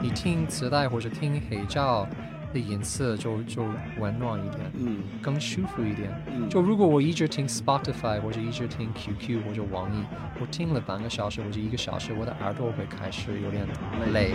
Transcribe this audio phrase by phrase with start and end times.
[0.00, 2.06] 你听磁带或者听黑胶。
[2.52, 3.64] 的颜色就就
[3.98, 6.12] 温暖一点，嗯更舒服一点。
[6.32, 10.04] 嗯就如果我一直听 Spotify 或者一直听 QQ 或者网易，
[10.40, 13.66] 我听了半个小时或者一个小时，我的耳朵会开始有点
[14.12, 14.34] 累。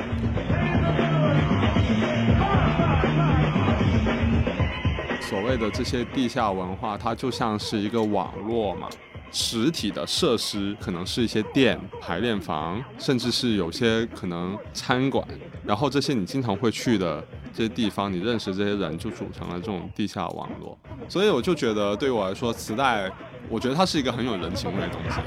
[5.21, 8.87] 所谓的这些地下文化，它就像是一个网络嘛。
[9.31, 15.27] 实体的设施可能是一些店、排练房，甚至是有些可能餐馆，
[15.65, 20.77] 然后这些你经常会去的这些地方，你认识这些人，就组成了这种地下网络。
[21.07, 23.11] 所以我就觉得，对我来说，磁带，
[23.49, 25.19] 我觉得它是一个很有人情味的东西。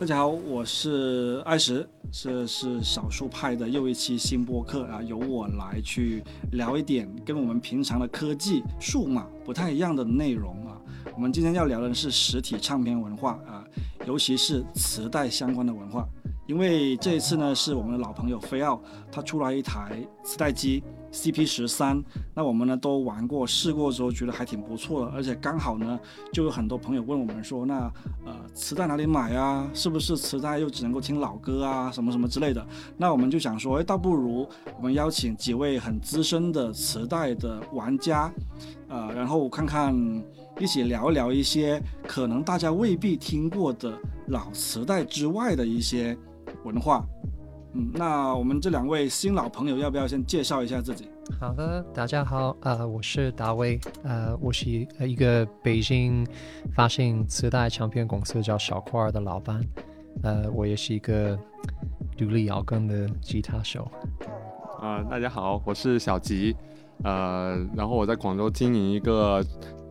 [0.00, 10.80] 大家好，我是艾石，这是少数派的又一期新播客啊，由我来去聊一点跟我们平常的科技、数码不太一样的内容啊。
[11.16, 13.66] 我们今天要聊的是实体唱片文化啊，
[14.06, 16.06] 尤其是磁带相关的文化。
[16.46, 20.80] 因为这一次呢，是我们的老朋友飞奥，他出来一台磁带机
[21.12, 22.02] CP 十三，
[22.34, 25.98] 那我们呢都玩过试过之后，觉得还挺不错的，而且刚好呢，
[26.32, 27.90] 就有很多朋友问我们说，那
[28.24, 29.68] 呃磁带哪里买啊？
[29.72, 31.90] 是不是磁带又只能够听老歌啊？
[31.90, 32.66] 什么什么之类的？
[32.96, 38.32] 那我们就想说，哎，倒不如我们邀请几位很资深的磁带的玩家，
[38.88, 39.94] 呃，然后看看
[40.58, 43.98] 一起聊聊一些可能大家未必听过的
[44.28, 46.16] 老磁带之外的一些
[46.64, 47.04] 文化。
[47.74, 51.08] 嗯，那我们这两位新老朋友要不要先介绍一下自己？
[51.38, 56.26] 好的，大家好，呃，我是大卫，呃，我是一个北京
[56.74, 59.60] 发行磁带唱片公司叫小块儿的老板，
[60.22, 61.38] 呃，我也是一个
[62.16, 63.86] 独立摇滚的吉他手。
[64.80, 66.56] 呃，大家好，我是小吉，
[67.04, 69.44] 呃，然后我在广州经营一个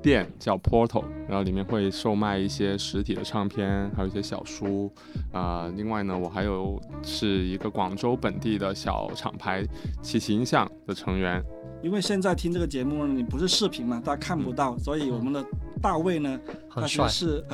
[0.08, 4.90] 店叫 Portal，然后里面会售卖一些实体的唱片，还有一些小书，
[5.34, 9.66] 啊、另外呢，我还有是一个广州本地的小厂牌
[10.02, 11.44] 其形象的成员，
[11.82, 15.44] 因为现在听这个节目呢，你不是视频嘛，大家看不到，所以我们的
[15.82, 16.40] 大卫呢，
[16.70, 17.08] 他很帅。
[17.08, 17.46] 其实，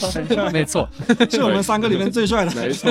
[0.00, 0.88] 是、 没错，
[1.28, 2.54] 是我们三个里面最帅的。
[2.54, 2.90] 没错，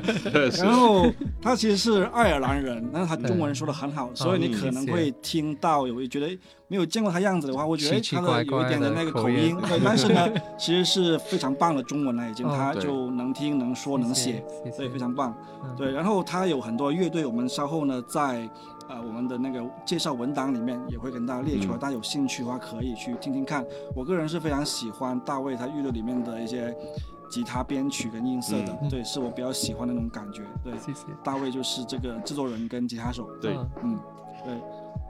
[0.64, 1.06] 然，后
[1.40, 6.26] 他其实是爱尔兰人，但是他中文说的很好，所以你可能嗯会听到有觉得
[6.66, 10.28] 没有见过他样子的话，会觉得他的有一怪怪的那个口音，对，但是呢，
[10.58, 14.42] 其实是非常棒的中文了，已经，哦他就能听能说能写，
[14.76, 15.36] 对，非常棒。
[15.62, 15.74] 嗯。
[15.76, 18.48] 对，然后他有很多乐队，我们稍后呢在
[18.88, 23.64] 呃我们的那个介绍文档里面也会跟大家列出来，嗯大家有兴趣的话可以去听听看。
[23.94, 26.76] 我个人是非常喜欢大卫他乐队里面的一些
[27.30, 30.42] 吉他编曲跟音色的，嗯对，是我比较喜欢的那种感觉。
[30.62, 33.98] 对，谢谢，大卫就是这个制作人跟吉他手，对嗯嗯，
[34.44, 34.54] 对。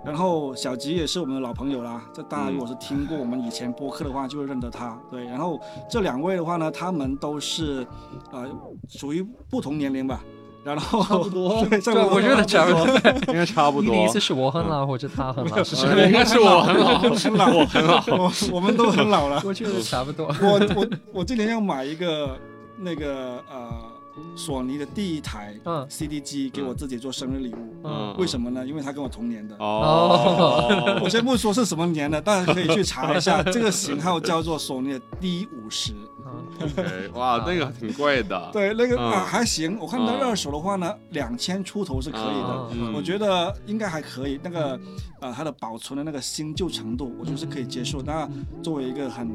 [0.04, 4.98] 然后小吉也是我们的老朋友啦，这大家嗯如果是听过我们以前播客的话，就会认得他。
[5.10, 5.58] 对，然后
[5.88, 7.86] 这两位的话呢，他们都是
[8.30, 8.46] 呃
[8.86, 10.22] 属于不同年龄吧，
[10.64, 13.00] 然后差不多， 我觉得差不多。
[13.28, 15.62] 应该差不多你的意，思是我很老，或者他很老？
[15.62, 19.42] 是呃 应该是我很老，很老，我很老，我我们都很老了。
[19.44, 20.26] 我觉得差不多。
[20.40, 22.36] 我我我今年要买一个
[22.78, 23.70] 那个呃
[24.36, 27.74] 索尼的第一台嗯 CD 机给我自己做生日礼物。
[27.84, 28.64] 嗯为什么呢？
[28.66, 29.54] 因为他跟我同年的。
[29.58, 35.92] 哦，我先不说是什么年的，大家可以去查一下，这个型号叫做索尼的 D 五十。
[37.14, 42.68] 哇，那个挺贵的，对，那个、嗯啊还行，我看它嗯二手的话呢，两千出头是可以的。
[42.72, 44.78] 嗯我觉得应该还可以，那个
[45.20, 48.02] 呃，它的保存的那个新旧程度，我觉得是可以接受。
[48.02, 48.28] 那
[48.62, 49.28] 作为一个很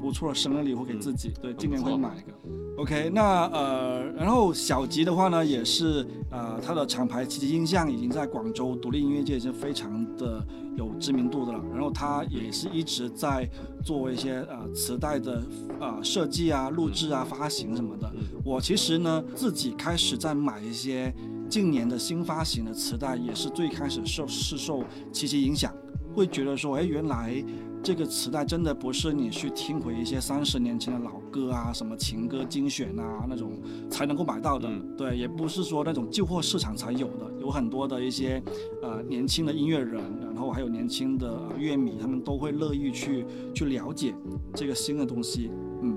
[0.00, 2.36] 不错的生日礼物给自己，对，今年会买一个。
[2.76, 10.44] OK，那呃，然后小吉的话呢，也是呃，它的厂牌奇奇音像已经在广州独立音乐界已经非常的
[10.76, 11.62] 有知名度的了。
[11.72, 13.48] 然后他也是一直在
[13.82, 15.42] 做一些呃磁带的
[15.80, 18.12] 呃设计啊、录制啊、发行什么的。
[18.44, 21.14] 我其实呢自己开始在买一些
[21.48, 24.82] 近年的新发行的磁带，也是最开始受是受
[25.12, 25.72] 七七影响，
[26.14, 27.42] 会觉得说，哎，原来
[27.84, 33.52] 这个磁带真的不是你去听回一些三十年前的老歌啊，什么情歌精选啊那种
[33.90, 38.42] 才能够买到的，嗯对，也不是说那种旧货市场才有的，有很多的一些
[38.82, 44.14] 呃年轻的音乐人，然后还有年轻的、呃乐迷，他们都会乐意去去了解
[44.54, 45.50] 这个新的东西，
[45.82, 45.94] 嗯。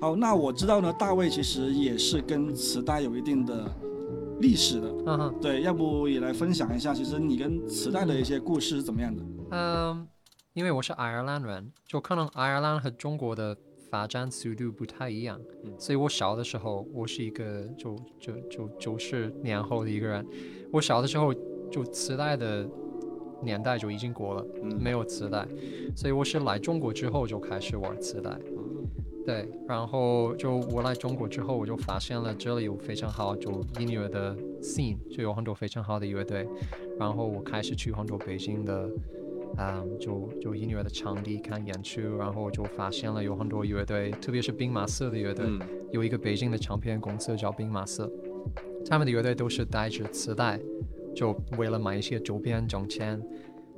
[0.00, 3.70] 好，那我知道呢，大卫其实也是跟磁带有一定的
[4.40, 4.94] 历史的。
[5.04, 9.22] 嗯哼，对，要不也来分享一下，其实你跟磁带的一些故事是怎么样的？
[9.50, 10.06] 嗯，
[10.58, 13.56] 因为我是爱尔兰人，就可能爱尔兰和中国的
[13.92, 15.40] 发展速度不太一样，
[15.78, 20.26] 所以我小的时候，我是一个就就就九十年后的一个人，
[20.72, 21.32] 我小的时候
[21.70, 22.68] 就磁带的
[23.40, 25.46] 年代就已经过了，嗯没有磁带，
[25.94, 28.36] 所以我是来中国之后就开始玩磁带。
[29.24, 36.48] 对，然后就我来中国之后，我就发现了这里有非常好就音乐的 scene，就有很多非常好的乐队，
[36.98, 38.90] 然后我开始去很多北京的，
[39.56, 45.60] 嗯，就就音乐的场地看演出，然后就发现了有很多乐队，特别是兵马色的乐队，嗯
[45.90, 48.10] 有一个北京的唱片公司叫兵马色，
[48.86, 50.60] 他们的乐队都是带着磁带，
[51.14, 53.20] 就为了买一些周边挣钱，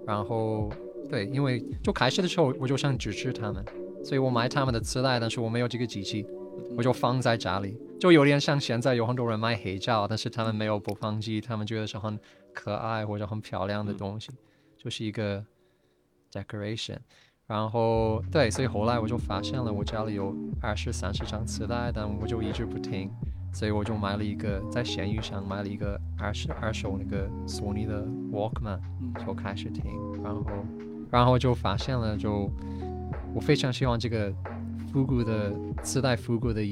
[0.04, 0.70] 然后
[1.08, 3.64] 对，因为就开始的时候我就想支持他们，
[4.04, 6.26] 所以我买他们的磁带，但是我没有这个机器，
[6.76, 12.18] 我就放在家里，就有点像现在有很多人买黑胶，但是他们没有播放机，他们觉得是很
[12.52, 14.30] 可爱或者很漂亮的东西，
[14.76, 15.44] 就是一个
[16.32, 16.98] decoration。
[17.46, 23.10] 然后对，所以后来我就发现了我家里有二十三十张磁带，但我就一直不听，
[23.52, 29.12] 所以我就买了一个在闲鱼上买了一个二十二手那个索尼的 Walkman，嗯。
[29.26, 29.84] 就开始听，
[30.22, 30.44] 然后
[31.10, 32.48] 然后就发现了就
[33.34, 34.32] 我非常喜欢这个
[34.92, 35.52] 复古的
[35.82, 36.62] 磁带复古的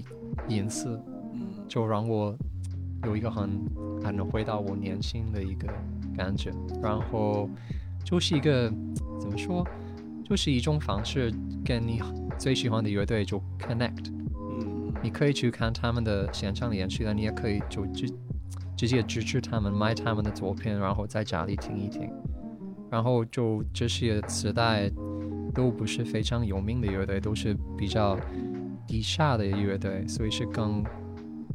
[0.46, 1.02] 音色，
[1.34, 1.48] 嗯。
[1.66, 2.32] 就让我
[3.02, 3.50] 有一个很
[4.00, 5.66] 还能回到我年轻的一个
[6.16, 7.50] 感觉，然后
[8.08, 8.72] 就是一个
[9.20, 9.62] 怎么说，
[10.24, 11.30] 就是一种方式
[11.62, 12.00] 跟你
[12.38, 14.94] 最喜欢的乐队就 connect，嗯。
[15.02, 18.10] 你可以去看他们的现场演出，但你也可以就直
[18.74, 22.10] 直接支持他们，买他们的作品，然后在家里听一听，
[22.90, 24.90] 然后就这些磁带
[25.54, 28.18] 都不是非常有名的乐队，都是比较
[28.86, 30.82] 低下的乐队，所以是更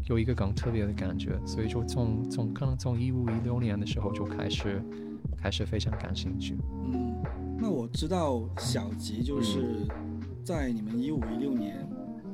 [0.06, 4.80] 有一个更特别的感觉，所以就从从可能从一五一六年的时候就开始
[5.44, 6.56] 开始非常感兴趣。
[6.86, 7.22] 嗯，
[7.60, 11.86] 那我知道小吉就是嗯在你们一五一六年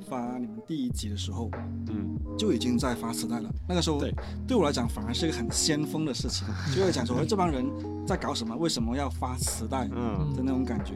[0.08, 1.50] 发你们第一集的时候，
[1.90, 3.50] 嗯就已经在发磁带了。
[3.68, 4.14] 那个时候对
[4.48, 7.66] 对我来讲反而是一个很先锋的事情， 就会讲说，哎，这帮人
[8.06, 8.56] 在搞什么？
[8.56, 10.94] 为什么要发磁带嗯的嗯，那种感觉？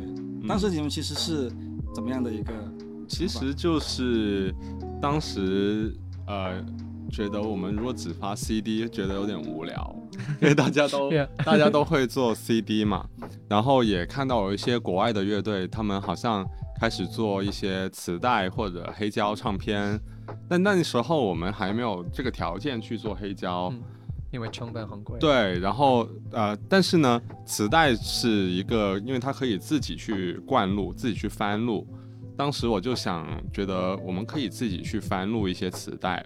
[0.48, 1.52] 当时你们其实是
[1.96, 2.54] 怎么样的一个？
[3.08, 4.54] 其实就是
[5.02, 5.96] 当时
[6.28, 6.64] 呃
[7.10, 9.96] 觉得我们如果只发 CD，觉得有点无聊，
[10.42, 11.10] 因为大家都
[11.46, 13.06] 大家都会做 CD 嘛，
[13.48, 16.46] 然后也看到有一些国外的乐队，他们好像
[16.80, 20.00] 开始做一些磁带或者黑胶唱片，
[20.50, 23.70] 但那时候我们还没有这个条件去做黑胶。
[23.74, 23.82] 嗯
[24.34, 31.88] 因为成本很贵。，对，然后呃，但是呢，磁带是一个，因为它可以自己去灌录，自己去翻录。
[32.36, 36.26] 当时我就想，觉得我们可以自己去翻录一些磁带，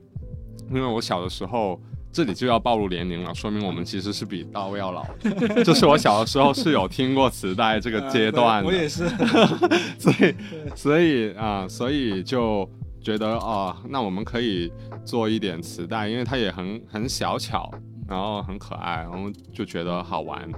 [0.69, 1.81] 因为我小的时候，
[2.17, 5.05] 这里就要暴露年龄了，说明我们其实是比大卫要老。
[5.63, 9.07] 就是我小的时候是有听过磁带这个呃阶段我也是。
[9.99, 10.35] 所以
[10.75, 12.67] 所以啊、所以就
[13.03, 14.73] 觉得啊、那我们可以
[15.05, 17.71] 做一点磁带，因为它也很很小巧，
[18.07, 20.49] 然后很可爱，然后就觉得好玩。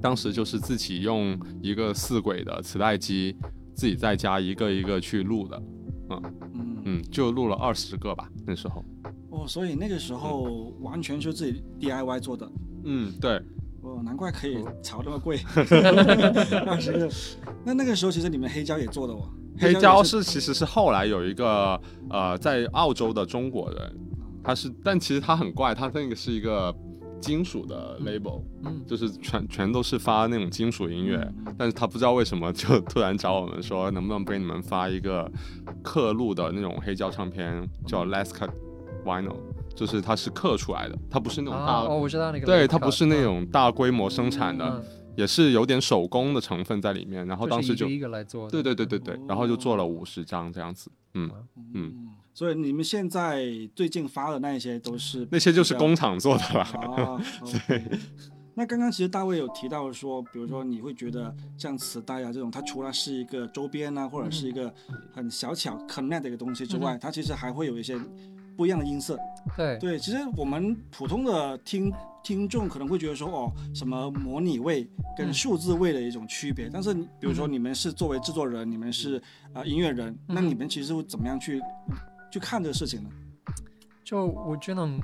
[0.00, 3.36] 当时就是自己用一个四轨的磁带机，
[3.74, 5.62] 自己在家一个一个去录的，
[6.10, 6.22] 嗯，
[6.84, 8.84] 嗯，就录了二十个吧，那时候。
[9.36, 12.50] 哦，所以那个时候完全是自己 DIY 做的。
[12.84, 13.32] 嗯，对，
[13.82, 17.10] 哦，难怪可以炒那么贵，二十个。
[17.64, 19.28] 那那个时候其实你们黑胶也做的哦，
[19.58, 21.78] 黑胶是其实是后来有一个
[22.08, 23.96] 呃在澳洲的中国人，
[24.42, 26.74] 他是，但其实他很怪，他那个是一个
[27.20, 28.82] 金属的 label，、嗯。
[28.86, 35.30] 就是全全都是发那种金属音乐，嗯但是他不知道为什么就突然找我们说能不能给你们发一个
[35.82, 38.50] 刻录的那种黑胶唱片，叫 Let's Cut
[39.06, 39.36] Vinyl，
[39.74, 42.44] 就是它是刻出来的，它不是那种大，啊，哦，我知道那个。
[42.44, 44.84] 对，它不是那种大规模生产的，嗯，
[45.16, 48.50] 也是有点手工的成分在里面，然后当时就是一个来做的。
[48.50, 56.60] 对对对对对，然后就做了五十张这样子，嗯，嗯嗯，所以你们现在最近发的那一些都是那些就是工厂做的了。
[56.60, 57.22] 啊。
[57.42, 57.84] OK
[58.58, 64.72] 那刚刚其实大卫有提到说，比如说你会觉得像磁带啊这种，它除了是一个周边啊，或者是一个
[65.12, 68.00] 很小巧 connect 的一个东西之外，它其实还会有一些
[68.56, 69.18] 不一样的音色。
[69.56, 76.68] 对对，其实我们普通的听听众可能会觉得说，哦，什么模拟位跟嗯数字位的一种区别。
[76.72, 79.16] 但是比如说嗯你们是作为制作人，你们是
[79.52, 81.60] 啊、呃音乐人，那嗯你们其实会怎么样去
[82.30, 83.10] 去看这个事情呢？
[84.02, 85.00] 就我只能，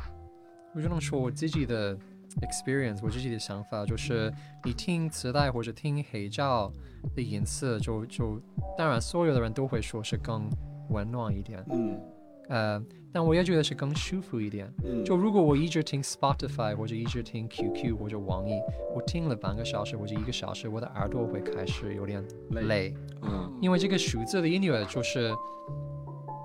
[0.74, 1.96] 我只能说我自己的
[2.40, 4.32] experience，我自己的想法就是，
[4.64, 6.72] 你听磁带或者听黑胶
[7.14, 8.40] 的音色，就就
[8.76, 10.48] 当然所有的人都会说是更
[10.90, 12.00] 温暖一点，嗯
[12.48, 12.82] 呃，
[13.12, 14.72] 但我也觉得是更舒服一点。
[14.84, 18.52] 嗯，就如果我一直听 Spotify 或者一直听 QQ 或者网易，
[18.94, 22.62] 我听了半个小时或者一个小时，我的耳朵会开始有点累。
[22.62, 23.52] 累，嗯。
[23.60, 25.32] 因为这个数字的音乐就是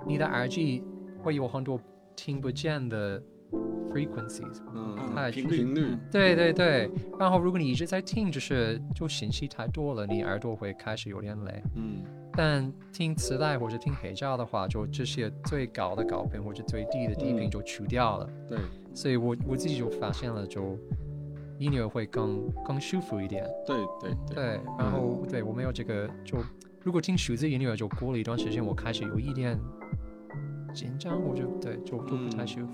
[0.06, 0.84] 你的耳机
[1.24, 1.80] 会有很多
[2.16, 3.22] 听不见的
[3.92, 4.62] frequencies。
[4.74, 6.90] 嗯太频频率嗯对对对，
[7.20, 11.64] 然后如果你一直在听，就是就信息太多了，你耳朵会开始有点累。
[11.76, 18.30] 嗯但听磁带或者听黑胶的话，就这些最高的高频或者最低的低频嗯就去掉了。
[18.48, 18.60] 对
[18.94, 20.78] 所以我我自己就发现了，就
[21.58, 23.44] 音乐会更更舒服一点。
[23.66, 26.38] 对对对对，然后对我没有这个，就
[26.84, 29.60] 如果听数字音乐，就过了一段时间，我开始有一点
[30.76, 32.74] 紧张，我就对就就不太舒服。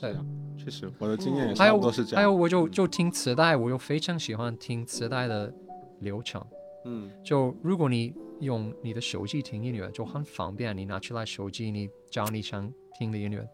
[0.00, 0.16] 对
[0.56, 2.16] 确实我的经验也还有差不多是这样。
[2.16, 5.52] 还有，我就就听磁带，我又非常喜欢听磁带的
[6.00, 6.44] 流程。
[6.84, 13.46] 嗯就如果你用你的手机听音乐，就很方便，你拿出来手机，你找你想听的音乐。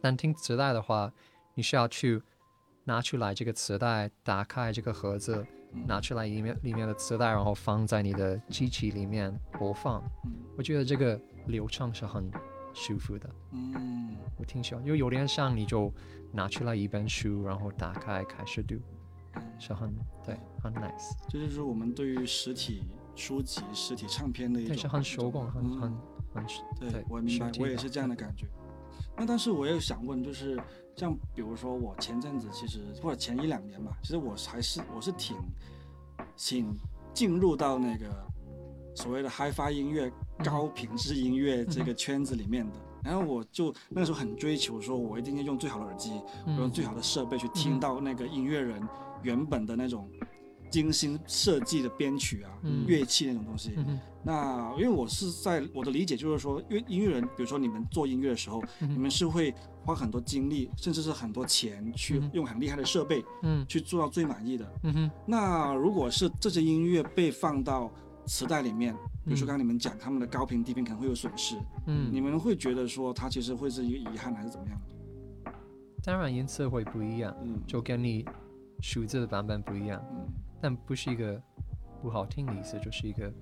[0.00, 1.12] 但听磁带的话，
[1.54, 2.22] 你需要去
[2.84, 5.44] 拿出来这个磁带，打开这个盒子，
[5.86, 10.02] 拿出来里面里面的磁带，然后放在你的机器里面播放。
[10.56, 12.30] 我觉得这个流程是很
[12.78, 15.92] 舒服的，嗯，我挺喜欢，因为有点像你就
[16.32, 18.76] 拿出来一本书，然后打开开始读，
[19.58, 19.92] 是很
[20.24, 22.84] 对，很 nice，这就是我们对于实体
[23.16, 25.80] 书籍、实体唱片的一种，对，是很手工，很嗯。
[25.80, 25.92] 很
[26.34, 26.46] 很
[26.78, 28.46] 对对我明白我也是这样的感觉。
[29.16, 30.60] 那但是我也想问，就是
[30.94, 35.36] 像比如说我前阵子其实或者前一两年吧，其实我还是我是挺
[36.36, 36.78] 挺
[37.14, 38.06] 进入到那个
[38.94, 40.12] 所谓的 HiFi 音乐、
[40.44, 42.72] 高品质音乐这个圈子里面的。
[43.04, 46.10] 然后我就那个时候很追求，说我一定要用最好的耳机，
[46.46, 48.82] 我用嗯最好的设备去听到那个音乐人
[49.22, 50.10] 原本的那种
[50.68, 52.84] 精心设计的编曲啊、嗯。
[52.86, 53.72] 乐器那种东西。
[53.76, 53.98] 嗯。
[54.24, 58.90] 那因为我是在我的理解就是说，因为音乐人，比如说你们做音乐的时候，嗯。
[58.90, 59.54] 你们是会
[59.84, 62.30] 花很多精力，甚至是很多钱去嗯。
[62.34, 63.64] 用很厉害的设备嗯。
[63.66, 64.70] 去做到最满意的。
[64.82, 65.10] 嗯哼。
[65.24, 67.90] 那如果是这些音乐被放到
[68.28, 68.94] 磁带里面，
[69.24, 69.48] 比如说嗯。
[69.48, 71.56] 刚刚你们讲他们的高频低频可能会有损失，
[71.86, 72.10] 嗯。
[72.12, 74.80] 你嗯，们会觉得说它其实会是一个遗憾还是怎么样？
[76.04, 77.60] 当然音色会不一样，嗯。
[77.66, 78.24] 就跟你
[78.80, 80.26] 数字的版本不一样，嗯。
[80.60, 81.40] 但不是一个
[82.02, 83.32] 不好听的意思，就是一个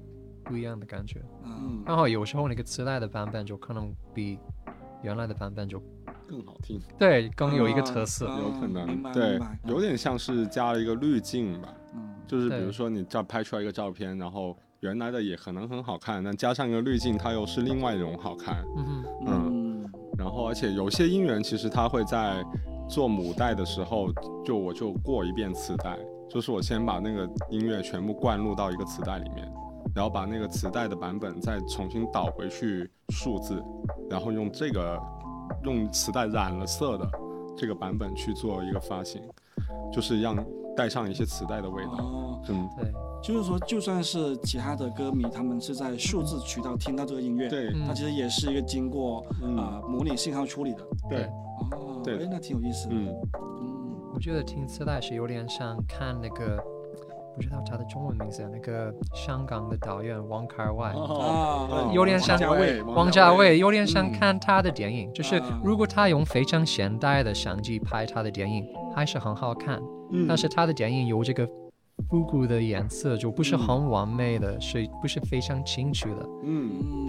[0.44, 1.20] 不一样的感觉。
[1.42, 1.58] 嗯。
[1.60, 4.38] 嗯，然后有时候那个磁带的版本就可能比
[5.02, 5.82] 原来的版本就
[6.26, 8.28] 更好听，对更有一个特色。
[8.28, 9.02] 啊有可能。
[9.02, 11.74] 白对，有点像是加了一个滤镜吧。
[11.94, 12.14] 嗯。
[12.26, 18.64] 就是比如说你照拍出来一个照片，然后原来的也可能很好看，但加上一个滤镜，它又是另外一种好看。
[19.26, 19.84] 嗯
[20.18, 22.42] 然后而且有些音源其实它会在
[22.88, 24.08] 做母带的时候，
[24.44, 29.46] 就我就过一遍磁带，就是我先把那个音乐全部灌入到一个磁带里面，
[29.94, 33.62] 然后把那个磁带的版本再重新导回去数字，
[34.08, 34.98] 然后用这个
[35.64, 37.06] 用磁带染了色的
[37.56, 39.20] 这个版本去做一个发行，
[39.92, 40.34] 就是让
[40.76, 41.92] 带上一些磁带的味道。
[41.98, 42.92] 哦，嗯，对，
[43.22, 47.84] 就是说，就算是其他的歌迷，他们是在数字渠道听到这个音乐，对，嗯。
[47.86, 49.56] 它其实也是一个经过嗯。
[49.56, 50.86] 啊、模拟信号处理的。
[51.08, 51.24] 对，
[51.72, 52.18] 哦，对。
[52.18, 52.94] 哎，那挺有意思的。
[52.94, 53.08] 嗯，
[53.60, 53.86] 嗯。
[54.14, 56.62] 我觉得听磁带是有点像看那个，
[57.36, 60.94] 不知道他的中文名字，那个香港的导演王凯外。
[61.92, 69.78] 有点像王家卫，王家卫有点像嗯看他的电影，就是啊如果他用非常现代的相机拍他的电影，还是很好看。
[70.10, 71.46] 嗯但是他的电影有这个
[72.08, 76.26] 复古的颜色，就不是嗯很完美的，是不是非常清楚的？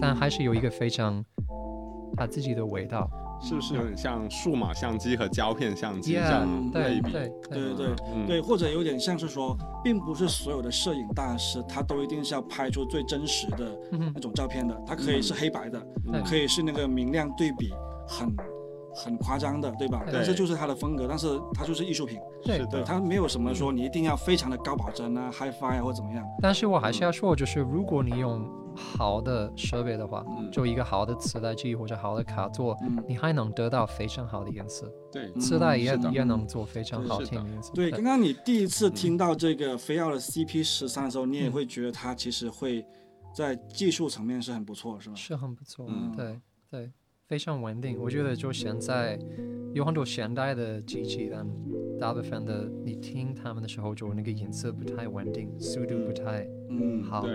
[0.00, 1.24] 但还是有一个非常
[2.16, 3.08] 他自己的味道。
[3.40, 3.74] 是不是？
[3.74, 7.12] 有点像数码相机和胶片相机这样对类比？
[7.12, 7.74] 对对。
[7.74, 8.26] 对嗯。
[8.26, 13.78] 对，或者有点像是说，并不是所有的摄影大师他都一定是要拍出最真实的
[14.14, 15.80] 那种照片的，它可以是黑白的，
[16.10, 16.20] 对。
[16.22, 17.72] 可以是那个明亮对比
[18.06, 18.34] 很
[18.94, 20.02] 很夸张的，对吧？
[20.04, 20.12] 对。
[20.14, 22.58] 但是就是他的风格，但是它就是艺术品，对。
[22.58, 26.24] 对，是的，它没有什么说你一定要非常的高保真啊、HiFi 啊或怎么样。
[26.42, 28.44] 但是我还是要说，就是如果你用
[28.78, 37.72] 好的设备的话，嗯就一个好的磁带机或者好的卡座，嗯，你还能得到非常好的音色，对，嗯磁带也也能做非常好听的颜色。
[37.74, 42.84] 对，刚刚你第一次听嗯到这个飞奥的 CP 十三的时候，你也会觉得它其实会
[43.34, 45.16] 在技术层面是很不错，是吗？
[45.16, 46.92] 是很不错，嗯对对，
[47.26, 47.98] 非常稳定。
[48.00, 49.18] 我觉得就现在
[49.74, 51.46] 有很多现代的机器，但
[51.98, 57.26] 大部分的你听他们的时候，就那个音色不太稳定，速度不太嗯，好。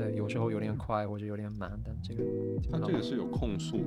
[0.00, 2.22] 对有时候有点快或者有点慢，但这个
[2.70, 3.84] 它这个是有控诉的，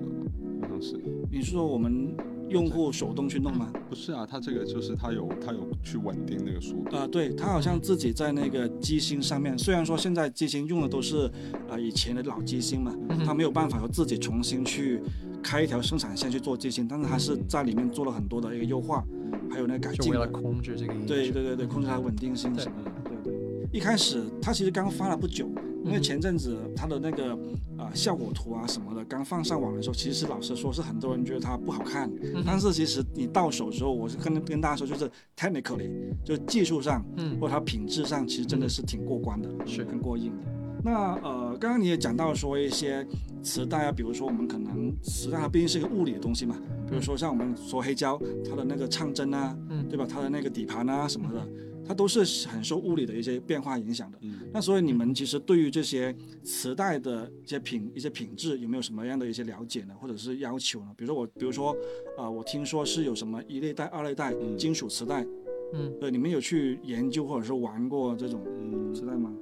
[0.62, 1.00] 好像是。
[1.32, 2.16] 你是说我们
[2.50, 3.72] 用户手动去弄吗？
[3.90, 6.96] 不是啊，它这个就是它有它有去稳定那个速度。
[6.96, 11.30] 呃，对它好像自己在那个机芯上面，虽然说现在机芯用的都是
[11.68, 15.02] 呃以前的老机芯嘛，嗯他没有办法说自己重新去
[15.42, 19.04] 开一条生产线去做机芯，但是它是在里面做了很多的一个优化，
[19.50, 20.40] 还有那个改就为了进的。
[20.42, 20.94] 控制这个。
[21.08, 22.92] 对对对对，控制它的稳定性什么的。
[23.04, 25.50] 对对，一开始它其实刚发了不久，
[25.84, 26.04] 因为嗯。
[26.04, 27.38] 前阵子它的那个
[27.78, 32.44] 呃效果图啊什么的刚放上网的时候，其实老实说是很多人觉得它不好看，嗯。
[32.46, 35.90] 但是其实你到手之后，我是跟跟大家说，就是 technically
[36.24, 37.40] 就技术上嗯。
[37.40, 39.84] 或者它品质上，其实真的是挺过关的，是。
[39.84, 40.44] 很过硬的。
[40.86, 43.06] 那呃，刚刚你也讲到说一些
[43.42, 46.58] 磁带啊，比如说我们可能磁带它毕竟是一个物理的东西嘛，
[46.90, 49.88] 比如说像我们说黑胶，它的那个唱针啊，嗯。
[49.90, 50.08] 对吧？
[50.10, 51.48] 它的那个底盘啊什么的，
[51.88, 54.18] 它都是很受物理的一些变化影响的。
[54.22, 60.92] 嗯，那所以你们其实对于这些磁带的一些品一些品质有没有什么样的一些了解呢，或者是要求呢？
[60.96, 61.76] 比如说我，比如说，
[62.18, 65.26] 呃，我听说是有什么一类带、二类带、嗯金属磁带，
[65.74, 69.34] 嗯，对，你们有去研究或者是玩过这种嗯磁带吗？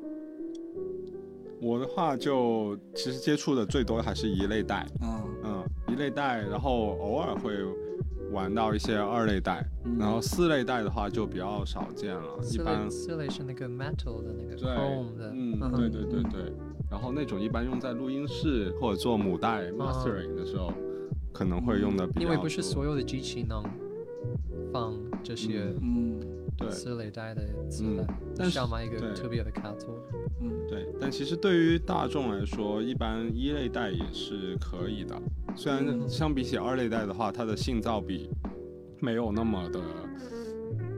[1.62, 7.54] 我的话就其实接触的最多还是一类带，嗯，嗯，一类带，然后偶尔会
[8.32, 9.98] 玩到一些二类带，嗯。
[9.98, 16.24] 然后四类带的话就比较少见了，一般四类是那个 metal 的那个对 chrome 的，嗯，哼对对对。
[16.24, 16.54] 对，
[16.90, 20.74] 然后那种一般用在录音室或者做母带 mastering 的时候，
[21.32, 22.24] 可能会用的比较多。
[22.24, 23.64] 因为不是所有的机器能
[24.72, 26.20] 放这些嗯
[26.62, 29.90] 对四类带的磁嗯带，但是需要买一个对特别的卡座。
[30.42, 35.20] 嗯对，但其实对于大众来说，一般一类带也是可以的。
[35.56, 38.30] 虽然嗯相比起二类带的话，它的信噪比
[39.00, 39.80] 没有那么的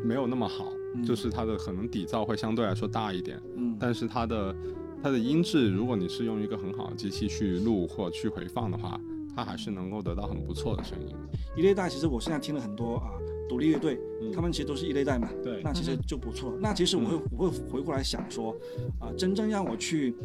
[0.04, 4.56] 没有那么好，嗯就是它的可能底噪会相对来说大一点，嗯，但是它的
[5.02, 9.00] 它的音质，如果你是用一个很好的机器去录或去回放的话，
[9.36, 11.16] 它还是能够得到很不错的声音。
[11.56, 13.12] 一类带其实我现在听了很多啊
[13.50, 16.58] 独立乐队，嗯他们其实都是一类代嘛，对那其实就不错。
[16.62, 18.56] 那其实我会我会回过来想说，
[19.00, 20.16] 啊、真正让我去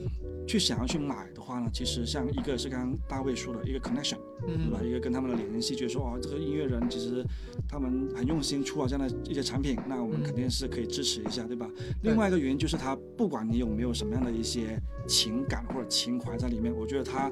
[0.47, 4.81] 去想要去买的话呢，其实像一个是刚刚大卫说的一个 connection，对嗯吧？
[4.83, 7.25] 一个跟他们的联系，觉得说哦，这个音乐人其实
[7.69, 11.69] 他们很用心出了这样的一些产品，那我们嗯肯定是可以支持一下，对吧？
[12.03, 17.31] 另外一个原因就是他不管你有没有什么样的一些情感或者情怀在里面，我觉得他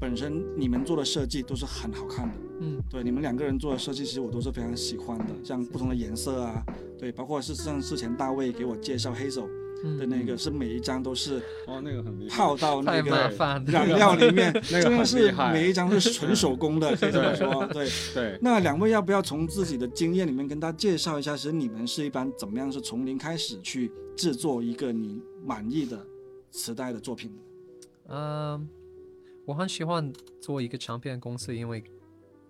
[0.00, 2.34] 本身你们做的设计都是很好看的。
[2.60, 6.64] 嗯对，你们两个人做的设计，其实我都是非常喜欢的，像不同的颜色啊，
[6.98, 9.50] 对，包括是像之前大卫给我介绍 Hazel 的
[9.84, 11.36] 嗯，那个，是每一张都是
[11.68, 12.36] 哦，那个很厉害。
[12.36, 13.32] 泡到那个。
[13.66, 17.64] 染料里面， 那个真的是每一张都是纯手工的，可 以这么说。
[17.68, 26.04] 对，对，那两位要不要从自己的经验里面跟大家介绍一下，其实你们是一般怎么样是从零开始去制作一个你满意的
[26.50, 28.14] 磁带的作品的？
[28.14, 28.68] 嗯，
[29.48, 31.82] 我很喜欢做一个唱片公司，因为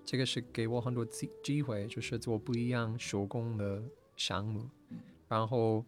[0.04, 3.80] 这个是给我很多机机会，就是做不一样手工的
[4.16, 4.68] 项目。
[5.28, 5.84] 然后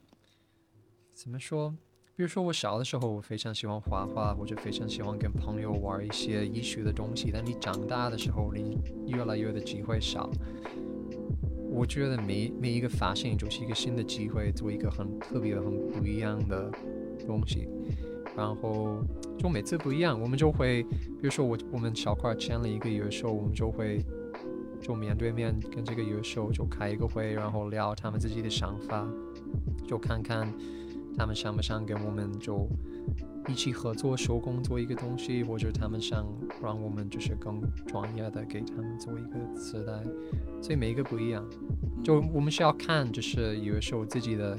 [1.12, 1.74] 怎么说？
[2.14, 7.32] 比如说我小的时候，我非常喜欢画画，或者非常喜欢跟朋友玩一些艺术的东西。
[7.32, 10.30] 但你长大的时候，你越来越的机会少。
[11.72, 16.70] 我觉得每每一个发现就是一个新的机会，做一个很特别、很不一样的
[17.26, 17.66] 东西。
[18.36, 19.02] 然后
[19.38, 24.04] 就每次不一样，我们就会，比如说我我们小块签了一个乐手，我们就会
[24.80, 29.06] 就面对面跟这个乐手就开一个会，然后聊他们自己的想法，
[29.86, 30.52] 就看看
[31.16, 32.66] 他们想不想跟我们就
[33.48, 36.26] 一起合作手工做一个东西，或者他们想
[36.62, 39.92] 让我们就是更专业的给他们做一个磁带，
[40.62, 41.44] 所以每一个不一样，
[42.02, 44.56] 就我们需要看就是有时候自己的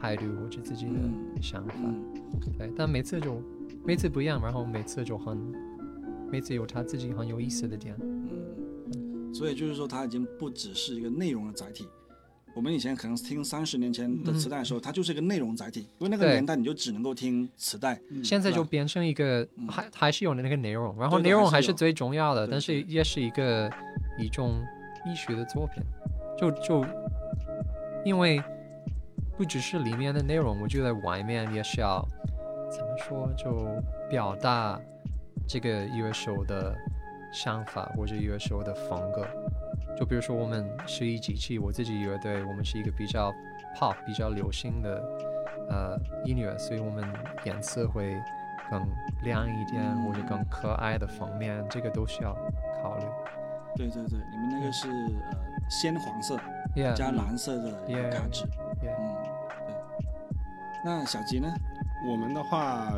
[0.00, 1.74] 态度或者自己的嗯想法。
[1.82, 2.04] 嗯
[2.58, 3.40] 对，但每次就
[3.84, 5.38] 每次不一样，然后每次就很，
[6.30, 7.94] 每次有他自己很有意思的点。
[8.00, 11.86] 嗯，所以就是说，它已经不只是一个内容的载体。
[12.54, 18.00] 我们以前可能听三十年前的磁带的时候，它就是一个内容载体，因为那个年代你就只能够听磁带。
[18.24, 23.70] 现在就变成一个嗯还还是有那个内容，然后内容还是最重要的，对但是也是一个
[24.18, 24.54] 一种
[25.06, 25.82] 艺术的作品，
[26.38, 26.82] 就就
[28.06, 28.42] 因为
[29.36, 32.02] 不只是里面的内容，我觉得外面也是要
[32.70, 33.66] 怎么说，就
[34.08, 34.80] 表达
[35.46, 36.74] 这个乐手的
[37.32, 39.26] 想法或者乐手的风格。
[39.96, 43.32] 就比如说我们十一机器，我自己乐队，我们是一个比较
[43.78, 45.02] pop、比较流行的
[45.68, 47.04] 呃音乐，所以我们
[47.44, 48.20] 颜色会
[48.70, 48.86] 更
[49.22, 52.34] 亮一点，或者更可爱的封面，这个都需要
[52.82, 53.04] 考虑。
[53.76, 56.38] 对对对，你们那个是呃鲜黄色
[56.94, 57.72] 加蓝色的
[58.10, 58.44] 卡纸。
[60.84, 61.48] 那小吉呢？
[62.08, 62.92] 我们的话，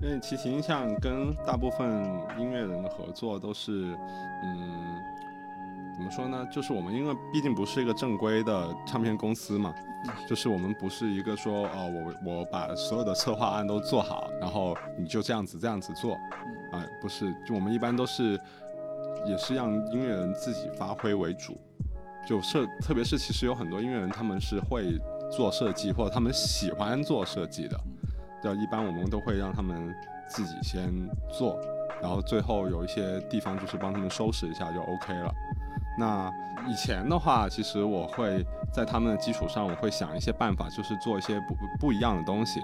[0.00, 2.04] 因为其形象跟大部分
[2.38, 3.96] 音乐人的合作都是，
[4.44, 5.00] 嗯，
[5.96, 6.44] 怎怎么说呢？
[6.50, 9.72] 就是我们因为毕竟不是一个正规的唱片公司嘛，
[10.28, 11.88] 就是我们不是一个说哦，
[12.24, 16.14] 我我把所有的策划案都做好，然后你就这样子这样子做，
[16.72, 18.36] 啊、不是，就我们一般都是
[19.24, 21.56] 也是让音乐人自己发挥为主，
[22.26, 24.98] 就设，特别是其实有很多音乐人他们是会
[25.32, 27.80] 做设计或者他们喜欢做设计的，
[28.42, 29.92] 就一般我们都会让他们
[30.28, 30.92] 自己先
[31.32, 31.58] 做，
[32.00, 35.32] 然后最后有一些地方就是帮他们收拾一下就 OK 了。
[35.98, 36.30] 那
[36.68, 42.60] 以前的话，其实我会在他们的基础上，我会想一些办法，就是做一些不不一样的东西，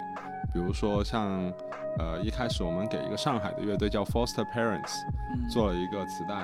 [0.52, 1.52] 比如说像
[1.98, 5.02] 呃一开始我们给一个上海的乐队叫 Foster Parents
[5.35, 6.35] 嗯做了一个磁带，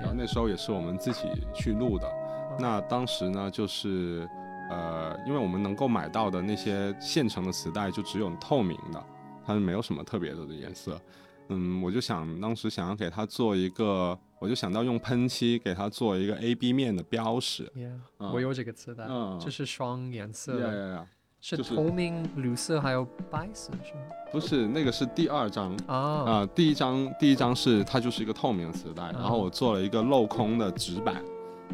[0.00, 2.10] 然后那时候也是我们自己去录的。
[2.58, 4.28] 那当时呢，就是
[4.70, 9.04] 呃，因为我们能够买到的那些现成的磁带就只有透明的，
[9.44, 11.00] 它没有什么特别的颜色。
[11.48, 17.64] 嗯，我就想当时想要给它做一个，我就想到用喷漆给它做一个 A B 面的标识。
[17.76, 21.06] Yeah，、嗯我有这个磁带，嗯就是双颜色呀的，呀呀！
[21.44, 24.00] 是就是透明、绿色还有白色是吗？
[24.30, 31.20] 不是，那个是第二张啊、啊、第一张第一张是它就是一个透明的磁带，然后我做了一个镂空的纸板，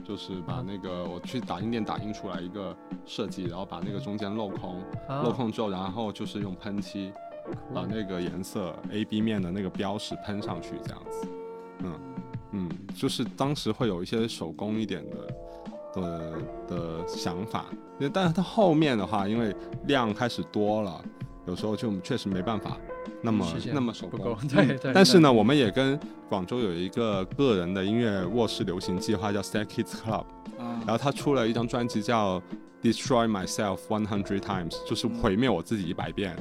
[0.05, 7.13] 就是把那个我去打印店打印出来一个设计，然后把那个中间镂空，啊镂空之后，然后就是用喷漆
[7.75, 11.29] 把那个颜色 A B 面的那个标识喷上去，这样子，
[11.81, 12.01] 嗯
[12.53, 16.33] 嗯，就是当时会有一些手工一点的的
[16.67, 17.67] 的想法，
[18.13, 19.55] 但是它后面的话，因为
[19.87, 21.05] 量开始多了，
[21.49, 22.77] 有时候就确实没办法
[23.23, 30.25] 那么那么手工不够，对对但是呢，我们也跟广州有一个个人的音乐卧室流行计划叫 Stack Kids Club，
[30.59, 32.41] 啊然后他出了一张专辑叫
[32.83, 36.37] Destroy Myself One Hundred Times，就是毁灭我自己一百遍。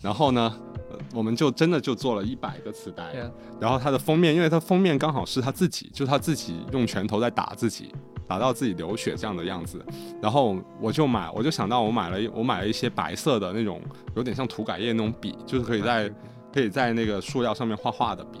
[0.00, 0.54] 然后呢，
[0.90, 3.12] 呃我们就真的就做了一百个磁带。
[3.60, 7.92] 然后它的封面，因为它封面刚好是他自己，就是他自己用拳头在打自己，
[8.32, 9.84] 打到自己流血这样的样子。
[10.22, 13.78] 然后我就买，我就想到我买了一我买了一些白色的那种，
[14.16, 16.10] 有点像涂改液那种笔，就是可以在
[16.50, 18.38] 可以在那个塑料上面画画的笔。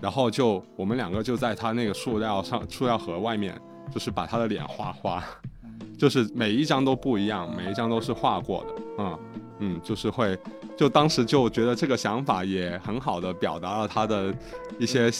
[0.00, 3.60] 然后就我们两个就在他那个塑料上塑料盒外面，
[3.92, 5.22] 就是把他的脸画花，
[5.98, 9.18] 就是每一张都不一样，每一张都是画过的，嗯
[9.58, 10.38] 嗯，就是会，
[10.74, 14.34] 就当时就觉得这个想法也很好的表达了他的
[14.78, 15.10] 一些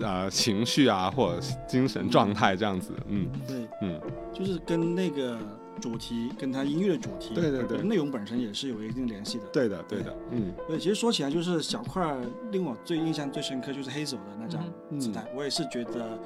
[0.00, 3.28] 呃情绪啊或者精神状态这样子，嗯。
[3.46, 4.00] 对，嗯，
[4.32, 5.38] 就是跟那个
[5.80, 7.82] 主题，跟他音乐的主题，对对对。
[7.82, 9.44] 内容本身也是有一定联系的。
[9.52, 10.02] 对的对。
[10.02, 10.52] 的，嗯。
[10.68, 12.20] 对，其实说起来，就是小块儿
[12.50, 15.00] 令我最印象最深刻就是黑手的那张嗯。
[15.00, 16.18] 磁带，我也是觉得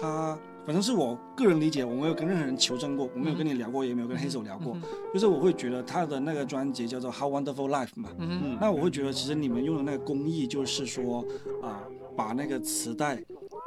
[0.00, 4.76] 他，反正是我个人理解，我没有跟任何人求证过，我没有跟你聊过，也没有跟黑手聊过，
[5.14, 11.24] 就是我会觉得他的那个专辑叫做《How Wonderful Life》嘛，嗯那我会觉得其实你们用的那个工艺就是说
[11.62, 11.80] 啊、
[12.18, 13.16] 把那个磁带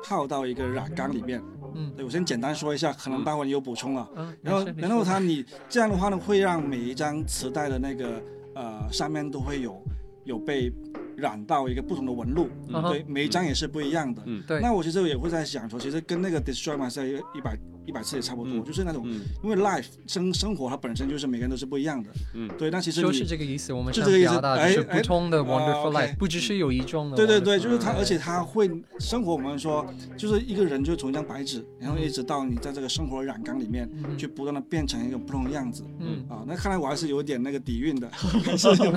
[0.04, 1.42] 泡到一个染缸里面。
[1.74, 4.10] 嗯对，我先简单说一下，可能待会你有补充啊。
[4.18, 8.22] 嗯，然后，然后它你这样的话呢，会让每一张磁带的那个
[8.56, 9.82] 呃上面都会有
[10.26, 10.70] 有被
[11.16, 14.22] 染到一个不同的纹路，嗯对，每一张也是不一样的。
[14.26, 17.58] 嗯对那我其实也会在想说，其实跟那个 Destroy Myself 一百
[17.92, 22.72] 一百次也差不多，嗯就是那种，嗯因为 life 生生活它本身就是每个人都是不一样的，嗯对。
[22.72, 27.12] 那其实就是这个意思，我们想就这个意思就是哎哎不同的啊 wonderful OK life，不只是有一种。
[27.14, 29.32] 对对对，就是它，嗯而且它会生活。
[29.32, 29.86] 我们说，
[30.18, 35.84] 就是一个人就从一张白纸，然后一直到你在这个生活染缸里面，嗯去不断的变成一种不同的样子。
[36.00, 38.92] 嗯，啊，那看来我还是有点那个底蕴的， 还是有，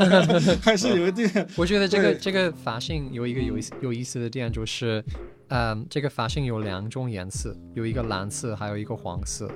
[0.61, 1.29] 还是有一定。
[1.57, 5.03] 我觉得这个这个发型有一个有意思有意思的点就是，
[5.49, 9.51] 嗯，这个发型有两种颜色，有一个蓝色，还有一个黄色。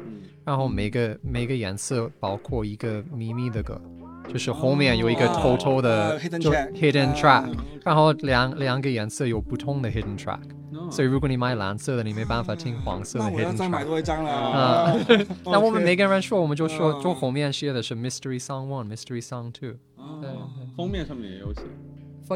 [0.44, 3.80] 然后每个每个颜色包括一个秘密的歌，
[4.28, 10.40] 就是后面有一个偷偷的呃，hidden track，然后两两个颜色有不同的 hidden track，
[10.72, 13.86] 嗯所以如果你买蓝色的，你没办法听黄色的那我要 hidden 再买 track。
[13.86, 14.30] 多一张了。
[14.30, 14.92] 啊。
[14.92, 14.96] 啊
[15.44, 19.74] 那我们每个人说，我们就说，嗯就后面写的是 Mystery Song One、Mystery Song Two，
[20.20, 20.30] 对
[20.76, 21.60] 封面上面也有写，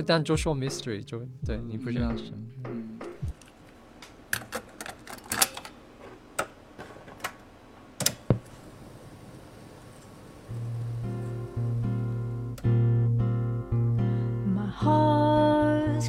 [0.07, 2.39] 但就说 Mystery，就对你不知道是什么。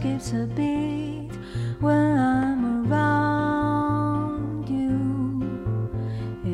[0.03, 1.31] Skips a beat
[1.79, 5.39] when I'm around you.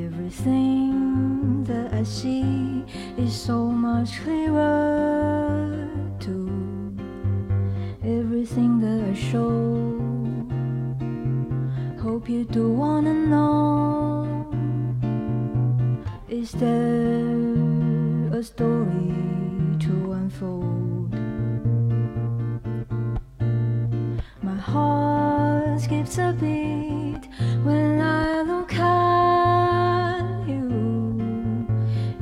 [0.06, 2.86] Everything that I see
[3.18, 6.52] is so much clearer too.
[8.04, 9.98] Everything that I show,
[12.04, 14.46] hope you do wanna know.
[16.30, 17.34] Is there
[18.32, 19.16] a story
[19.80, 20.89] to unfold?
[24.70, 27.24] heart skips a beat
[27.64, 31.66] when I look at you.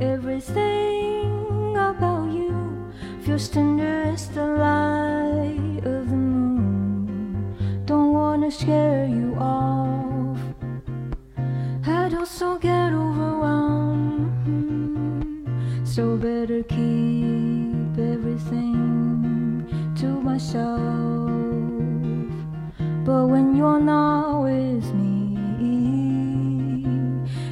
[0.00, 2.90] Everything about you
[3.22, 7.54] feels tender as the light of the moon.
[7.84, 10.38] Don't wanna scare you off.
[11.86, 14.32] I'd also get overwhelmed,
[15.86, 19.66] so better keep everything
[20.00, 20.97] to myself.
[23.18, 25.34] But when you're not with me,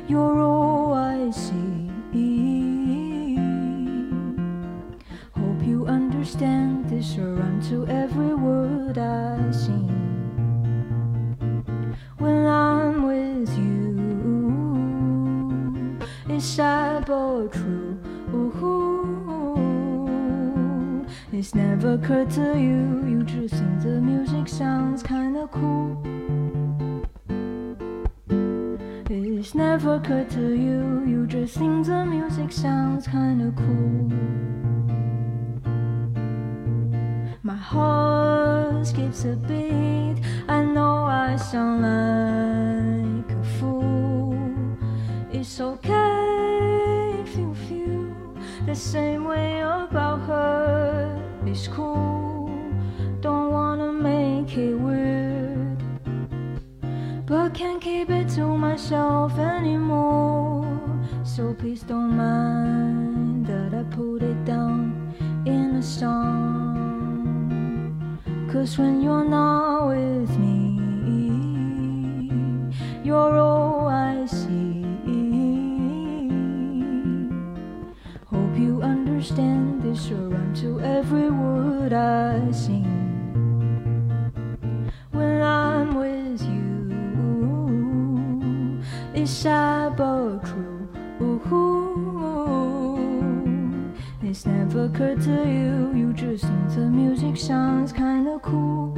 [0.07, 1.90] you're all I see.
[5.35, 9.90] Hope you understand this around to every word I sing.
[12.18, 13.98] When I'm with you,
[16.29, 17.76] it's sad but true.
[21.33, 25.36] It's never occurred to you, you just think the music sounds kinda
[29.87, 34.11] never occurred to you, you just think the music sounds kinda cool.
[37.42, 40.16] My heart skips a beat,
[40.49, 42.25] I know I sound like
[61.66, 65.12] please don't mind that I put it down
[65.46, 67.18] in a song.
[68.52, 70.79] Cause when you're not with me,
[73.02, 74.85] you're all I see.
[78.26, 82.75] Hope you understand this around to every word I sing.
[94.96, 98.94] Occurred to you, you just think the music sounds kinda cool.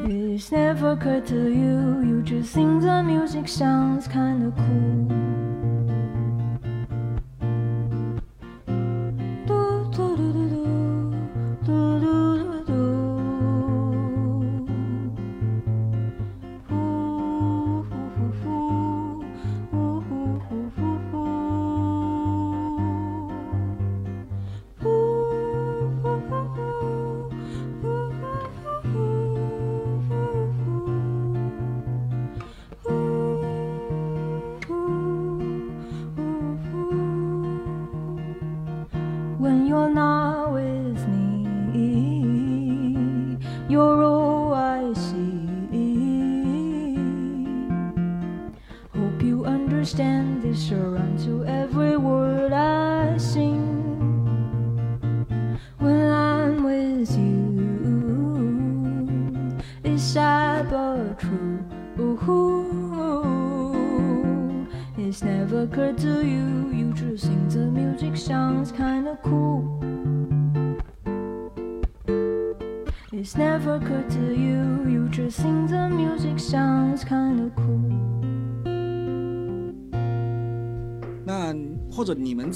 [0.00, 4.97] It's never occurred to you, you just think the music sounds kinda cool.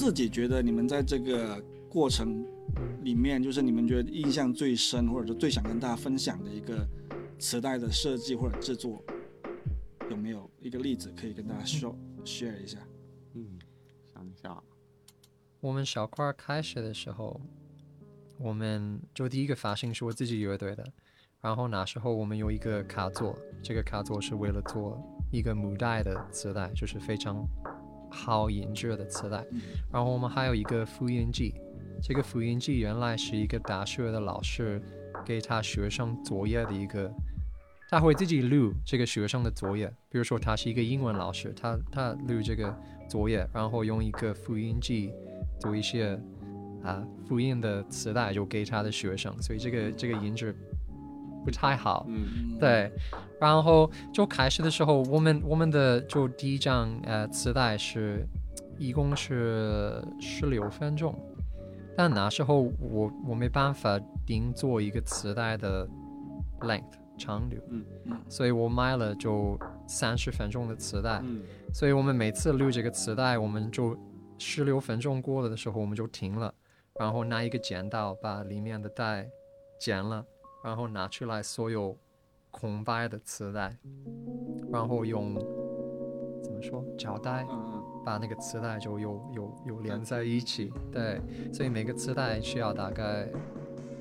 [0.03, 2.45] 自己觉得，你们在这个过程
[3.05, 6.85] 里面，就是你们觉得印象最深，或者说最想跟大家分享的一个
[7.39, 9.01] 磁带的设计或者制作，
[10.11, 12.79] 有没有一个例子可以跟大家说 share 一下？
[13.35, 13.61] 嗯，
[14.13, 14.61] 想一下，
[15.61, 17.41] 我们小块儿开始的时候，
[18.39, 20.85] 我们就第一个发行是我自己乐队的，
[21.41, 27.47] 然后那时候我们有一个卡座，这个卡座是为了做一个母带的磁带，就是非常
[28.13, 29.45] 好音质的磁带。
[29.91, 31.55] 然后我们还有一个复印机，
[32.03, 34.81] 这个复印机原来是一个大学的老师
[35.25, 37.11] 给他学生作业的一个，
[37.89, 42.75] 他会自己录这个学生的作业，比如说他是一个英文老师，他他录这个
[43.09, 45.13] 作业，然后用一个复印机
[45.61, 46.19] 做一些
[46.83, 50.55] 啊复印的磁带，就给他的学生，所以这个这个音质
[51.45, 52.07] 不太好。
[52.09, 52.59] 嗯。
[52.59, 52.91] 对，
[53.41, 58.27] 然后就开始的时候，我们我们的就第一张呃磁带是
[58.79, 61.15] 一共是十六分钟，
[61.97, 65.89] 但那时候我我没办法定做一个磁带的
[66.61, 67.85] length 长度，嗯。
[68.29, 71.43] 所以我买了就三十分钟的磁带，嗯。
[71.73, 73.97] 所以我们每次录这个磁带，我们就
[74.39, 76.53] 十六分钟过了的时候，我们就停了，
[76.99, 79.29] 然后拿一个剪刀把里面的带
[79.79, 80.25] 剪了，
[80.63, 81.97] 然后拿出来所有
[82.51, 83.77] 空白的磁带，
[84.71, 85.35] 然后用
[86.43, 91.21] 怎么说胶带嗯把那个磁带就又又又连在一起，对，
[91.53, 93.29] 所以每个磁带需要大概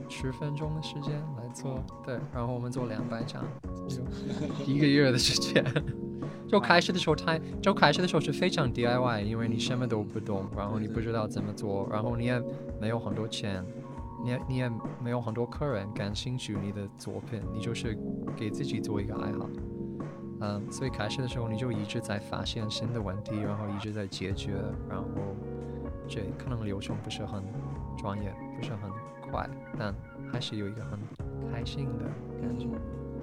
[0.09, 3.43] 十分钟的时间来做，对，然后我们做两百张，
[3.87, 4.01] 就
[4.65, 5.63] 一个月的时间。
[6.49, 12.43] 就开始的时候太，就开始的时候是非常 DIY，因为你什么都不懂，然后你不知道怎么做，然后你也
[12.77, 13.63] 没有很多钱，
[14.23, 17.97] 你你也没有很多客人感兴趣你的作品，你就是
[18.35, 19.49] 给自己做一个爱好。
[20.41, 24.53] 嗯，所以开始的时候你就一直在发现新的问题，然后一直在解决，
[24.89, 25.05] 然后
[26.07, 27.43] 这可能流程不是很
[27.97, 28.89] 专业，不是很
[29.29, 29.93] 快，但
[30.31, 30.99] 还是有一个很
[31.51, 32.05] 开心的
[32.41, 32.67] 感觉。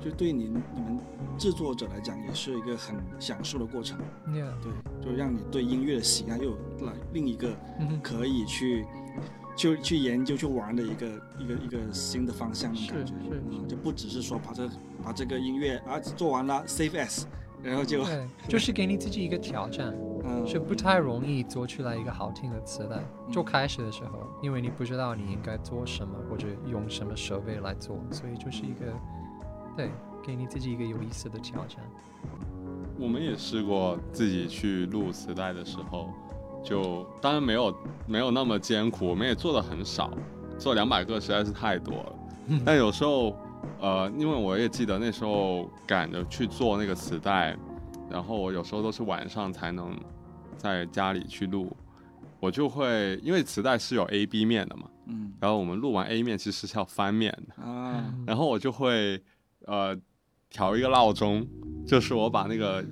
[0.01, 0.97] 就对您你们
[1.37, 3.99] 制作者来讲，也是一个很享受的过程。
[4.33, 4.73] 对，
[5.05, 7.51] 就让你对音乐的喜爱又有了另一个
[8.01, 8.87] 可以去
[9.59, 13.13] 去去研究、去玩的一个一个一个新的方向的感觉。
[13.13, 14.71] 是是嗯，就不只是说把这
[15.03, 17.25] 把这个音乐啊做完了 save as，
[17.63, 19.93] 然后就对，就是给你自己一个挑战，
[20.25, 22.97] 嗯是不太容易做出来一个好听的磁带。
[23.33, 28.95] 就开始的时候，因为你不知道你应该做什么或者用什么设备来做，所以就是一个
[29.77, 29.91] 对，
[30.25, 31.81] 给你自己一个有意思的挑战。
[32.99, 36.11] 我们也试过自己去录磁带的时候，
[36.65, 37.75] 就当然没有
[38.07, 40.11] 没有那么艰苦，我们也做的很少，
[40.59, 42.13] 做两百个实在是太多了。
[42.65, 43.37] 但有时候，
[43.81, 47.57] 呃，因为我也记得那时候赶着去做那个磁带，
[48.11, 49.95] 然后我有时候都是晚上才能
[50.57, 51.77] 在家里去录，
[52.41, 57.63] 我就会因为磁带是有 A、B 面的嘛，嗯然后我们录完 A 面其实是要翻面的。
[57.63, 59.23] 啊然后我就会
[59.67, 59.95] 呃
[60.49, 61.47] 调一个闹钟，
[61.87, 62.85] 就是我把那个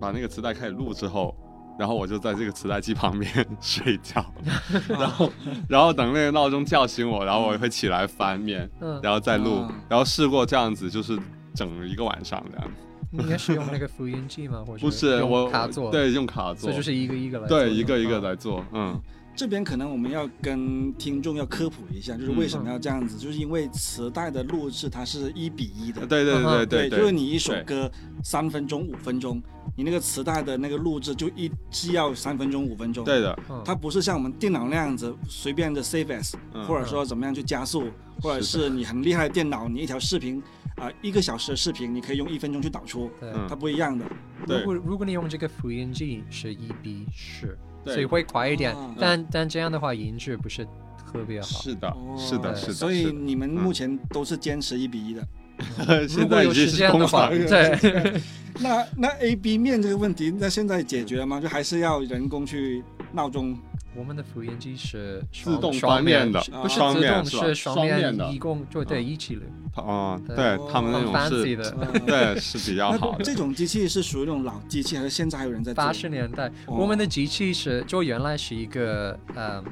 [0.00, 1.36] 把那个磁带开始录之后，
[1.78, 3.30] 然后我就在这个磁带机旁边
[3.60, 4.24] 睡觉，
[4.88, 5.32] 然后
[5.68, 11.18] 然后等那个闹钟叫醒我，然后我会起来翻面，嗯，然后再录啊，然后试过这样子，就是
[11.54, 12.74] 整一个晚上这样子。
[13.14, 14.64] 你也是用那个复印机吗？
[14.66, 17.58] 或者不是我卡座？，对用卡座所以，就是一个一个来做。
[17.58, 19.00] 对一个一个嗯来做，嗯
[19.34, 27.90] 这边可能我们要跟听众要科普一下，就是为什么要这样子，就是因为磁带的录制它是一比一的，对对对对就是你一首歌
[28.22, 29.42] 三分钟、五分钟，
[29.76, 33.62] 你那个磁带的那个录制就一既要三分钟、五分钟，对的，嗯。
[33.64, 36.64] 它不是像我们电脑那样子随便的 save as，、嗯。
[36.66, 37.84] 或者说怎么样去加速，
[38.20, 40.42] 或者是你很厉害的电脑，你一条视频
[40.76, 43.10] 啊、一个小时的视频，你可以用一分钟去导出，
[43.48, 44.04] 它不一样的。
[44.46, 50.64] 如果如果你用这个复印机是一比十，对所以会快一点啊，但但这样的话音质不是
[51.12, 51.46] 特别好。
[51.46, 55.26] 是的哦，是的，是的，所以你们目前都是坚持一比一的。
[56.02, 58.20] 如现果有时间的话，对，
[58.60, 61.40] 那那 A B 面这个问题，那现在解决了吗？
[61.40, 63.56] 就还是要人工去闹钟？
[63.94, 68.30] 我们的复印机是自动双面的不是自动是双双面的。
[68.30, 69.42] 一共就对一起录，
[69.76, 73.24] 哦，对对他们那很种 fancy 是， 对是比较好的。
[73.24, 75.74] 这种机器是属于那种老机器，还是现在还有人在？
[75.74, 76.76] 八十年代，哦。
[76.78, 79.62] 我们的机器是就原来是一个呃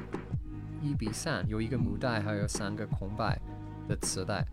[0.83, 3.39] 一比三，有一个母带，还有三个空白
[3.87, 4.45] 的磁带。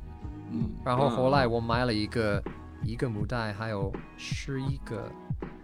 [0.51, 2.43] 嗯，然后后来我买了一个
[2.83, 5.11] 一个母带，还有十一个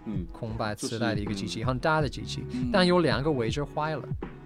[0.06, 2.70] 嗯，空白磁带的一个机器，很大的机器，嗯。
[2.72, 4.02] 但有两个位置坏了，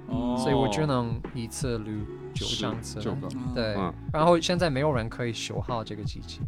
[0.07, 0.37] 哦。
[0.38, 1.87] 所以我只能一次录
[2.35, 3.11] 九张磁带。
[3.55, 6.40] 对，嗯然后现在没有人可以修好这个机器，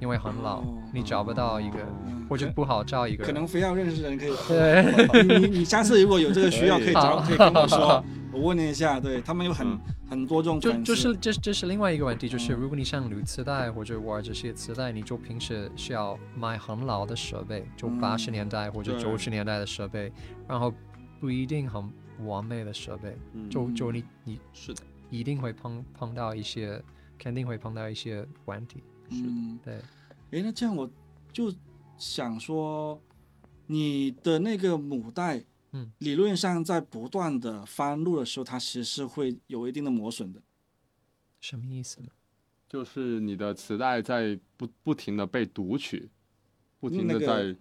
[0.00, 0.78] 因为很老，哦。
[0.92, 3.24] 你找不到一个，嗯或者不好找一个。
[3.24, 4.32] 可能非要认识的人可以。
[4.48, 8.04] 对， 你你你下次如果有这个需要，可以找可以跟我说，
[8.38, 9.00] 我问你一下。
[9.00, 9.80] 对他们有很嗯。
[10.08, 12.60] 很多这种就就是这这是另外一个问题，就是嗯。
[12.60, 19.02] 如果你想录磁带或者玩这些磁带，你就平时需要买很老的设备，就嗯八十年代或者对。
[19.02, 20.10] 九十年代的设备，
[20.48, 20.72] 然后
[21.20, 21.92] 不一定很
[22.26, 23.50] 完美的设备，嗯。
[23.50, 26.82] 就就你你是的，一定会碰碰到一些，
[27.18, 28.82] 肯定会碰到一些问题。
[29.10, 29.28] 是的，
[29.64, 29.74] 对，
[30.30, 30.88] 诶，那这样我
[31.32, 31.52] 就
[31.98, 32.98] 想说，
[33.66, 40.40] 你的那个母带，嗯，理论上在不断的翻录的时候，它其实是会有一定的磨损的。
[41.40, 42.08] 什么意思呢？
[42.68, 46.10] 就是你的磁带在不不停的被读取，
[46.80, 47.56] 不停的那个在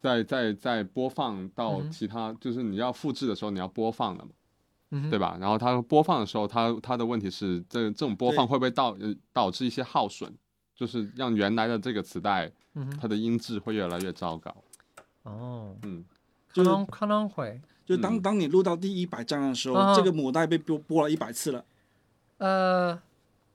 [0.00, 4.30] 在在在播放到其他，就是你要复制的时候你要播放的嘛，
[4.90, 5.36] 嗯，对吧？
[5.40, 10.32] 然后它播放的时候，它它的问题是这这种播放会不会导呃导致一些耗损，
[10.74, 12.50] 就是让原来的这个磁带
[13.00, 14.64] 它的音质会越来越糟糕。
[15.24, 16.17] 哦，嗯，就是
[16.52, 21.64] 可能可能会，就当、嗯当你录到第一百张的时候，啊这个母带被播播了一百次了。
[22.38, 22.98] 呃，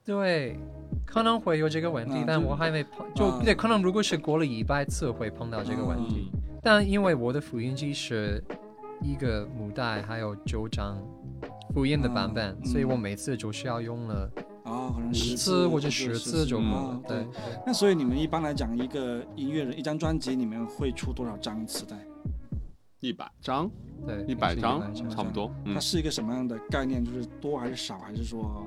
[0.05, 0.57] 对，
[1.05, 6.29] 可能会有这个问题，啊但我还没碰，就啊对，可能如果是过了一百次会碰到这个问题，
[6.61, 8.43] 但因为我的复印机是
[9.01, 10.97] 一个母带，还有九张
[11.73, 14.29] 复印的版本，啊所以我嗯每次就需要用了
[14.63, 17.01] 啊，可能五十次或者十十次就够了啊。
[17.07, 17.27] 对对。
[17.65, 21.97] 那所以你们一般来讲，一个音乐人一张专辑，你们会出多少张磁带？
[23.03, 23.69] 一百张，
[24.07, 25.53] 对，一百张平时100差不多。
[25.65, 27.03] 嗯它，是一个什么样的概念？
[27.03, 28.65] 就是多还是少，还是说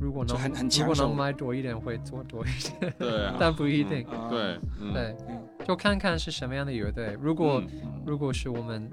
[0.00, 2.48] 如果能很很如果能买多一点会做多一
[2.80, 4.02] 点，对啊， 但不一定。
[4.06, 4.28] 啊？
[4.30, 7.14] 对，嗯，对，嗯就看看是什么样的乐队。
[7.20, 7.68] 如果、嗯
[8.06, 8.90] 如果是我们，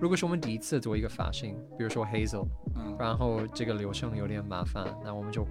[0.00, 5.46] 如果是我们第一次做一个发型，比如说 Hazel，嗯然后这个流程有点麻烦，那我们就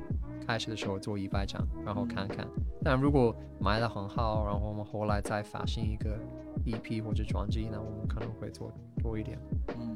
[0.50, 2.44] 开始的时候做一百张，然后看看。
[2.84, 6.18] 但如果卖的很好，然后我们后来再发行一个
[6.66, 9.38] EP 或者专辑，那我们可能会做多一点。
[9.78, 9.96] 嗯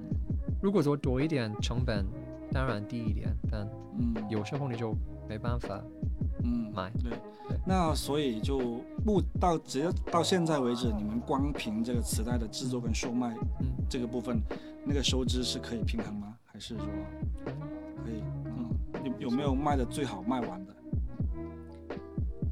[0.61, 2.05] 如果做多一点，成本
[2.51, 4.95] 当然低一点，但嗯有时候你就
[5.27, 5.81] 没办法
[6.43, 6.91] 嗯买。
[7.01, 7.09] 对
[7.49, 14.39] 对，那所以就目到直接到现在为止，你们光凭这个磁带的制作跟售卖嗯，这个部分，
[14.85, 16.37] 那个收支是可以平衡吗？
[16.53, 16.85] 还是说
[18.05, 18.21] 可以？
[18.45, 18.69] 嗯，
[19.03, 20.73] 有有没有卖的最好卖完的？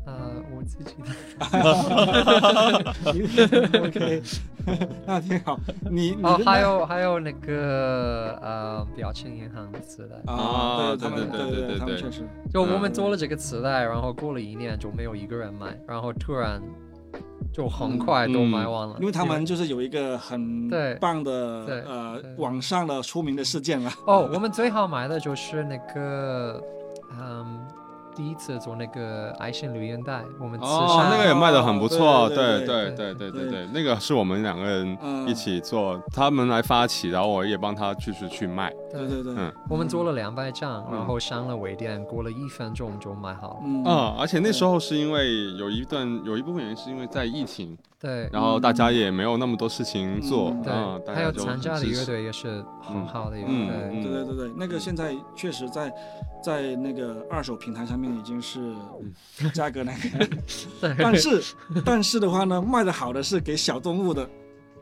[0.08, 1.10] 呃，我自己的
[3.80, 4.24] OK，
[5.06, 5.60] 那挺好。
[5.91, 16.60] 你你哦，还有还有那个呃表情银行的磁带，啊，啊对对对对对他们确实，就我嗯们做了这个磁带，然后过了一年就没有一个人买，然后突然
[17.54, 23.91] 就很快都买完了，因为他们就是有一个很棒的呃网上的出名的事件了。
[24.06, 26.64] 哦，我们最好买的就是那个
[27.20, 27.60] 嗯。
[28.16, 34.97] 第一次做那个爱心留言袋，我们哦，那个也卖的很不错，对对对对对对，那个是我们两个人
[35.28, 47.78] 一起做，他们来发起，然后我也帮他就是去卖，对对对，嗯，我们做了两百张，然后上了微店，过了一分钟就卖好了，嗯，而且那时候是因为有一段有一部分原因是因为在疫情。
[48.02, 48.30] 对。
[48.34, 50.74] 然后大家也没有那么多事情做嗯，对。
[50.74, 53.78] 嗯，大还有家就参加的乐队也是很好的乐嗯队。
[53.93, 54.04] 嗯。
[54.04, 55.93] 对对对对，那个现在确实在
[56.43, 58.74] 在那个二手平台上面已经是
[59.54, 60.28] 价格那个，
[60.97, 61.43] 但是
[61.86, 64.28] 但是的话呢，卖的好的是给小动物的，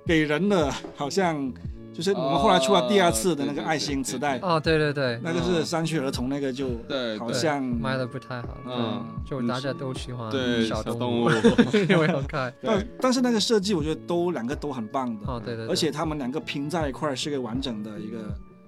[0.06, 1.52] 给人的好像
[2.00, 11.30] 就是我们后来出了第二次的那个爱心磁带，哦，对对对，那个是三区儿童那个就对对好像卖的不太好，嗯就大家都喜欢对小小动动物物，
[11.90, 12.54] 因为好看。
[12.64, 18.18] 但但是那个设计我觉得都两个都很棒的，哦，对对，而且他们两个拼在一块儿是个完整的一个。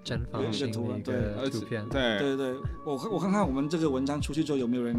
[0.04, 1.88] 正方形的一对个而且图片。
[1.90, 4.96] 对对对，我看我看看我们这个文章出去之后有没有人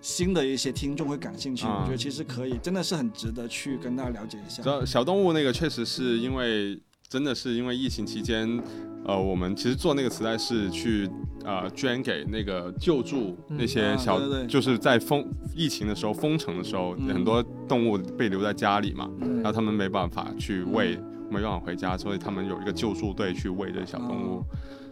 [0.00, 4.68] 新的一些听众会感兴趣，啊我觉得其实可以，真的是很值得去跟大家了解一下知。
[4.68, 6.80] 道小动物那个确实是因为
[7.14, 8.60] 真的是因为疫情期间，
[9.04, 11.08] 呃，我们其实做那个磁带是去
[11.44, 14.46] 呃捐给那个救助嗯那些啊小，对对对。
[14.48, 20.98] 就是在封疫情的时候封城的时候，嗯很多动物被留在家里嘛，嗯然后他们没办法去喂，
[21.30, 24.46] 没办法回家，所以他们有一个救助队去喂这些小动物，哦。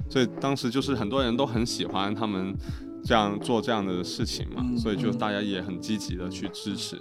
[0.08, 2.54] 所以当时就是很多人都很喜欢他们
[3.02, 5.18] 这样做这样的事情嘛，嗯所以就嗯。
[5.18, 6.96] 大家也很积极的去支持。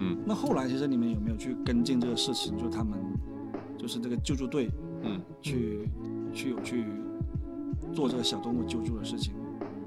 [0.00, 0.18] 嗯。
[0.26, 2.54] 那后来其实你们有没有去跟进这个事情？
[2.58, 2.98] 就他们
[3.86, 4.68] 就是这个救助队
[5.04, 5.88] 嗯，去、
[6.34, 6.86] 去有去
[7.94, 9.32] 做这个小动物救助的事情。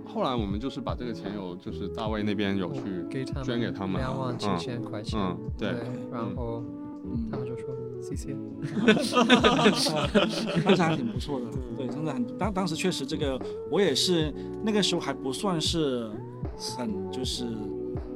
[0.06, 3.98] 后来我们就是把这个钱有，就是大卫那边有去，给他们捐给他们。
[3.98, 5.76] 两万七千块钱，嗯，对，
[6.10, 6.64] 然后
[7.04, 7.28] 嗯。
[7.30, 8.34] 他，们就说谢谢。
[10.62, 13.38] 非常挺不错的， 对，真的很当当时确实这个
[13.70, 14.34] 我也是
[14.64, 16.10] 那个时候还不算是
[16.58, 17.46] 很就是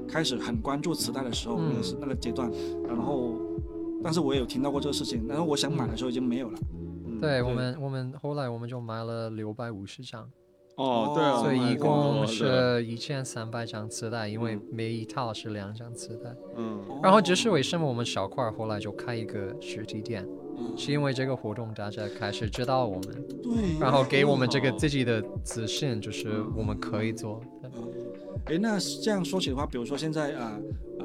[0.07, 1.71] 开始很关注磁带的时候，嗯。
[1.71, 2.49] 那个是那个阶段，
[2.87, 3.35] 然后
[4.03, 6.59] 但是我也有听到过这个事情，然后我想买的时候已经没有了，
[7.05, 10.29] 嗯对我们，我们后来我们就买了六百五十张，
[10.75, 16.35] 哦，对啊，所以一共是一千三百张磁带，因为每一套是两张磁带。
[16.57, 20.27] 嗯，然后这是为什么我们小块儿后来就开一个实体店，
[20.57, 20.77] 嗯。
[20.77, 27.39] 是因为这个活动大家开始知道我们，对，然后给我们这个哦自己的自信，就是我们可以做。
[28.45, 30.59] 对哎，那这样说起的话，比如说现在啊
[30.99, 31.03] 啊，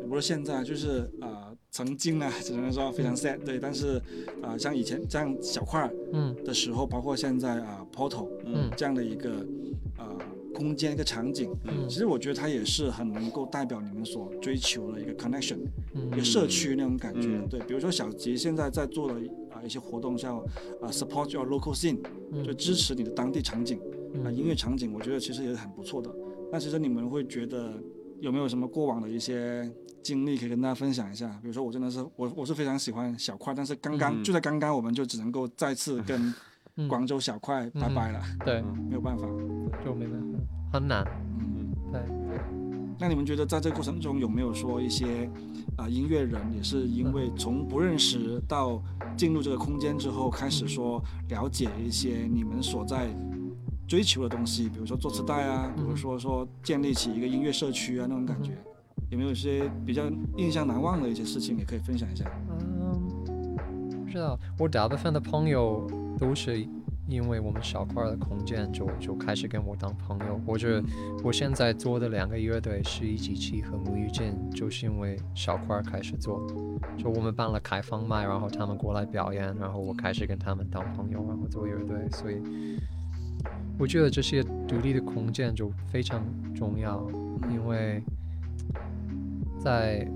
[0.00, 1.43] 也不是现在，就是啊、
[1.74, 4.00] 曾经啊，只能说非常 sad，对，但是
[4.40, 9.44] 啊、像以前这样小块儿嗯的时候，包括现在啊 Portal 嗯这样的一个
[9.98, 10.06] 啊
[10.54, 15.56] 空间一个场景，嗯其实我觉得它也是很能够代表你们所追求的一个 connection，
[15.94, 17.26] 嗯一个嗯社区那种感觉。
[17.42, 19.14] 嗯对，比如说小吉现在在做的
[19.50, 20.38] 啊一些活动，像
[20.80, 22.00] 啊 support your local scene，
[22.44, 23.78] 就嗯支持你的当地场景。
[24.22, 26.08] 啊，嗯音乐场景，我觉得其实也是很不错的。
[26.52, 27.72] 那其实你们会觉得
[28.20, 29.68] 有没有什么过往的一些
[30.04, 31.26] 经历可以跟大家分享一下？
[31.40, 34.22] 比如说我真的是我我是非常喜欢小块，但是刚刚、嗯。
[34.22, 36.32] 就在刚刚我们就只能够再次跟
[36.76, 36.86] 嗯。
[36.86, 39.26] 广州小块拜拜了，对，没有办法。
[39.84, 40.38] 就没办法，
[40.72, 41.04] 很难。
[41.38, 42.00] 嗯，对，
[42.98, 45.28] 那你们觉得在这个过程中有没有说一些
[45.76, 48.80] 啊、音乐人也是因为从不认识到
[49.16, 53.08] 进入这个空间之后，开始说了解一些你们所在
[53.86, 58.52] 追求的东西，比如说做磁带啊，比如说说建立起一个音乐社区啊那种感觉，
[59.14, 60.02] 有没有一些比较
[60.36, 62.24] 印象难忘的一些事情，也可以分享一下？
[62.50, 63.56] 嗯，
[64.04, 65.88] 不知道，我大部分的朋友
[66.18, 66.66] 都是
[67.06, 70.82] 因为我们小块的空间就就开始跟我当朋友，或者
[71.22, 76.44] 我现在做的两个乐队是一级气和母语剑，就是因为小块开始做，
[76.98, 82.42] 就我们办了开放麦，然后他们过来表演，然后我开始跟他们当朋友，然后做乐队，所以
[83.78, 86.20] 我觉得这些独立的空间就非常
[86.52, 87.06] 重要，
[87.48, 88.02] 因为
[89.64, 90.06] 在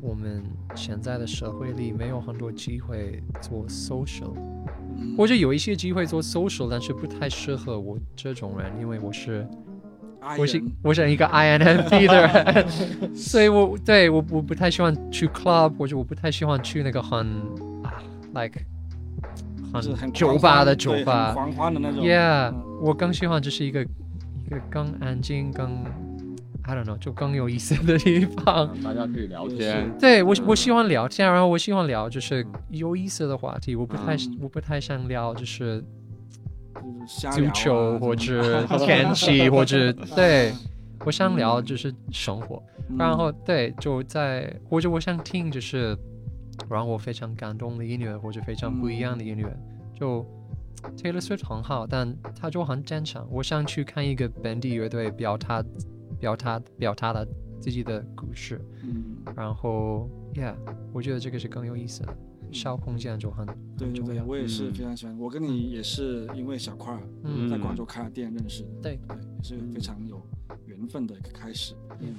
[0.00, 0.42] 我们
[0.76, 4.32] 现在的社会里没有很多机会做 social。
[4.96, 5.16] 嗯。
[5.16, 9.44] 或者有一些机会做 social，但是不太适合我这种人，因为我是
[10.38, 12.68] 我是我是一个 INFP 的人，
[13.14, 17.26] 所以我对我我不太喜欢去 club，或者我不太喜欢去那个很
[17.82, 17.92] 啊
[18.34, 18.60] like
[19.96, 22.04] 很酒吧的酒吧狂欢的那种。
[22.04, 22.78] ，yeah，嗯。
[22.80, 25.84] 我更喜欢就是一个一个更安静、更
[26.66, 28.74] I don't know 就更有意思的地方。
[28.82, 29.94] 大家可以聊天。
[29.98, 35.84] 对我我喜欢聊天，然后我喜欢聊就是有意思的话题，我不太、嗯我不太想聊就是
[37.06, 40.52] 足球 或者天气或者对，
[41.04, 45.96] 我想聊嗯就是生活，嗯然后对就在或者我想听就是
[46.70, 49.54] 让我非常感动的音乐或者非常不一样的音乐，
[49.94, 50.24] 就
[50.96, 53.26] Taylor Swift 很好，但他就很正常。
[53.30, 55.62] 我想去看一个本地乐队表达
[56.24, 57.22] 表达表达了
[57.60, 60.54] 自己的故事，嗯，然后 Yeah，
[60.90, 62.16] 我觉得这个是更有意思的，
[62.50, 63.44] 小空间就很
[63.76, 64.24] 对对对，很重要。
[64.24, 64.72] 我也是嗯。
[64.72, 65.18] 非常喜欢。
[65.18, 67.46] 我跟你也是因为小块儿嗯。
[67.46, 68.98] 在广州开了店认识的，对。
[69.06, 70.26] 对，也是非常有
[70.64, 71.74] 缘分的一个开始。
[72.00, 72.16] 嗯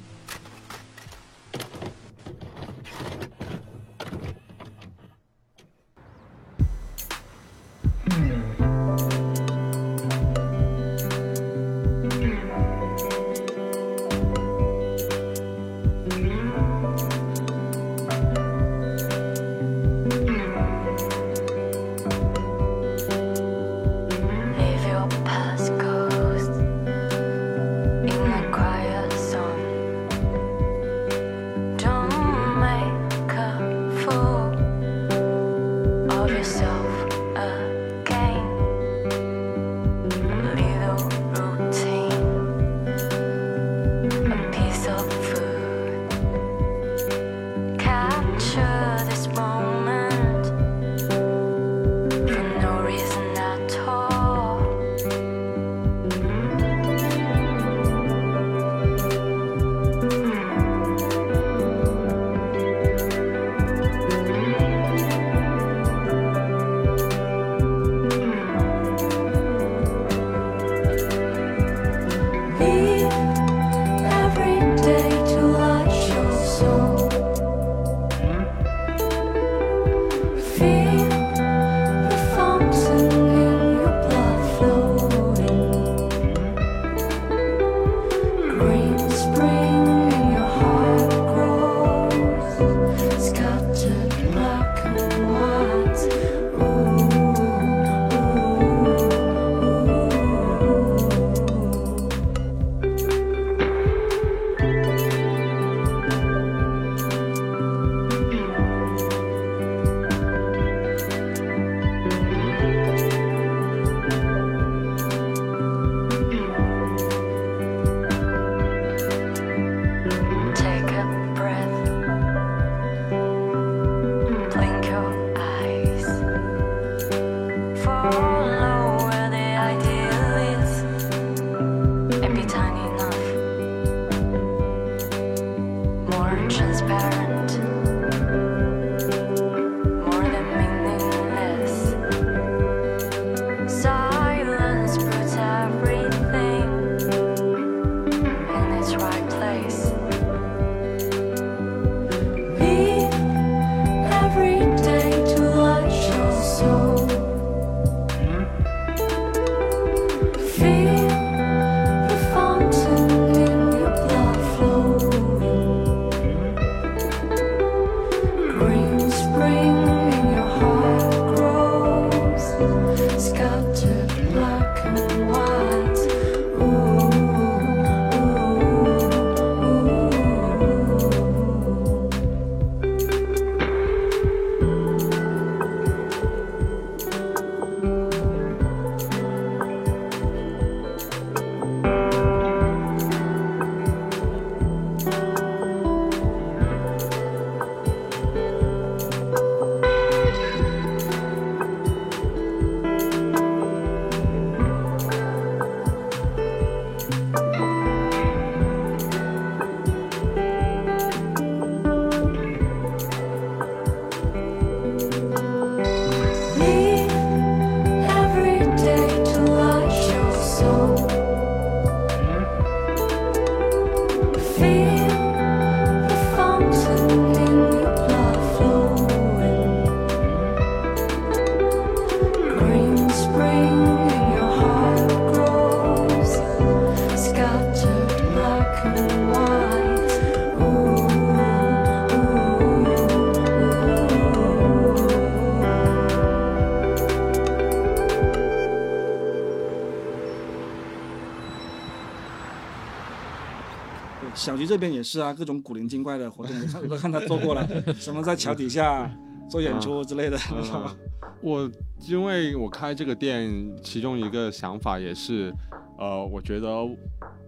[254.46, 259.12] 小菊这边也是啊，各种古灵精怪的活动， 我看我都看他做过了，什么在桥底下
[259.50, 260.96] 做演出之类的，嗯知道吧？
[261.42, 261.68] 我
[262.08, 265.52] 因为我开这个店，其中一个想法也是，
[265.98, 266.70] 呃，我觉得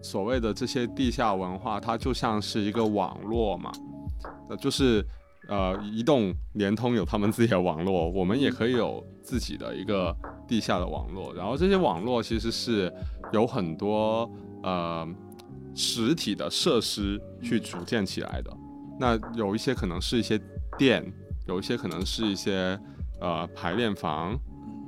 [0.02, 3.70] 所谓的这些地下文化，它就像是一个网络嘛，
[4.50, 5.04] 呃，就是
[5.48, 10.12] 呃，移动、联通有他们自己的网络，我们也可以有自己的一个
[10.48, 11.32] 地下的网络。
[11.32, 12.92] 然后这些网络其实是
[13.32, 14.28] 有很多
[14.64, 15.06] 呃
[15.78, 18.54] 实体的设施去组建起来的。
[18.98, 20.36] 那有一些可能是一些
[20.76, 21.04] 店，
[21.46, 22.76] 有一些可能是一些
[23.20, 24.36] 呃排练房，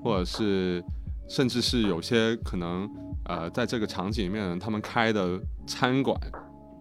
[0.02, 0.84] 或者是
[1.28, 2.90] 甚至是有些可能
[3.26, 6.20] 呃在这个场景里面他们开的餐馆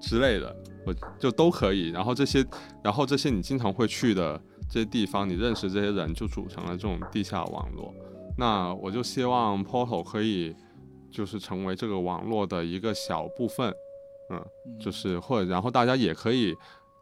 [0.01, 0.55] 之类的，
[0.88, 1.89] 我就都可以。
[1.91, 2.43] 然后这些，
[2.84, 7.93] 然后这些你经常会去的这些地方，你认识这些人，就组成了这种地下网络。
[8.39, 10.55] 那我就希望 Portal 可以
[11.12, 13.72] 就是成为这个网络的一个小部分，
[14.30, 14.46] 嗯，
[14.80, 16.56] 就是或者然后大家也可以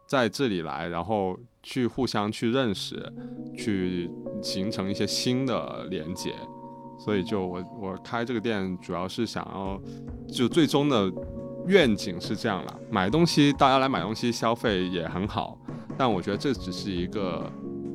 [0.06, 3.12] 在这里来，然后去互相去认识，
[3.56, 4.10] 去
[4.42, 6.34] 形成一些新的连接。
[6.98, 9.80] 所以就我我开这个店主要是想要，
[10.26, 11.12] 就最终的
[11.66, 12.80] 愿景是这样了。
[12.90, 15.56] 买东西大家来买东西消费也很好，
[15.96, 17.48] 但我觉得这只是一个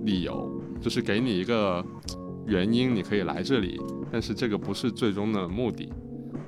[0.06, 1.84] 理由，就是给你一个
[2.46, 3.78] 原因，你可以来这里，
[4.10, 5.92] 但是这个不是最终的目的。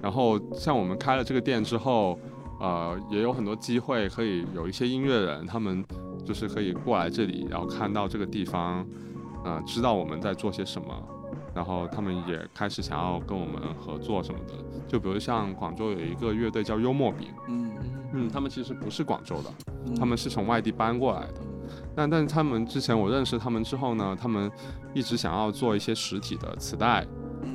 [0.02, 2.18] 然后像我们开了这个店之后，
[2.60, 5.84] 呃，也有很多机会可以有一些音乐人，他们
[6.26, 8.86] 就是可以过来这里，然后看到这个地方，
[9.44, 10.88] 呃，知道我们在做些什么，
[11.54, 14.54] 然后他们也开始想要跟我们合作什么的。
[14.88, 17.76] 就比如像广州有一个乐队叫幽默饼，嗯
[18.14, 19.50] 嗯，他们其实不是广州的，
[19.88, 21.42] 嗯他们是从外地搬过来的。
[21.96, 24.50] 但但是他们之前我认识他们之后呢，他们
[24.94, 27.06] 一直想要做一些实体的磁带，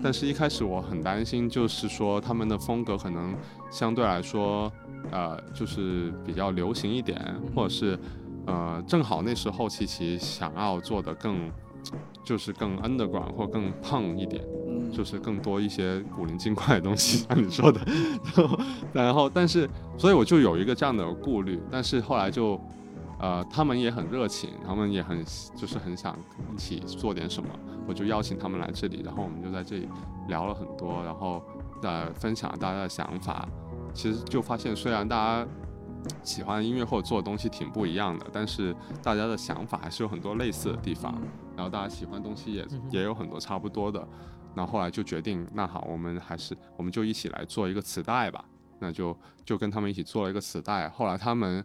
[0.02, 3.34] 但是一开始我很担心，就是说他们的风格可能
[3.70, 4.70] 相对来说，
[5.10, 7.18] 呃，就是比较流行一点，
[7.54, 7.98] 或者是
[8.46, 11.50] 呃，正好那时候琪琪想要做的更，
[12.24, 14.44] 就是更 underground 或更胖一点。
[14.44, 14.58] 嗯
[14.92, 17.80] 就是更多一些古灵精怪的东西，像你说的，
[18.92, 22.60] 然后但是所以我就有一个这样的顾虑，但是后来就，
[23.20, 25.24] 呃，他们也很热情，他们也很
[25.54, 26.16] 就是很想
[26.52, 27.48] 一起做点什么，
[27.86, 29.88] 我就邀请他们来这里，然后我们就在这里
[30.26, 31.40] 聊了很多，然后
[31.82, 33.48] 呃分享大家的想法，
[33.94, 35.48] 其实就发现虽然大家。
[36.24, 41.14] 喜欢音乐或者做的东西挺不一样的，但是大家的想法还是有很多类似的地方，
[41.54, 44.00] 然后大家喜欢的东西也也有很多差不多的，
[44.54, 48.42] 然后后来就决定，那好，我们还是我们就一起来做一个磁带吧。
[48.78, 49.14] 那就
[49.44, 50.88] 就跟他们一起做了一个磁带。
[50.88, 51.62] 后来他们，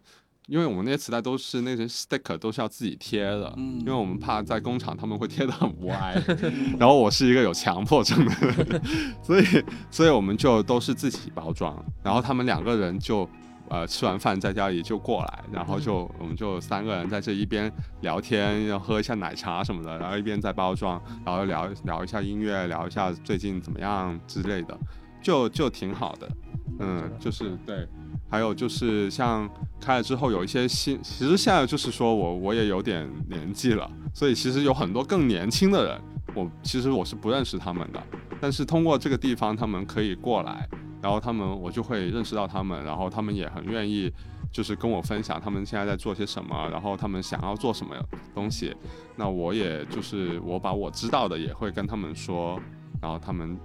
[0.47, 6.21] 因为我们那些磁带都是那些 sticker 都是要自己贴的，嗯因为我们怕在工厂他们会贴得很歪。
[6.79, 8.81] 然后我是一个有强迫症的人，
[9.23, 9.43] 所以
[9.89, 11.83] 所以我们就都是自己包装。
[12.03, 13.27] 然后他们两个人就。
[13.67, 17.69] 呃，吃完饭在家里就过来，然后就我们就三个人在这一边
[18.01, 24.77] 聊天，要喝一下奶茶什么的，然后一边在包装，然后聊聊一下音乐，聊一下最近怎么样之类的，
[25.25, 26.29] 就就挺好的。
[26.77, 27.87] 嗯，就是对，
[28.29, 29.49] 还有就是像
[29.81, 36.01] 开了之后有一些新，其实现在就是说我我也有点年纪了，所以其实有很多更年轻的人，
[36.35, 38.03] 我其实我是不认识他们的，
[38.39, 40.69] 但是通过这个地方他们可以过来，
[41.01, 44.13] 然后他们我就会认识到他们，然后他们也很愿意。
[44.51, 47.93] 就是跟我分享他们现在在做些什么，然后他们想要做什么
[48.33, 48.73] 东西，
[49.17, 52.57] 那我也就是我把我知道的也会跟他们说，
[53.01, 53.59] 然后他们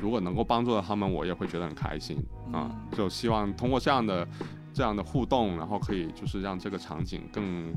[0.00, 2.18] 如果能够帮助到他们，我也会觉得很开心
[2.52, 2.70] 啊。
[2.92, 4.26] 就希望通过这样的
[4.72, 7.74] 这样的互动，然后可以就是让这个场景更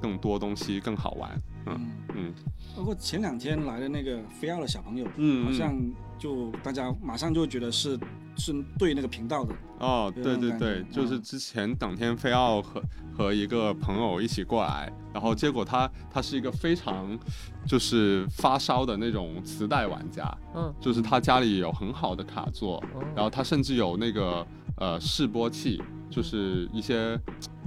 [0.00, 1.30] 更多东西更好玩。
[1.66, 1.74] 嗯。
[1.74, 2.34] 嗯，嗯
[2.76, 5.78] 包括前两天来的那个飞奥的小朋友，嗯，好像
[6.18, 7.98] 就大家马上就觉得是
[8.36, 12.82] 是对那个频道的，哦，对对对，觉就是嗯之前等天飞奥和
[13.14, 17.18] 和一个朋友一起过来，然后结果他他是一个非常
[17.66, 23.04] 就是发烧的那种磁带玩家，嗯，就是他家里有很好的卡座，哦。
[23.14, 24.46] 然后他甚至有那个
[24.76, 27.18] 呃示波器，就是一些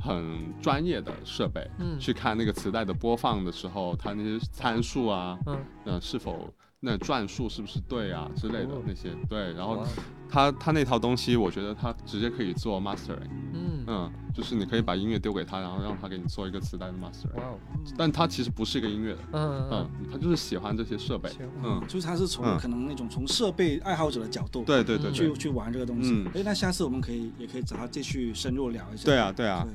[0.05, 1.99] 很专业的设备，嗯。
[1.99, 8.81] 去看那个磁带的播放的时候，它那些参数啊，嗯，呃是否那转速是不是对啊之类的哦。
[8.85, 9.83] 那些，对，然后
[10.29, 17.57] 他他那套东西，我觉得他直接可以做 mastering，嗯，嗯，就是你可以把音乐丢给他，然后让他给你做一个磁带的 mastering，哦，
[17.97, 21.29] 但他其实不是一个音乐的，嗯嗯，他就是喜欢这些设备，
[21.63, 22.57] 嗯，就是他是从嗯。
[22.59, 26.27] 可能那种从设备爱好者的角度，对对对对，去去玩这个东西嗯。
[26.35, 29.05] 哎、那下次我们可以也可以找他继续深入聊一下。
[29.05, 29.67] 对啊对啊，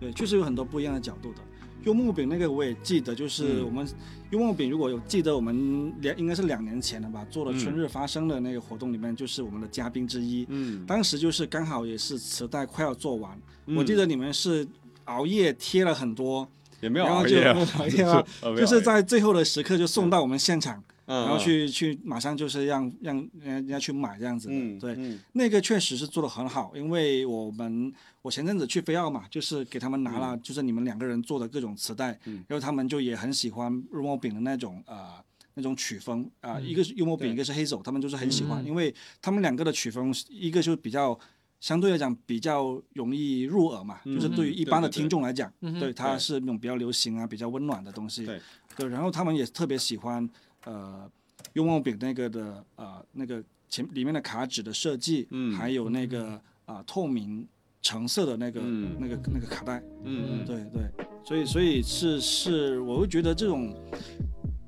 [0.00, 1.38] 对，对，确实有很多不一样的角度的。
[1.84, 3.64] 幽木饼那个我也记得，就是嗯。
[3.64, 3.86] 我们
[4.30, 10.44] 幽木饼如果有记得，我们两应该是两年前了吧，做了春日发生的那个活动里面，就是我们的嘉宾之一。
[10.48, 13.76] 嗯，当时就是刚好也是磁带快要做完，嗯。
[13.76, 14.66] 我记得你们是
[15.04, 16.48] 熬夜贴了很多，
[16.80, 24.54] 也没有熬夜啊，没有熬夜啊呃 没有就是在最后的时刻就送到我们现场，嗯然后去去马上就是让让人家去买这样子的。
[24.54, 27.92] 嗯对，嗯那个确实是做的很好，因为我们
[28.22, 35.22] 我前阵子去飞奥嘛，就是给他们拿了，就是你们两个人做的各种磁带，嗯然后他们就也很喜欢肉末饼的那种呃
[35.54, 41.18] 那种曲风啊、嗯一个是幽默饼，对一个是黑手，他们就是很喜欢，嗯因为他们两个的曲风，一个就比较。
[41.60, 48.26] 相对来讲比较容易入耳嘛，嗯就是对于一般的听众来讲，嗯对它是那种比较流行啊、比较温暖的东西。
[48.26, 48.38] 对
[48.76, 50.28] 对，然后他们也特别喜欢
[50.64, 51.10] 呃
[51.54, 57.46] 幽默饼那个的呃那个前里面的卡纸的设计，嗯还有那个啊、透明
[57.82, 58.96] 橙色的那个、嗯。
[58.98, 60.44] 那个那个卡带，嗯嗯。
[60.46, 60.90] 对对，
[61.24, 63.74] 所以所以是是，我会觉得这种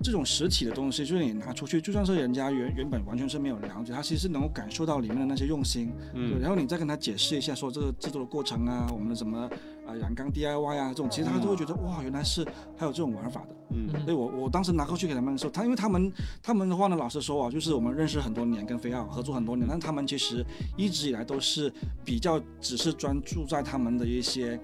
[0.02, 9.50] 这种实体的东西，就是你拿出去，就算是人家原原本完全是没有了解，他其实能够感受到里面的那些用心，对，嗯然后你再跟他解释一下，说这个制作的过程啊，我们的什么
[9.86, 12.44] 啊染缸 DIY 啊这种，其实他都会觉得哇，原来是
[12.76, 13.55] 还有这种玩法的。
[13.70, 13.88] 嗯。
[14.04, 16.12] 所以我我当时拿过去给他们的时候，他因为他们
[16.42, 20.44] 他们的话呢，老实说啊，就是我们认识很多年，跟飞奥合作很多年，但他们其实
[20.76, 21.72] 一直以来都是
[22.04, 24.58] 比较只是专注在他们的一些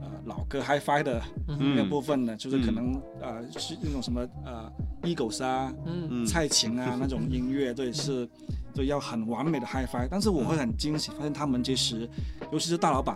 [0.00, 4.70] 呃老歌 HiFi 的那个部分呢，就是可能呃是那种什么呃
[5.02, 6.08] Eagles 啊、嗯。
[6.10, 6.26] 嗯。
[6.26, 8.28] 蔡琴啊那种音乐，对是。
[8.74, 12.08] 对，要很完美的 HiFi，但是我会很惊喜，发现他们其实，
[12.50, 13.14] 尤其是大老板，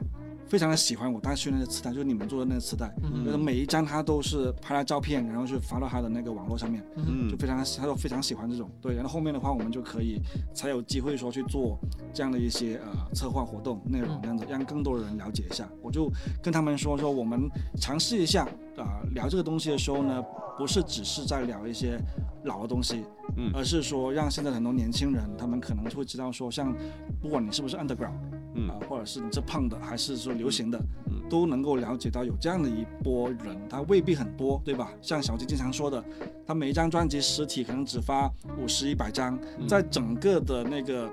[0.49, 8.71] 非常的喜欢我当时那个磁带，就是你们做的那个磁带，嗯就是每一张他都是拍了照片，然后去发到他的那个网络上面，嗯就非常他都非常喜欢这种。
[8.81, 10.21] 对，然后后面的话我们就可以
[10.55, 11.79] 才有机会说去做
[12.13, 15.69] 这样的一些呃策划活动内容，这样子让更多的人了解一下。
[15.83, 16.11] 我就
[16.43, 17.49] 跟他们说说，我们
[17.81, 20.23] 尝试一下啊、聊这个东西的时候呢，
[20.59, 21.99] 不是只是在聊一些
[22.45, 23.05] 老的东西，
[23.37, 26.75] 嗯而是说让现在很多年轻人他们可能会知道说，像
[27.21, 28.15] 不管你是不是 underground。
[28.59, 30.79] 嗯啊，或者是你是胖的，还是说流行的，
[31.11, 34.91] 嗯都能够了解到有这样的一波人，他未必很多，对吧？
[35.03, 36.03] 像小金经常说的，
[36.47, 41.07] 他每一张专辑实体可能只发五十、一百张，嗯在整个的那个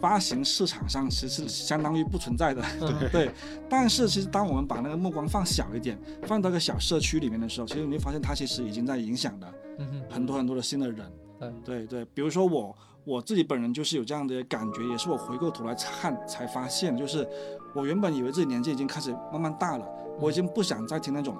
[0.00, 2.60] 发行市场上，其实是相当于不存在的。
[2.80, 3.30] 嗯 对，
[3.68, 11.06] 但是其实当我们把那个目光放小一点，放到一个小社区里面的时候，其实你会发现它其实已经在影响了嗯哼很多很多的新的人。
[11.64, 17.26] 对对对，比如说我我自己本人就是有这样的感觉，也是我回过头来看才发现，就是
[17.74, 19.86] 我原本以为自己年纪已经开始慢慢大了，
[20.20, 21.36] 我已经不想再听那种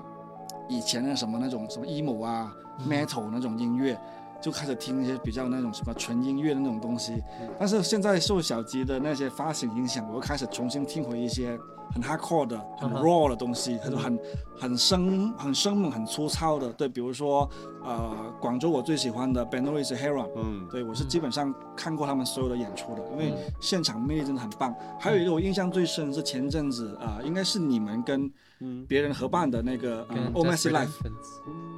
[0.68, 2.54] 以前的什么那种什么 emo 啊、
[2.88, 3.98] metal 那种音乐。
[4.42, 7.14] 就开始听一些比较那种什么纯音乐的那种东西，
[7.58, 11.58] 但是现在受小吉的那些发行影响，我又开始重新听回一些
[11.94, 14.18] 很 hardcore 的、很 raw 的东西，很很
[14.58, 16.68] 很生、很生猛、很粗糙的。
[16.72, 17.48] 对，比如说
[17.84, 20.66] 呃，广州我最喜欢的 b e n o i s Heron，嗯。
[20.70, 23.52] 对我是基本上看过他们所有的演出的，因为嗯。
[23.60, 24.74] 现场魅力真的很棒。
[24.98, 28.30] 还有一个我印象最深是前阵子啊、呃应该是你们跟
[28.60, 28.84] 嗯。
[28.88, 30.90] 别人合办的那个呃跟 o m a c Desperate Life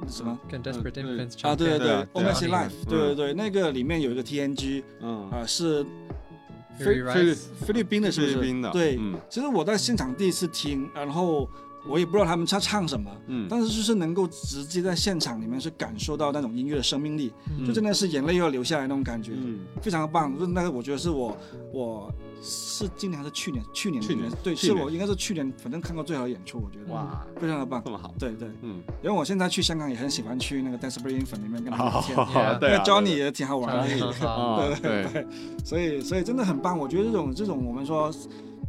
[0.07, 0.37] 什么？
[0.49, 1.03] 跟 Desperate 对。
[1.03, 5.29] Infants 啊，对对对啊 o 对 m 啊 a c Life，嗯对对对，那个里面有一个 TNG 嗯。
[5.29, 5.85] 啊、是
[6.77, 8.33] 菲律宾的，是不是？
[8.35, 11.49] 菲律宾的对，嗯其实我在现场第一次听，然后
[11.87, 13.47] 我也不知道他们在唱什么，嗯。
[13.49, 17.65] 但是就是能够直接在现场里面是感受到那种音乐的生命力，嗯。
[17.65, 19.59] 就真的是眼泪又要流下来那种感觉，嗯。
[19.81, 20.37] 非常的棒。
[20.37, 21.35] 就那个我觉得是我
[21.73, 23.63] 我是今年还是去年？
[23.73, 24.29] 去年去年。
[24.43, 26.93] 对，是我应该是去年，反正看过最好的演出，我觉得。
[26.93, 27.25] 哇。
[27.39, 27.81] 非常的棒。
[27.83, 27.91] 这。
[27.91, 28.13] 么好。
[28.19, 28.81] 对对，嗯。
[29.03, 32.17] 因为我现在去香港也很喜欢去那个 Desperate Infant 里面跟他们聊天。
[32.61, 33.83] 那 Johnny 也挺好玩的。
[33.83, 35.25] 很 好， 啊对。
[35.63, 38.13] 所以所以真的很棒，我觉得这种这种我们说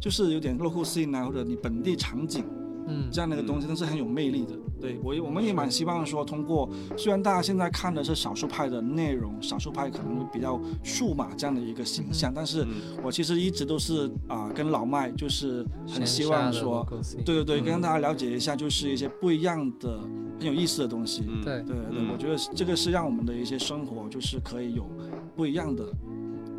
[0.01, 2.45] 就是有点 local scene 啊，或者你本地场景
[2.89, 3.09] 嗯。
[3.11, 4.53] 这样的一个东西，那是很有魅力的。
[4.81, 12.97] 对我也我们也蛮希望说，通过虽然大家现在看的是少数派的内容，少数派可能会比较数码这样的一个形象，但是嗯。
[13.03, 16.87] 我其实一直都是啊、跟老麦就是很希望说，
[17.25, 17.63] 对对对，嗯。
[17.65, 19.99] 跟大家了解一下，就是一些不一样的
[20.39, 21.23] 很有意思的东西。
[21.27, 21.43] 嗯。
[21.43, 21.61] 对。
[21.63, 22.09] 对对，嗯。
[22.11, 24.89] 我觉得这个是让我们的一些生活就是可以有
[25.35, 25.83] 不一样的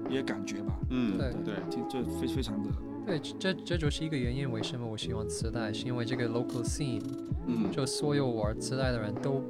[0.09, 0.79] 一些感觉吧。
[0.91, 1.17] 嗯。
[1.17, 1.55] 对对。
[1.71, 2.69] 挺就非非常的，
[3.07, 7.03] 对，这这就是一个原因，为什么我喜欢磁带，是因为这个 local scene，
[7.47, 7.71] 嗯。
[7.73, 9.43] 就所有玩磁带的人都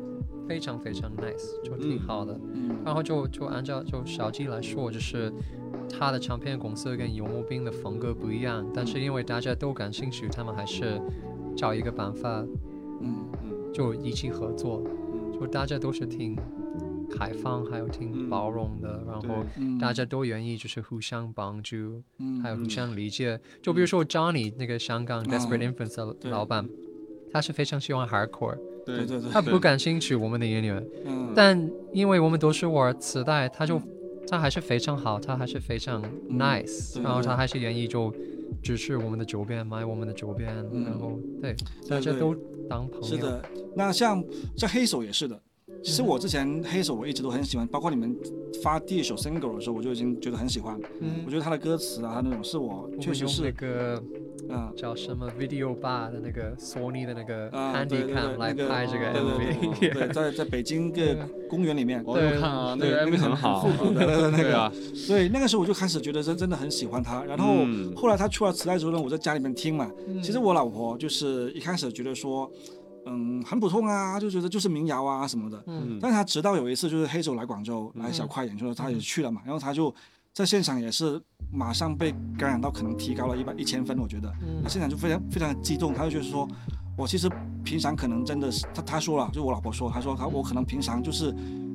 [0.48, 2.01] 非常非常 nice，就挺嗯。
[2.01, 2.38] 好的。
[2.55, 2.76] 嗯。
[2.84, 5.30] 然后就就按照就小鸡来说，就是
[5.90, 11.01] 他的唱片公司跟游牧兵的风格不一样，但是因为大家都感兴趣，他们还是
[11.57, 12.44] 找一个办法
[13.01, 13.72] 嗯嗯。
[13.72, 14.82] 就一起合作，
[15.12, 15.32] 嗯。
[15.38, 16.36] 就大家都是挺
[17.11, 18.30] 开放，还有挺嗯。
[18.30, 19.44] 包容的，然后
[19.78, 22.70] 大家都愿意就是互相帮助，嗯还有互嗯。
[22.70, 23.38] 相理解。
[23.61, 26.66] 就比如说 Johnny 那个香港啊 Desperate Infants 的老板，
[27.30, 28.56] 他是非常喜欢 hardcore，
[28.86, 33.80] 对对对他不感兴趣我们的音乐，嗯，但因为我们都是玩磁带，他就
[34.26, 37.46] 他还是非常好，他还是非常 nice，、然后他还。
[37.50, 38.14] 是愿意就
[38.62, 40.84] 支持我们的周边，买我们的周边，嗯。
[40.84, 41.52] 然后对
[41.88, 42.32] 大家都
[42.68, 43.06] 当朋友。
[43.08, 43.44] 是的，
[43.74, 44.24] 那像
[44.56, 45.42] 像黑手也是的。
[45.82, 48.14] 其实我之前黑手我一直都很喜欢，包括你们
[48.62, 50.78] 发第一首 single 的时候，我就已经觉得很喜欢。
[51.00, 51.22] 嗯。
[51.24, 54.02] 我觉得他的歌词啊，他那种是我确实是个
[54.48, 61.16] 啊叫什么 Video Bar 的那个索尼的那个 Handycam 来那个拍这个对对 MV，对对，在在北京个
[61.48, 64.72] 公园里面，我有看啊，那个 MV 个很好，复古的 那个
[65.08, 67.24] 对那个时候我就开始觉得真真的很喜欢他。
[67.24, 67.94] 然后嗯。
[67.96, 69.90] 后来他出了磁带之后呢，我在家里面听嘛。
[70.06, 70.22] 嗯。
[70.22, 72.50] 其实我老婆就是一开始觉得说，
[73.11, 75.62] 嗯，很普通啊，就觉得就是民谣啊什么的。
[75.66, 79.92] 嗯但是他直到有一次就是黑手来广州来小快演出他也去了嘛，然后他就
[80.32, 81.20] 在现场也是
[81.52, 84.32] 马上被感染到，可能提高了一百一千分，我觉得。
[84.42, 86.48] 嗯他现场就非常非常激动，他就觉得说，
[86.96, 87.28] 我其实
[87.64, 91.34] 平常可能真的是他他说了，就我老婆说，他说他我可能平常就是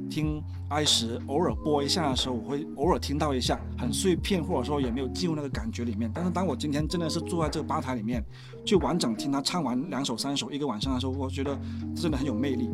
[0.09, 6.09] 听 i 十偶尔播一下的时候，我会偶尔听到一下很碎片，或者说也没有进入那个感觉里面。
[6.13, 8.23] 但是当我今天真的是坐在这个吧台里面，
[8.65, 11.59] 去完整听他唱完两首三首一个晚上的时候，我觉得
[11.95, 12.69] 真的很有魅力。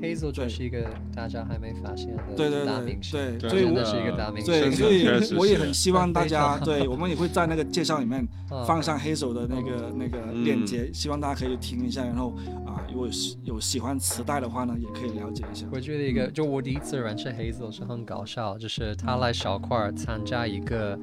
[0.00, 0.84] Hazel 就是一个
[1.14, 4.52] 大家还没发现的对对对大明星，对，对所以我真的是一个大明星。
[4.52, 12.34] 对，所以我也很希望大家，对 我们也会在那个介绍里面啊放上黑手的那个那个嗯链接，希望大家可以听一下，然后
[12.66, 15.66] 啊，如果有喜有喜欢磁带的话呢，也可以了解一下。
[15.72, 20.98] 我觉得一个，就我第一次认识 Hazel 是很搞笑，就是他来小块儿参加一个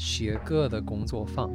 [0.00, 1.50] 写歌的工作坊。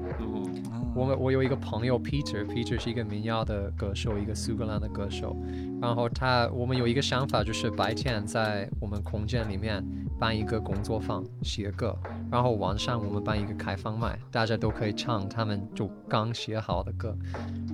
[0.94, 5.36] 我们我有一个朋友 Peter，Peter 是一个民谣的歌手，一个苏格兰的歌手。
[5.82, 9.84] 然后他，我们有一个想法，就是白天在我们空间里面
[10.20, 11.98] 办一个工作坊写歌，
[12.30, 17.18] 然后晚上我们办一个开放麦，大家都可以唱他们就刚写好的歌。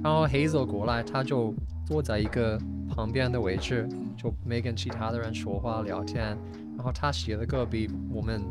[0.01, 1.53] 然后 Hazel 过来，他就
[1.85, 2.57] 坐在一个
[2.89, 6.37] 旁边的位置，就没跟其他的人说话聊天。
[6.77, 8.41] 然后他写的歌比我们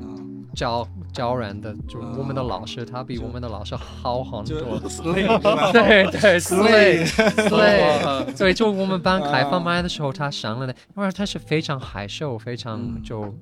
[0.00, 0.16] 啊，
[0.54, 0.88] 教
[1.18, 4.78] 教人的，就啊我们的老师，他比我们的老师好很多。
[5.12, 5.72] 对 吧？
[5.72, 13.34] 对对， slay 对，就我们班开啊放麦的时候，他上了的，因为他是非常害羞、非常嗯就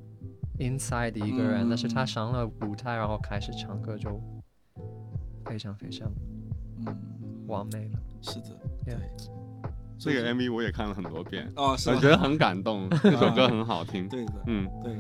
[0.59, 4.09] inside 的一个人，但是他嗯上了舞台，然后开始唱歌，就
[5.45, 6.11] 非常非常
[6.87, 6.97] 嗯，
[7.47, 7.99] 完美了。
[8.23, 8.49] 是的
[8.87, 8.97] ，Yeah
[9.99, 14.09] 这个 MV 我也看了很多遍，哦，是我觉得很感动， 这首歌很好听。
[14.09, 14.95] 对的，嗯，对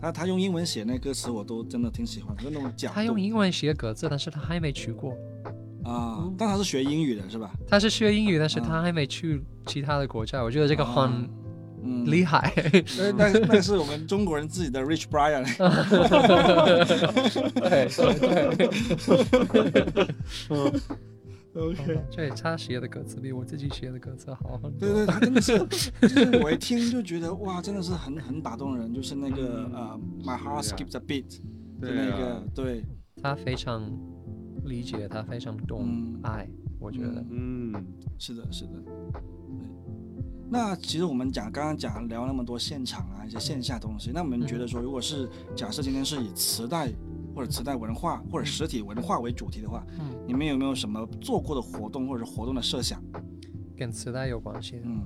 [0.00, 2.92] 他他用英文写那歌词，我都真的挺喜欢，就那种讲。
[2.92, 5.14] 他用英文写歌词，但是他还没去过。
[5.84, 7.50] 啊，但他是学英语的是吧？
[7.66, 10.42] 他是学英语，但是啊他还没去其他的国家。
[10.42, 11.28] 我觉得这个很
[11.82, 12.52] 嗯，厉害。
[13.16, 15.42] 那那那是我们中国人自己的 Rich Brian。
[17.56, 17.88] 对
[19.70, 20.06] 对
[21.52, 21.62] 对。
[21.62, 22.04] OK。
[22.10, 24.88] 对，他写的歌词比我自己写的歌词好很多。
[24.88, 25.58] 对对，他真的是，
[26.02, 31.40] 就是我一听就觉得哇，真的是很很打动人，就是那个呃，My heart skips a beat
[31.80, 32.84] 的那个，对，
[33.22, 33.90] 他非常
[34.64, 36.48] 理解，他非常懂嗯爱，
[36.78, 37.24] 我觉得。
[37.30, 37.72] 嗯，
[38.18, 38.92] 是的，是的，对。
[40.52, 46.90] 那其实我们讲刚刚讲聊那么多现场啊一些线下东西，那我们觉得说，如果是假设今天是以磁带
[47.40, 50.14] 或者磁带文化或者实体文化为主题的话，嗯。
[50.26, 53.02] 你们有没有什么做过的活动或者活动的设想？
[53.74, 54.82] 跟磁带有关系的。
[54.84, 55.02] 嗯。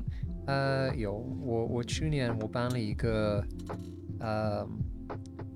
[0.47, 3.41] 呃，有，我我去年我办了一个
[4.19, 4.67] 呃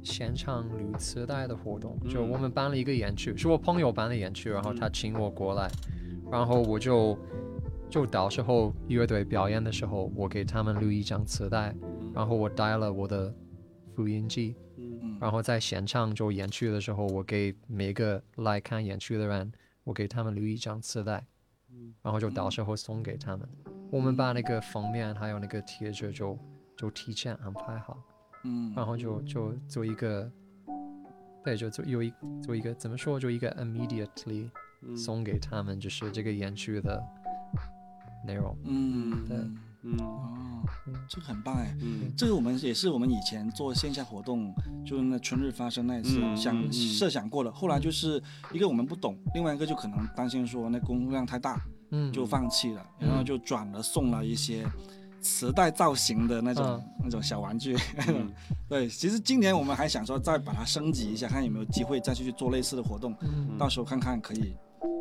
[0.04, 2.30] 现场录磁带的活动，就嗯。
[2.30, 5.68] 我们办了一个演出，是我朋友办的演出，然后他请我过来，
[6.30, 7.18] 然后我就
[7.90, 11.74] 就到时候乐队表演的时候，我给他们录一张磁带，
[12.14, 13.34] 然后我带了我的
[13.96, 14.67] 复音机，嗯
[15.20, 19.52] 然后在现场就演出的时候，我给每个来看演出的人，
[19.84, 21.24] 我给他们留一张磁带，
[22.02, 23.48] 然后就到时候送给他们。
[23.90, 26.38] 我们把那个封面还有那个贴纸就
[26.76, 27.98] 就提前安排好，
[28.44, 30.30] 嗯然后就就做一个，
[31.42, 32.12] 对，就做有一
[32.42, 34.50] 做一个怎么说，就一个 immediately
[34.96, 37.02] 送给他们，就是这个演出的
[38.24, 38.56] 内容。
[38.64, 39.36] 嗯对
[39.82, 40.62] 嗯嗯哦，
[41.08, 41.76] 这个很棒哎。
[41.80, 44.52] 嗯这个我们也是我们以前做线下活动，
[44.84, 47.50] 就是那春日发生那一次嗯想设想过的。
[47.50, 48.22] 后来就是
[48.52, 51.60] 一个我们不懂，另外一个就可能担心说那工作量太大，
[51.90, 54.66] 嗯，就放弃了，嗯然后就转了送了一些
[55.20, 57.76] 磁带造型的那种、嗯那种小玩具。
[58.08, 58.30] 嗯
[58.68, 64.54] 对，其实今年我们还想说再把它升级一下，看有没有机会再去做类似的活动，嗯到时候看看可以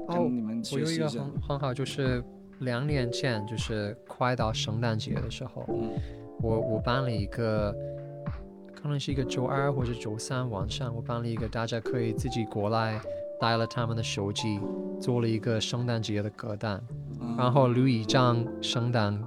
[0.07, 1.03] 哦跟你们学习一下。
[1.03, 2.23] 有一个很很好，就是
[2.59, 5.91] 两年前，就是快到圣诞节的时候，嗯。
[6.39, 7.75] 我我办了一个，
[8.75, 13.01] 可能是一个周二或者周三晚上，我办了一个大家可以自己过来，
[13.39, 14.59] 带了他们的手机，
[15.01, 16.79] 做了一个圣诞节的歌单，
[17.19, 17.35] 嗯。
[17.35, 19.19] 然后录一张圣诞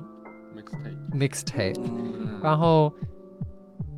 [0.57, 2.39] mixtape，mixtape，嗯。
[2.41, 2.93] 然后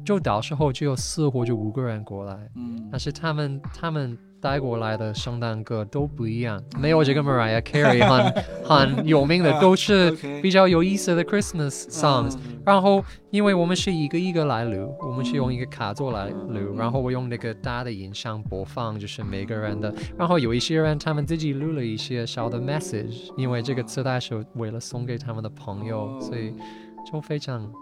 [0.07, 2.89] 就到时候就有四或者五个人过来，嗯。
[2.91, 8.43] 但是他们他们带过来的圣诞歌都不一样，没有这个 Mariah Carey 很
[8.97, 10.11] 很有名的，都是
[10.43, 12.37] 比较有意思的 Christmas songs。
[12.45, 12.61] 嗯。
[12.67, 16.77] 然后，因为我们是一个一个来录，我们是用一个卡座来录，嗯。
[16.77, 19.95] 然后我用那个大的音箱播放，就是每个人的。
[20.19, 26.21] 然后有一些人他们自己录了一些小的 message，因为这个磁带是为了送给他们的朋友，哦。
[26.21, 26.53] 所以
[27.09, 27.73] 就非常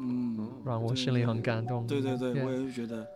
[0.00, 1.86] 嗯，让我心里很感动。
[1.86, 3.06] 对对对，我也是觉得，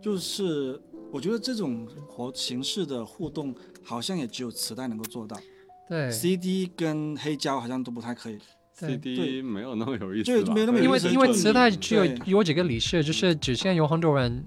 [0.00, 0.80] 就是
[1.12, 5.36] 我觉得这种活形式的互动，好像也只有磁带能够做到
[5.88, 8.38] 对，CD 跟黑胶好像都不太可以。
[8.72, 14.42] CD 没有那么有意思吧，对没有那么有因为意思就因为磁带只有有几个理事，就是只限有很多人，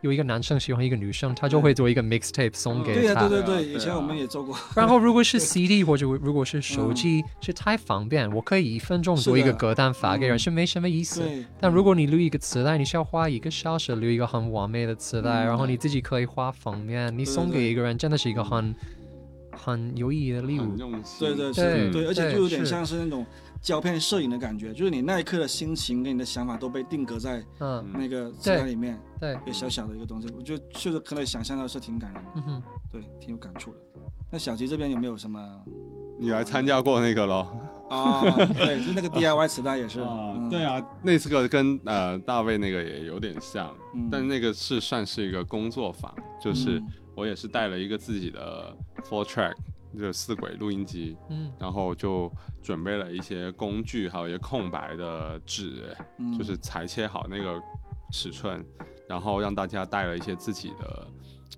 [0.00, 3.28] 有一个男生喜欢一个女生，他就会做一个 mixtape 送给对呀、他。
[3.28, 4.56] 对对对，以前我们也做过。
[4.74, 10.38] 然后如果是 CD 或者如果是手机，是太方便，我可以一分钟做一个歌单发给人，嗯。
[10.38, 11.20] 是没什么意思。
[11.20, 15.46] 对，但如果你录一个磁带，你需要花一个小时录一个很完美的磁带，嗯。
[15.46, 18.74] 然后你自己可以画封面，你送给一个人真的是一个很
[19.50, 20.76] 很有意义的礼物。
[21.18, 23.26] 对对对，对，而且就有点像是那种
[23.60, 33.78] 胶片摄影的感觉，就是你那一刻的心情跟你的想法都被定格在嗯，那个磁带里面，对，一个小小的一个东西，我觉得确实可能想象到是挺感人的，嗯哼，对，挺有感触的。
[34.30, 35.40] 那小吉这边有没有什么？
[36.20, 37.56] 你来参加过那个咯？
[37.88, 38.22] 啊？
[38.54, 40.48] 对，就那个 DIY 磁带也是，啊，嗯。
[40.50, 44.08] 对，啊，那次个跟呃大卫那个也有点像，嗯。
[44.10, 46.86] 但那个是算是一个工作坊，就是嗯。
[47.14, 48.72] 我也是带了一个自己的
[49.08, 49.52] four track，
[49.98, 51.52] 就是四轨录音机，嗯。
[51.58, 52.32] 然后就
[52.62, 56.38] 准备了一些工具，还有一些空白的纸，嗯。
[56.38, 57.60] 就是裁切好那个
[58.12, 58.64] 尺寸，
[59.08, 61.06] 然后让大家带了一些自己的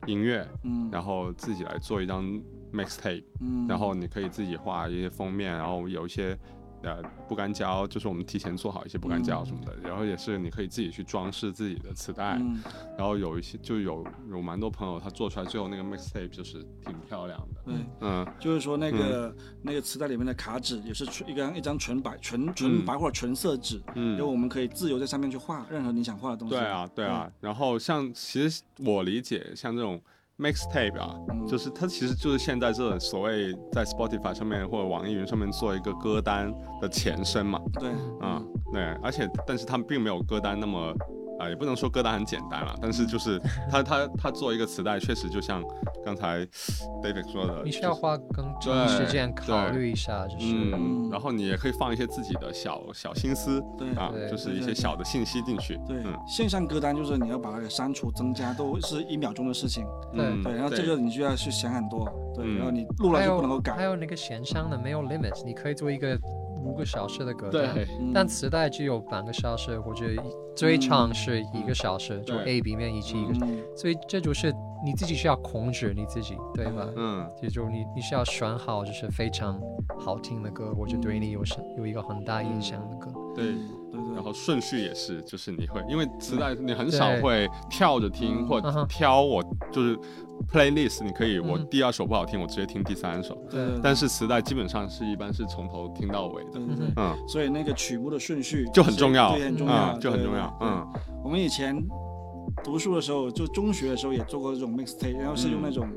[0.07, 2.24] 音乐，嗯，然后自己来做一张
[2.72, 6.36] mixtape，嗯，然后你可以自己画一些封面，然后有一些
[6.82, 12.62] 呃不干胶，就是我们提前做好一些不干胶什么的，然后也是你可以自己去装饰自己的磁带，嗯。
[12.96, 18.26] 然后有一些就有有蛮多朋友他做出来最后那个 mixtape 就是挺漂亮的，对，嗯。
[18.38, 24.26] 就是说那个那个磁带里面的卡纸也是纯一张一张纯白纯纯嗯白或者纯色纸，因为嗯。
[24.30, 26.54] 我们可以自由在上面去画任何你想画的东西。
[26.54, 30.00] 对啊，对啊，然后像其实我理解像这种
[30.41, 31.47] mixtape 啊，嗯。
[31.47, 37.91] 就是它其实就是现在这种所谓在 Spotify 上面或者网易云上面做一个歌单的前身嘛，对，
[38.22, 40.95] 嗯、对，而且但是他们并没有歌单那么，
[41.41, 45.62] 啊、也不能说歌单很简单了，但是就是 他他他做一个磁带，确实就像
[46.05, 46.45] 刚才
[47.03, 59.84] David 说的，你需要花更长时间考虑一下，就是嗯，嗯然后你也可以放一些自己的小小心思对啊对，就是一些小的信息进去，对嗯，线上歌单就是你要把它给删除、增加，都是一秒钟的事情。
[60.14, 63.84] 对嗯对，然后这个你就要去想很多，对，嗯然后你录了就不能够改还。
[63.84, 66.16] 有那个线上的没有 limit，你可以做一个
[66.62, 68.12] 五个小时的歌单，对，嗯。
[68.14, 70.06] 但磁带只有半个小时或者
[70.54, 73.58] 最长是一个小时，就 A B 面一起一个，嗯。
[73.76, 74.52] 所以这就是
[74.84, 76.88] 你自己需要控制你自己，对吧？
[76.96, 77.28] 嗯。
[77.40, 79.61] 就就你你需要选好就是非常
[79.98, 83.12] 好听的歌，或者对你有什有一个很大影响的歌。
[83.34, 83.54] 对。
[83.90, 88.46] 对对，然后顺序也是，就是你会，因为磁带你很少会跳着听，嗯。
[88.46, 89.42] 或挑我
[89.72, 89.98] 就是
[90.51, 93.34] playlist，你可以我嗯第二首不好听，我直接听第三首。
[93.51, 100.59] 对对，但是磁带基本上是一般是从头听到尾的，对对对，嗯所以那个曲目的顺序就很重要对，很重要，嗯，就很重要，。
[100.61, 100.86] 嗯
[101.22, 101.76] 我们以前
[102.64, 105.88] 读书的时候，就中学的时候也做过这种 mixtape，然后是用那种。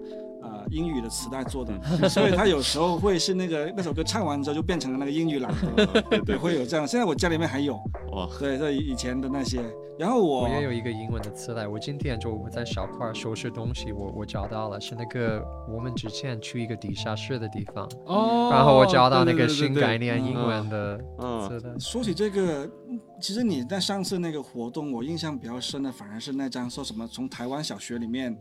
[0.63, 6.87] 呃，英语的磁带做的，所以他有时候会是那个 那首歌唱完之后就变成了那个英语朗读，对 对，会有这样。
[6.87, 7.75] 现在我家里面还有，
[8.11, 9.61] 哇，对，这以前的那些。
[9.99, 21.69] 然后我我也有一个英文的磁带，我今天就我在小块收拾东西，我我找到了，是那个我们之前去一个地下室的地方，哦然后我找到那个对对对对新概念嗯英文的嗯磁带。
[21.77, 28.35] 说起这个，嗯其实你在上次那个活动，我印象比较深的反而是那张说什么从台湾小学里面，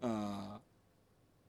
[0.00, 0.53] 呃，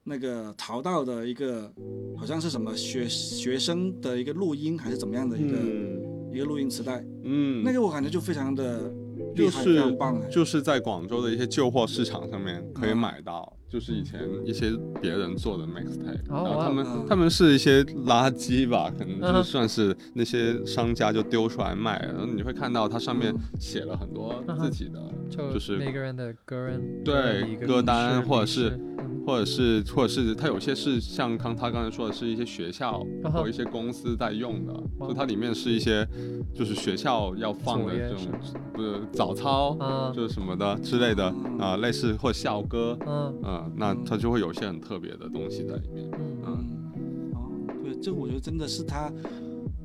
[0.08, 1.70] 那个淘到的一个
[2.16, 6.02] 好像是什么学学生的一个录音还是怎么样的一个、嗯。
[6.32, 8.92] 一个录音磁带，嗯，那个我感觉就非常的，
[9.34, 10.28] 就是非常棒哎。
[10.28, 12.96] 就是在广州的一些旧货市场上面可以嗯。
[12.98, 19.42] 买到，就是以前一些别人做的 mixtape，、哦然后他们、哇他们是一些垃圾吧，可能就嗯。
[19.42, 25.00] 是算是那些商家就丢出来卖，然后你会看到它上面写了很多嗯自己的，
[25.30, 36.06] 就就是每个人的个人对的一个歌单或者是嗯或者是或者是它有些是像刚他刚才说的是一些学校或一些公司在用的，就它里面是一些
[36.54, 39.76] 就是学校要放的这种是不是早操。
[39.80, 46.08] 啊就是什么的之类的嗯啊、类似或校歌，嗯嗯，那它就会有一些很特别的东西在里面。
[46.12, 47.50] 嗯嗯，哦，
[47.82, 49.10] 对，这个我觉得真的是它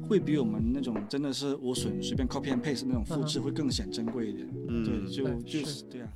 [0.08, 4.48] 会比我们那种真的是无损随便 copy and paste 那种复制会更显珍贵一点。
[4.68, 6.10] 嗯对，就就是是对啊。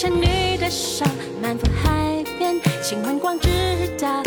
[0.00, 1.04] 牵你的手，
[1.42, 3.50] 漫步海边，亲吻光知
[4.00, 4.22] 道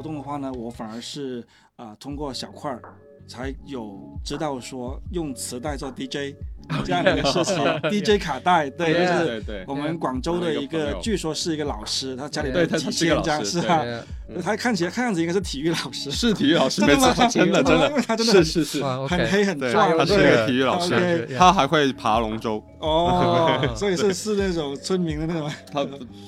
[0.00, 1.44] 活动的话呢，我反而是
[1.76, 2.80] 啊、通过小块儿
[3.26, 6.34] 才有知道说用磁带做 DJ
[6.84, 7.56] 这样的一个事情，
[7.90, 9.64] DJ 卡带，对，就是对对。
[9.66, 13.82] 我们广州的一个，据说是一个老师，他家里对有几他他是个千张，老师是吧？
[14.28, 14.42] 对。
[14.42, 25.50] 他看起来看样子应该是体育老师，是体育老师，真的没错 吗，真的真因为的，他真的是是是，很，黑很壮，他是一个体育老师他还会爬龙舟，哦，所以是是那种村民的那种。
[25.72, 25.84] 他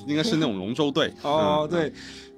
[0.07, 1.13] 应该是那种龙舟队。
[1.21, 1.93] 哦，嗯，对，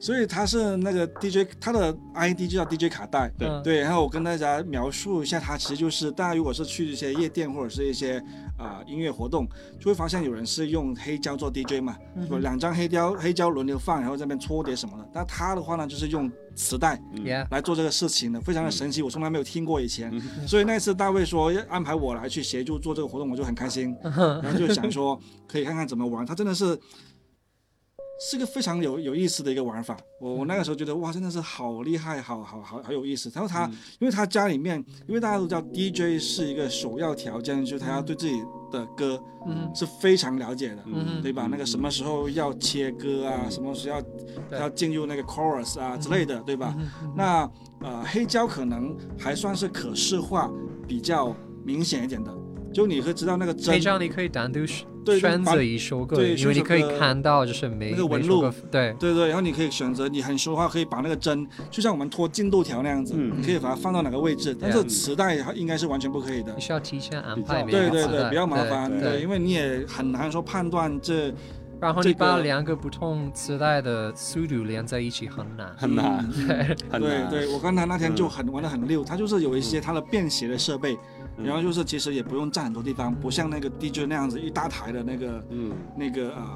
[0.05, 3.27] 所以他是那个 DJ，他的 ID 就叫 DJ 卡带。
[3.39, 8.23] 对嗯对，然后我跟大家描述一下，他其实就是大家如果是去一些夜店或者是一些
[8.55, 9.47] 啊、音乐活动，
[9.79, 11.97] 就会发现有人是用黑胶做 DJ 嘛，
[12.29, 15.09] 有两张黑胶黑胶轮流放，然后这边搓碟什么的。
[15.11, 17.01] 但他的话呢，就是用磁带
[17.49, 20.15] 来做这个事情的，非常的神奇，我从来没有听过以前。
[20.15, 26.23] 嗯所以那次大卫说要安排我来去协助做这个活动，我就很开心，然后就想说可以看看怎么玩。
[26.23, 26.79] 他真的是
[28.19, 29.97] 是个非常有有意思的一个玩法。
[30.19, 33.29] 我我那个时候觉得哇，真的是好厉害，好好好好有意思。
[33.33, 33.65] 然后他，
[33.99, 41.47] 因为他家里面，因为大家都知道 DJ 是一个首要条件，就是他要对自己的歌嗯是非常了解的，嗯对吧？
[41.51, 44.01] 那个什么时候要切歌啊，什么时候
[44.51, 46.73] 要要进入那个 chorus 啊之类的，对吧？
[46.79, 47.49] 嗯那
[47.81, 50.49] 呃，黑胶可能还算是可视化
[50.87, 52.33] 比较明显一点的，
[52.73, 54.65] 就你会知道那个针黑胶你可以单独
[55.05, 64.55] 选对选把择一首歌，对因为你可以看到就是每那个纹路对，对对，然后你可以选择，你很熟的话，可以把那个针，就像我们拖进度条那样子，嗯你可以把它放到哪个位置。
[64.59, 66.61] 但是磁带它应该是完全不可以的你。
[66.61, 71.35] 需要提前安排对对对，比较麻烦，对对，因为你也很难说判断这这
[71.81, 75.71] 然后你把两个不同磁带的速度连在一起很难。
[75.77, 77.29] 很难，嗯 很难。
[77.29, 85.71] 对对，我刚才那天就很玩的很溜，它就是有一些它的便携的设备，嗯然后就是其实也不用占很多地方，不像那个 DJ 那样子一大台的那个嗯。
[85.97, 86.47] 那个呃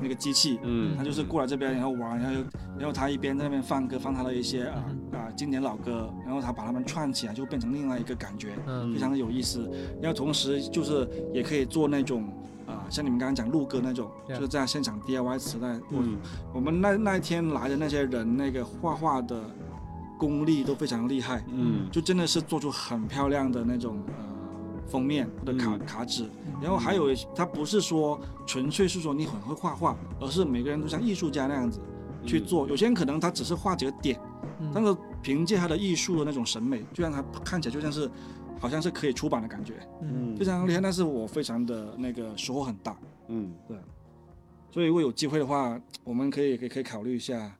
[0.00, 2.40] 那个机器，嗯，他就是过来这边，然后玩，然后
[2.78, 8.92] 然后他一边在那边放歌，放他的一些啊啊、经典老歌，然后他把它们串起来，就变成另外一个感觉，嗯。
[8.92, 9.68] 非常的有意思。
[10.00, 12.32] 然后同时就是也可以做那种
[12.68, 15.68] 啊、像你们刚刚讲录歌那种就是在现场 DIY 磁带。
[15.90, 16.16] 我嗯。
[16.54, 19.40] 我们那那一天来的那些人，那个画画的
[20.18, 21.88] 功力都非常厉害，嗯。
[21.90, 24.14] 就真的是做出很漂亮的那种呃
[24.86, 25.86] 封面或者卡、嗯。
[25.86, 26.28] 卡纸，
[26.60, 31.80] 然后还有他不是说纯粹是说你很会画画，而是每个人都像艺术家那样子
[32.26, 32.68] 去做。
[32.68, 34.20] 有些人可能他只是画几个点，
[34.60, 34.70] 嗯。
[34.74, 38.10] 但是凭借他的艺术的那种审美，就让他看起来就像是
[38.60, 40.36] 好像是可以出版的感觉，嗯。
[40.36, 40.80] 非常厉害。
[40.80, 42.96] 但是我非常的那个收获很大，
[43.28, 43.76] 嗯，对。
[44.70, 47.50] 所以如果有机会的话，我们可以可以可以考虑一下，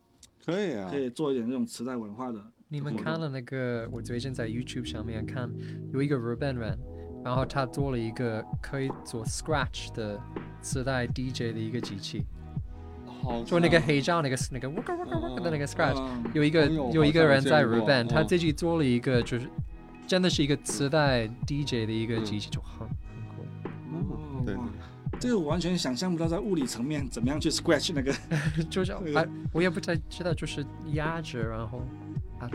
[0.49, 2.43] 可以啊可，以做一点这种磁带文化的。
[2.69, 3.87] 你们看了那个？
[3.93, 5.51] 我最近在 YouTube 上面看，
[5.93, 6.79] 有一个日本人，
[7.23, 10.19] 然后他做了一个可以做 scratch 的
[10.63, 12.25] 磁带 DJ 的一个机器，
[13.05, 15.99] 好做那个黑胶那个那个那个 scratch。
[15.99, 19.47] 嗯有一个有一个人在日好像本，见过他自己做了一个就是
[20.07, 22.95] 真的是一个磁带 DJ 的一个机器，就很很酷。
[22.95, 22.98] 嗯对哇
[25.21, 28.13] 这个我完全想象不到在物理层面怎么样去 scratch 那个。
[28.71, 31.83] 就是对还我也不太知道，就是压着，然后
[32.39, 32.49] 啊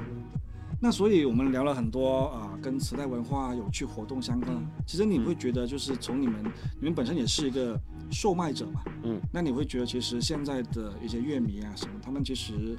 [0.80, 4.54] 那所以我们聊了很多啊、跟磁带文化有趣活动相关。
[4.54, 6.44] 嗯其实你会觉得，就是从你们
[6.80, 7.80] 你们本身也是一个
[8.12, 12.78] 售卖者嘛，嗯，那你会觉得其实现在的一些乐迷啊什么，他们其实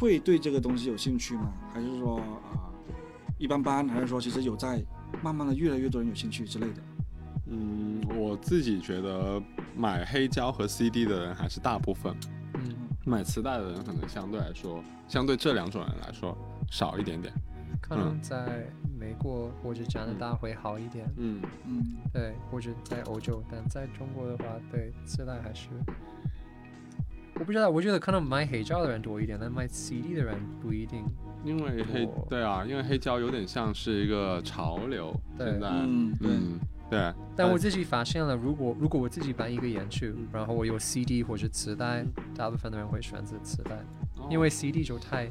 [0.00, 1.52] 会对这个东西有兴趣吗？
[1.72, 2.74] 还是说啊、
[3.38, 3.88] 一般般？
[3.88, 4.84] 还是说其实有在
[5.22, 6.82] 慢慢的越来越多人有兴趣之类的？
[7.46, 9.42] 嗯，我自己觉得
[9.76, 12.14] 买黑胶和 CD 的人还是大部分，
[12.54, 16.36] 嗯，买磁带的人可能相对来说，相对这两种人来说
[16.70, 17.32] 少一点点。
[17.80, 18.66] 可能在
[18.98, 21.42] 美国或者加拿大会好一点，嗯。
[21.66, 25.68] 嗯，对，或者在欧洲，但在中国的话，对磁带还是。
[27.34, 31.04] 我不知道，我觉得可能买黑胶的人多一点，但买 CD 的人不一定。
[31.44, 35.50] 因为黑对啊，因为黑胶有点像是一个潮流，对。
[35.50, 35.68] 现在。
[35.68, 36.30] 嗯对。
[36.30, 36.58] 嗯
[36.94, 40.28] 对，但我自己发现了，如果如果我自己办一个演出，嗯。
[40.32, 42.04] 然后我有 CD 或者磁带，
[42.36, 43.76] 大部分的人会选择磁带，
[44.16, 44.28] 哦。
[44.30, 45.30] 因为 CD 就太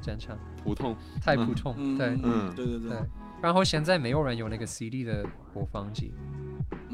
[0.00, 0.96] 正常，普通。
[1.20, 1.74] 太普通。
[1.78, 2.18] 嗯，对。
[2.22, 2.90] 嗯，对对对。
[2.90, 2.98] 对，
[3.40, 6.12] 然后现在没有人有那个 CD 的播放机，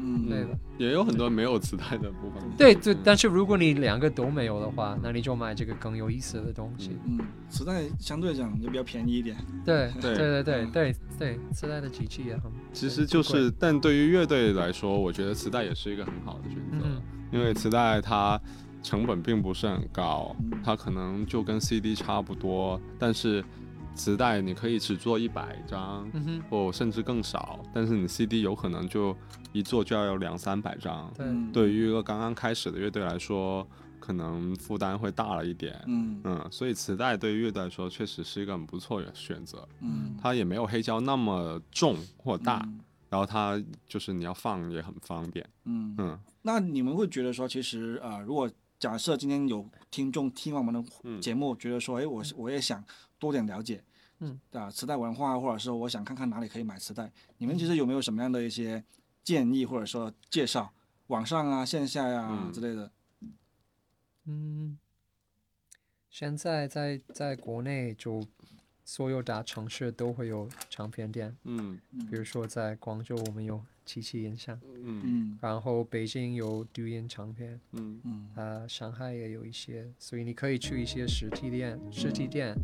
[0.01, 0.57] 嗯，对吧？
[0.77, 2.41] 也有很多没有磁带的部分。
[2.57, 6.97] 对对，嗯但是如果你两个都没有的话，那你就买这个更有意思的东西。
[7.05, 7.19] 嗯，
[7.49, 9.35] 磁带相对来讲就比较便宜一点。
[9.65, 12.51] 对对对对对嗯对对，磁带的机器也很。
[12.71, 17.01] 其实就是，但对于乐队来说，我觉得磁带也是一个很好的选择，嗯
[17.31, 18.39] 因为磁带它
[18.81, 23.43] 成本并不是很高嗯，它可能就跟 CD 差不多，但是
[23.93, 26.09] 磁带你可以只做一百张，
[26.49, 29.15] 或甚至更少，但是你 CD 有可能就
[29.51, 31.11] 一做就要有两三百张。
[31.15, 33.67] 对，嗯对于一个刚刚开始的乐队来说，
[33.99, 35.81] 可能负担会大了一点。
[35.87, 45.43] 嗯嗯，所以磁带对于乐队来说确实是一个很不错的选择，嗯，它也没有黑胶那么重或大，嗯然后它就是你要放也很方便。
[45.65, 48.47] 嗯嗯那你们会觉得说，其实呃，如果
[48.77, 52.83] 假设今天有听众听完我们的嗯节目，觉得说，哎，我是我也想
[53.17, 53.83] 多点了解，
[54.19, 58.83] 嗯，啊，磁带文化，或者是我想看看哪里可以买磁带，你们其实有没有什么样的一些
[59.29, 60.73] 建议，或者说介绍，
[61.05, 62.51] 网上啊、线下呀、嗯。
[62.51, 62.91] 之类的？
[64.25, 64.75] 嗯，
[66.09, 68.25] 现在在在国内就
[68.83, 71.79] 所有大城市都会有唱片店，嗯。
[72.09, 75.01] 比如说在广州我们有七七音像，嗯。
[75.03, 75.39] 嗯。
[75.39, 78.01] 然后北京有读音唱片，嗯。
[78.03, 78.29] 嗯。
[78.33, 82.55] 啊，上海也有一些，所以你可以去一些实体店，实体店，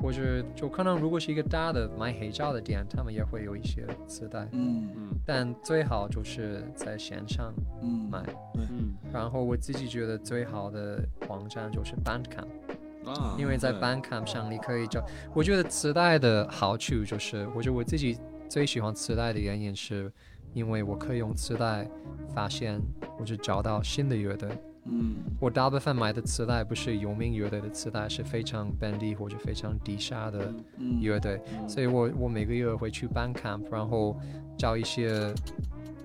[0.00, 7.52] 或者就可能如果是一个大的卖黑胶的店，他们也会有一些磁带，嗯嗯但最好就是在线上
[7.82, 8.22] 嗯，买。
[8.54, 15.04] 嗯然后我自己觉得最好的网站就是 Bandcamp，啊，因为在 Bandcamp 上你可以找。
[15.34, 18.18] 我觉得磁带的好处就是，我觉得我自己
[18.48, 20.12] 最喜欢磁带的原因是，
[20.52, 21.88] 因为我可以用磁带
[22.34, 22.80] 发现
[23.16, 24.50] 或者找到新的乐队。
[24.90, 25.16] 嗯。
[25.40, 34.18] 我大部分买的磁带不是有名乐队的磁带，是非常本地或者非常低下的嗯乐队，所以我我每个月会去 Bandcamp，然后
[34.56, 35.32] 找一些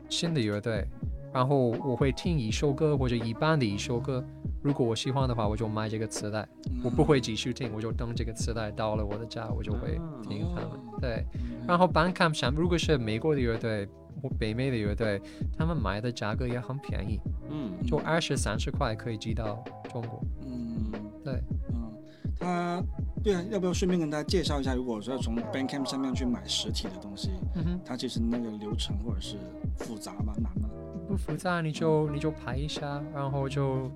[0.09, 0.85] 新的乐队，
[1.33, 4.23] 然后我会听一首歌或者一半的一首歌，
[4.61, 6.47] 如果我喜欢的话，我就买这个磁带，
[6.83, 9.99] 我不会继续听，我就等这个磁带到了我的家，我就会
[10.29, 10.69] 听他们。
[11.01, 11.25] 对，
[11.67, 13.87] 然后 Bandcamp 上如果是美国的乐队
[14.21, 15.19] 或北美的乐队，
[15.57, 17.19] 他们买的价格也很便宜，
[17.53, 20.21] 嗯就二十三十块可以寄到中国。
[20.45, 20.91] 嗯
[21.23, 21.93] 对，嗯，
[22.39, 22.83] 他
[23.23, 27.79] 对啊，要不要顺便跟大家介绍一下，如果说从 Bankcamp 上面去买实体的东西，嗯哼。
[27.85, 29.37] 它其实那个流程或者是
[29.77, 30.33] 复杂吗？
[30.35, 30.67] 难吗？
[31.07, 33.89] 不复杂，你就你就排一下，然后就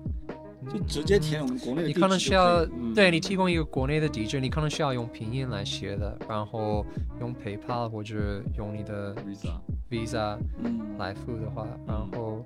[0.70, 2.64] 就直接填我们国内的地址你可能需要
[2.94, 6.86] 对你提供一个国内的地址，你可能需要用拼音来写的，然后
[7.20, 9.58] 用 PayPal 或者用你的 Visa
[9.90, 10.96] Visa 嗯。
[10.98, 12.44] 来付的话，然后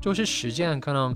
[0.00, 1.14] 就是时间可能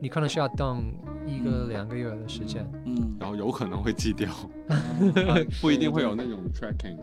[0.00, 0.82] 你可能需要等
[1.26, 2.66] 一个嗯两个月的时间。
[2.84, 3.16] 嗯。
[3.20, 4.28] 然后有可能会寄掉，
[4.68, 5.12] 嗯
[5.60, 6.96] 不一定会有那种 tracking。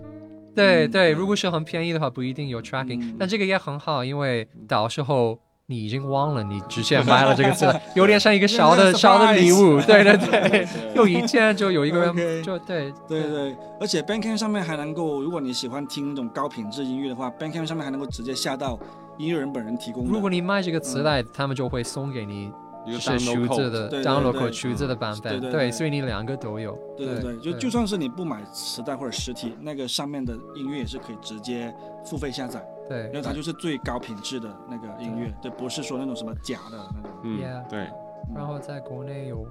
[0.56, 3.16] 对对，如果是很便宜的话，不一定有 tracking，、嗯。
[3.20, 5.40] 但这个也很好，因为到时候
[5.74, 9.82] 你已经忘了你之前买了这个字， 有点像一个小的小的礼物。
[9.82, 12.14] 对 对对，用一件就有一个
[12.44, 12.94] 就对。
[13.08, 18.78] 对对，而且 Bandcamp 上面还能够，如果你喜欢听那种高品质音乐的话，Bandcamp 上面还能够直接下到
[19.18, 20.12] 音乐人本人提供的。
[20.12, 22.52] 如果你卖这个磁带，他们就会送给你
[23.00, 25.72] 是数字的 download 对 code 数字的版本，对对对。
[25.72, 26.78] 所以你两个都有。
[26.98, 31.74] 对对对，就就算是你不买磁带或者实体，那个上面的音乐也是可以直接
[32.06, 32.62] 付费下载，
[33.08, 37.12] 因为它就是最高品质的那个音乐，对，不是说那种什么假的那种。
[37.24, 37.40] 嗯。
[37.40, 37.90] Yeah 对，
[38.36, 39.46] 然后在国内有，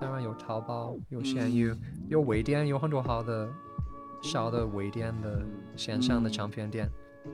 [0.00, 1.56] 当然有淘宝，有闲嗯。
[1.56, 1.74] 鱼，
[2.08, 3.48] 有微店，有很多好的
[4.22, 5.42] 小的微店的
[5.76, 6.88] 线上的嗯唱片店，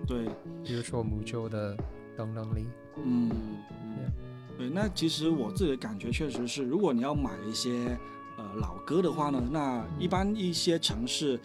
[0.07, 0.29] 对，
[0.65, 1.77] 比如说木舟的
[2.17, 2.67] 等等里。
[2.97, 3.31] 嗯，
[4.59, 7.99] 对，那其实我自己的感觉确实是，如果你要买一些
[8.37, 11.41] 呃老歌的话呢，那一般一些城市，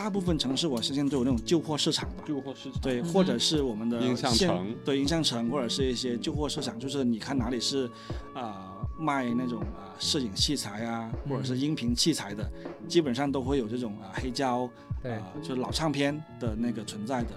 [0.00, 2.24] 大部分城市我相信都有那种旧货市场吧。
[2.26, 7.86] 旧货市场对，或者是我们的音像城对音像城，或者是一些旧货市场，就是你看哪里是，
[8.34, 8.50] 呃，
[8.98, 12.50] 卖那种啊、呃、摄影器材啊，或者是音频器材的，
[12.88, 14.66] 基本上都会有这种啊、黑胶，
[15.02, 17.32] 对啊、就是老唱片的那个存在的，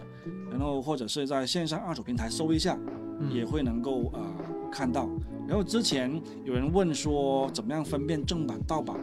[0.49, 2.80] 然后或者是在线上二手平台搜一下，
[3.19, 4.23] 嗯也会能够啊
[4.72, 5.10] 看到。
[5.49, 6.10] 然后之前
[6.45, 8.95] 有人问说怎么样分辨正版盗版，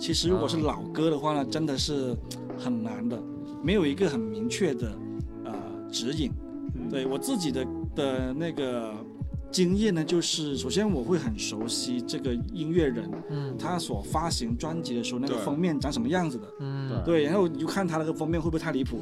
[0.00, 2.16] 其实如果是啊老歌的话呢，真的是
[2.58, 3.20] 很难的，
[3.62, 4.92] 没有一个很明确的
[5.44, 5.52] 呃
[5.90, 6.30] 指引。
[6.90, 8.92] 对我自己的的那个
[9.50, 16.46] 经验呢，就是首先我会很熟悉这个音乐人，嗯他所发行专辑的时候那个封面长什么样子的。
[16.60, 18.98] 嗯对，然后你就看他那个封面会不会太离谱，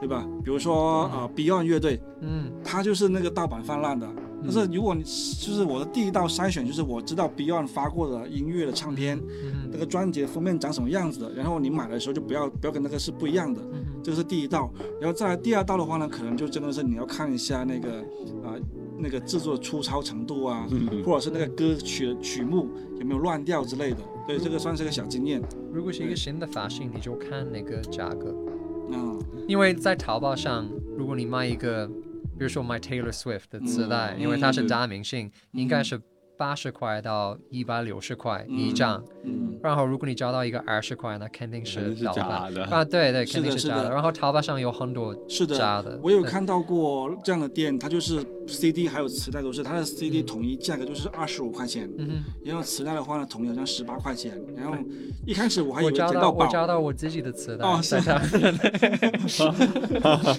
[0.00, 0.26] 对吧？
[0.44, 4.08] 比如说呃 Beyond 乐队，嗯他就是那个盗版泛滥的。
[4.46, 9.70] 但是如果你就是我的第一道筛选，就是我知道 Beyond 发过的音乐的唱片，嗯。
[9.72, 14.72] 那个专辑的封面长什么样子的，然后你买的时候就不要不要跟那个是不一样的，嗯这个是第一道。
[15.00, 17.98] 然后再来第二道的话呢，可能就真的是你要看一下那个
[18.42, 18.54] 啊、
[18.96, 22.68] 那个制作粗糙程度啊，嗯或者是那个歌曲的曲目
[23.00, 23.98] 有没有乱掉之类的。
[24.26, 25.42] 对，这个算是个小经验。
[25.72, 25.92] 如果。
[25.96, 28.34] 是一个新的发型，你就看那个价格，
[28.90, 29.18] 嗯。
[29.48, 31.90] 因为在淘宝上，如果你卖一个，
[32.38, 34.20] 比如说 My Taylor Swift 的磁带，嗯。
[34.20, 34.68] 因为它是嗯。
[34.68, 36.00] 大明星，应该是
[36.36, 39.02] 八十块到一百六十块嗯一张。
[39.24, 39.58] 嗯。
[39.62, 42.12] 然后如果你找到一个二十块，那肯定是假
[42.50, 42.64] 的。
[42.66, 43.90] 啊，对对，肯定是假的。
[43.90, 52.22] 然后淘宝上有很多是的，假的，我有看到过这样的店，它就是 CD 还有磁带都是，它的 CD 统一价格就是二十五块钱，嗯。
[52.44, 54.38] 然后磁带的话呢，统一好像十八块钱。
[54.56, 54.76] 然后
[55.24, 58.00] 一开始我还以我找为捡到我找到我自己的磁带，哦是。
[58.00, 58.58] 他们，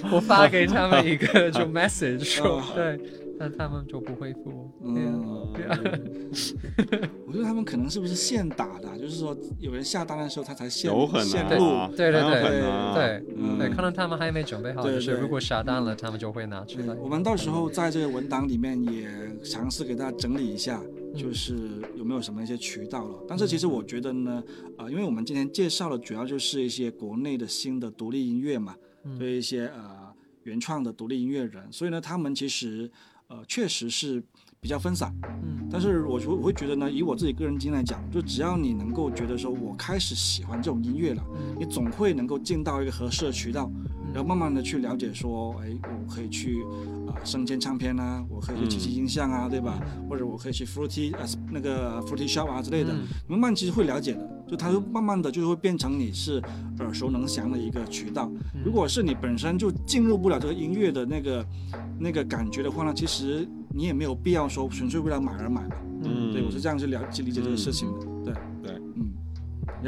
[0.12, 2.64] 我发给他们一个就 message 说哦。
[2.76, 3.00] 对，
[3.40, 4.72] 但他们就不回复。
[4.84, 5.80] 嗯对啊
[7.26, 11.66] 我觉得他们可能是不是现打的啊，就是说有人下单的时候他才现有可现能录。
[11.66, 16.94] 啊，对对对对嗯对，可能他们还没准备好，对对就是如果下单了，他们就会拿出来。
[16.96, 19.10] 我们到时候在这个文档里面也
[19.44, 21.56] 尝试给大家整理一下，嗯就是
[21.96, 23.16] 有没有什么一些渠道了。
[23.28, 24.44] 但是其实我觉得呢，
[24.78, 30.08] 啊、因为我们今天介绍的主要就是一些国内的新的独立音乐嘛，嗯对一些呃
[30.44, 32.90] 原创的独立音乐人，所以呢，他们其实
[33.28, 34.24] 呃确实是
[34.60, 35.14] 比较分散。
[35.44, 43.70] 嗯但是我就我会觉得呢，以我自己个人经验来讲，就只要你能够觉得说我开始喜欢这种音乐了，嗯你总会能够进到一个合适的渠道，
[44.14, 46.64] 然后慢慢的去了解说，哎，我可以去
[47.08, 49.80] 啊、生煎唱片啊，我可以去机器音像啊，对吧？
[50.10, 56.42] 或者我可以去 Fruity 啊那个 Fruity Shop 啊之类的，嗯慢慢其实会了解的，就它会慢慢的就会变成你是
[56.80, 58.30] 耳熟能详的一个渠道。
[58.54, 61.46] 嗯如果是你本身就进入不了这个音乐的那个
[62.00, 65.76] 那个感觉的话呢，其实你也没有必要说纯粹为了买而买嘛。
[66.04, 68.17] 嗯，对我是这样去了去理解这个事情的。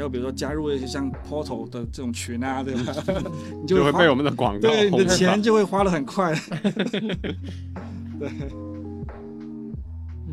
[0.00, 2.94] 然后比如说加入一些像 Portal 的这种群啊，对吧？
[3.52, 6.34] 你花就会被我们的广告对你的钱就会花的很快。
[8.18, 8.30] 对。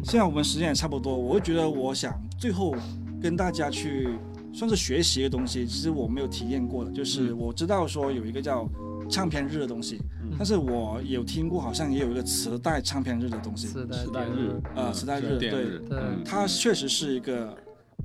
[0.04, 2.74] 现在我们时间也差不多，我会觉得我想最后
[3.22, 4.08] 跟大家去
[4.54, 8.70] 算是学习一个东西，其实我没有体验过的，就是嗯我知道说有一个叫
[9.10, 15.82] 唱片日的东西，嗯但是我有听过好像也有一个磁带唱片日的东西，磁带日啊磁带日对
[16.24, 17.58] 它确实是一个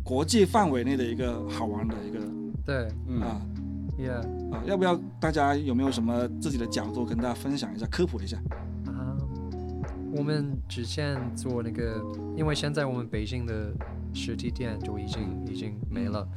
[0.03, 2.21] 国际范围内的一个好玩的一个
[2.65, 3.21] 对嗯。
[3.21, 3.41] 啊
[3.99, 4.53] ，Yeah。
[4.53, 8.37] 啊，要不要大家有没有什么自己的角度跟大家分享一下，科普一下？
[8.87, 9.17] 啊，
[10.15, 12.05] 我们之前做那个，
[12.37, 13.73] 因为现在我们北京的
[14.13, 16.29] 实体店就已经已经没了，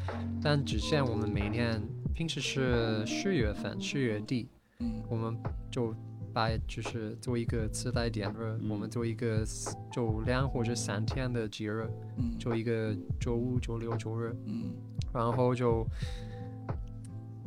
[0.41, 1.81] 但之前我们每年
[2.13, 4.47] 平时是十月份十月底，
[4.79, 5.01] 嗯。
[5.09, 5.35] 我们
[5.69, 5.93] 就
[6.35, 9.41] 把就是做一个磁带点日，我们做一个
[9.89, 12.37] 周两或者三天的节日，嗯。
[12.37, 14.65] 做一个周五、周六、周日，嗯。
[15.13, 15.87] 然后就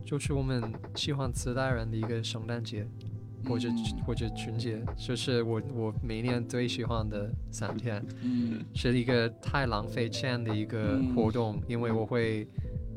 [0.06, 2.88] 就是我们喜欢磁带人的一个圣诞节，
[3.46, 3.76] 或者嗯。
[4.06, 8.64] 或者春节，就是我我每年最喜欢的三天，嗯。
[8.74, 11.14] 是一个太浪费钱的一个嗯。
[11.14, 12.48] 活动，因为我会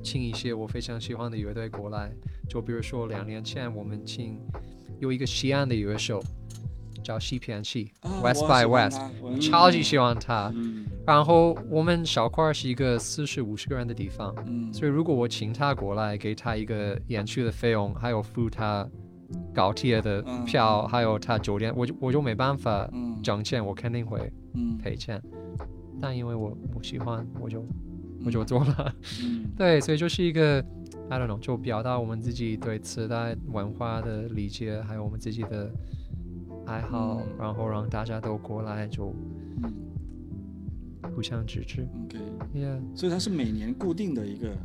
[0.02, 2.14] 请一些我非常喜欢的乐队过来，
[2.48, 4.40] 就比如说两年前我们请
[5.02, 6.24] 有一个西安的乐手
[7.04, 10.52] 叫西片系啊 West by West，我超级喜欢他。
[10.56, 10.86] 嗯。
[11.08, 14.72] 然后我们小块儿是一个四十五十个人的地方，嗯。
[14.72, 18.88] 所以如果我请他过来，给他一个演出的费用，还有付他
[19.52, 20.46] 高铁的嗯。
[20.46, 23.20] 票，还有他酒店，我就我就没办法嗯。
[23.24, 25.20] 挣钱，我肯定会嗯赔钱。
[26.00, 27.66] 但因为我我喜欢，我就
[28.24, 28.94] 我就做了。
[29.26, 29.50] 嗯。
[29.58, 30.64] 对，所以就是一个
[31.12, 35.70] I don't know，就表达我们自己对磁带文化的理解，还有我们自己的
[36.66, 37.28] 爱好，嗯。
[37.38, 39.14] 然后让大家都过来，就
[39.62, 39.74] 嗯
[41.14, 41.86] 互相支持。
[42.06, 44.56] ，OK，Yeah，所以它是每年固定的一个，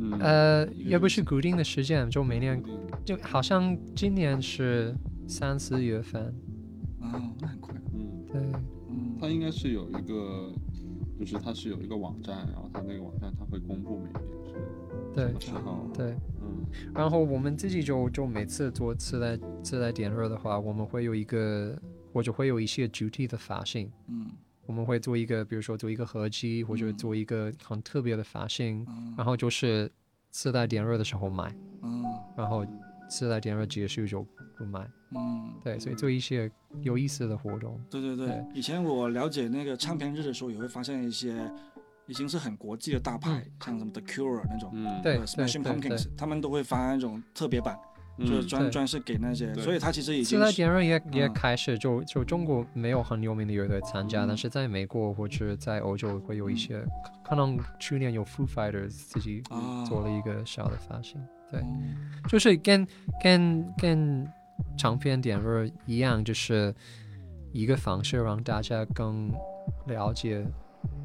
[0.00, 2.60] 嗯呃，也不是固定的时间，就每年
[3.04, 4.92] 就好像今年是
[5.28, 6.34] 三四月份，
[6.98, 8.42] 哦，那很快，嗯，对，
[8.90, 9.16] 嗯。
[9.20, 10.52] 它应该是有一个，
[11.20, 14.31] 就是它是有一个网站，然后它那个网站它会公布每年是
[15.14, 15.32] 对
[15.94, 16.16] 对。
[16.40, 16.64] 嗯。
[16.94, 21.76] 然后我们自己就就每次做磁带磁带点热的话，我们会有一个
[22.12, 24.30] 或者会有一些主题的发行，嗯。
[24.64, 26.96] 我们会做一个，比如说做一个合集，或者嗯。
[26.96, 29.14] 做一个很特别的发行，嗯。
[29.16, 29.90] 然后就是
[30.30, 32.04] 磁带点热的时候买，嗯。
[32.36, 32.64] 然后
[33.10, 34.26] 磁带点热结束就
[34.56, 34.88] 不买。
[35.14, 37.78] 嗯，对，所以做一些有意思的活动。
[37.90, 38.28] 对对对。
[38.28, 41.52] 对，以前我了解那个唱片日的时候，也会发现一些
[42.12, 44.70] 已经是很国际的大牌，像什么 The Cure 那种。
[44.74, 47.74] 嗯，对呃，Smashing Pumpkins，他们都会发那种特别版，
[48.18, 54.28] 嗯就是专专是给那些，所以它其实已经磁带是点热也也嗯开始就就中国没有很有名的乐队参加，嗯。
[54.28, 56.84] 但是在美国或者在欧洲会有一些，
[57.24, 61.18] 可能去年有 Foo Fighters 自己啊做了一个小的发行，
[61.50, 61.64] 对，哦
[62.28, 62.86] 就是跟
[63.22, 64.28] 跟跟
[64.76, 66.74] 长篇点热一样，就是
[67.52, 69.32] 一个方式让大家更
[69.86, 70.46] 了解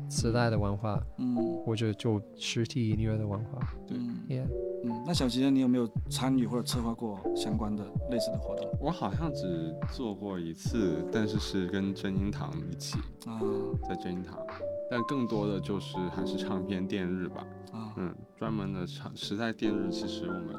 [0.09, 1.35] 磁带的文化，嗯。
[1.65, 3.59] 或者就实体音乐的文化。
[3.85, 3.97] 对。
[4.29, 4.47] Yeah，
[4.83, 5.49] 嗯，那小吉呢？
[5.51, 8.69] 你有没有参与或者策划过相关的类似的活动？
[8.79, 13.41] 我好像只做过一次，但是是跟真音堂一起啊。
[13.87, 14.37] 在真音堂，
[14.89, 17.93] 但更多的就是还是唱片电日吧，啊。
[17.97, 20.55] 嗯，专门的唱时代电日其实我们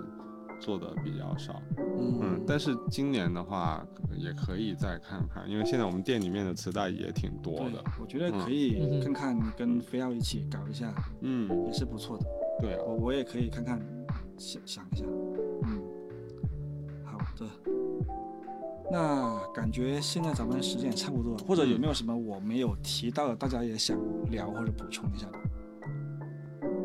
[0.61, 1.63] 做的比较少，
[1.99, 3.87] 嗯嗯，但是今年的话
[4.17, 12.27] 也可以再看看，因为现在我们店里面的磁带也挺多的，，我觉得可嗯以看看跟飞奥一起搞一下，嗯，也是不错的。
[12.61, 13.81] 对啊，我我也可以看看，
[14.37, 15.05] 想想一下，
[15.65, 15.81] 嗯，
[17.05, 17.47] 好的。
[18.91, 23.99] 那感觉现在咱们时间也差不多了，或者有没有什么我没有提到的，大家也想
[24.31, 25.39] 聊或者补充一下的？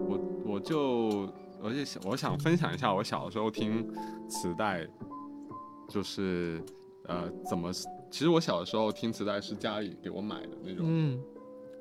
[0.05, 1.33] 我我就
[1.63, 3.87] 而且想我想分享一下我小时候听
[4.27, 4.85] 磁带，
[5.89, 6.61] 就是
[7.07, 7.71] 呃怎么，
[8.11, 11.19] 其实我小的时候听磁带是家里给我买的那种，嗯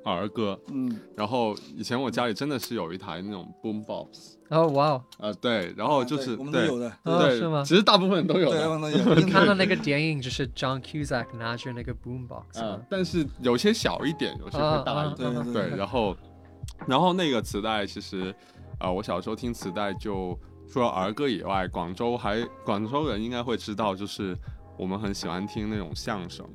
[0.05, 0.59] 儿歌。
[0.67, 8.69] 嗯，然后以前我家里真的是有一台那种 boom box，哦，哇哦，呃，对，然后就是对我们都对有的，哦对，是吗其实大部分都有对， 的。
[8.69, 9.15] 我们都有。
[9.15, 15.33] 你看到那个 电影，就是 John Cusack 拿着那个 boombox 嗯吗？，但是有些小一点，有些会大一点。
[15.33, 16.13] 对对对，然后，
[16.85, 18.35] 然后那个磁带其实，
[18.83, 20.37] 呃，我小时候听磁带就
[20.71, 24.37] 除了儿歌以外，广州还广州人应该会知道，就是
[24.77, 26.45] 我们很喜欢听那种相声，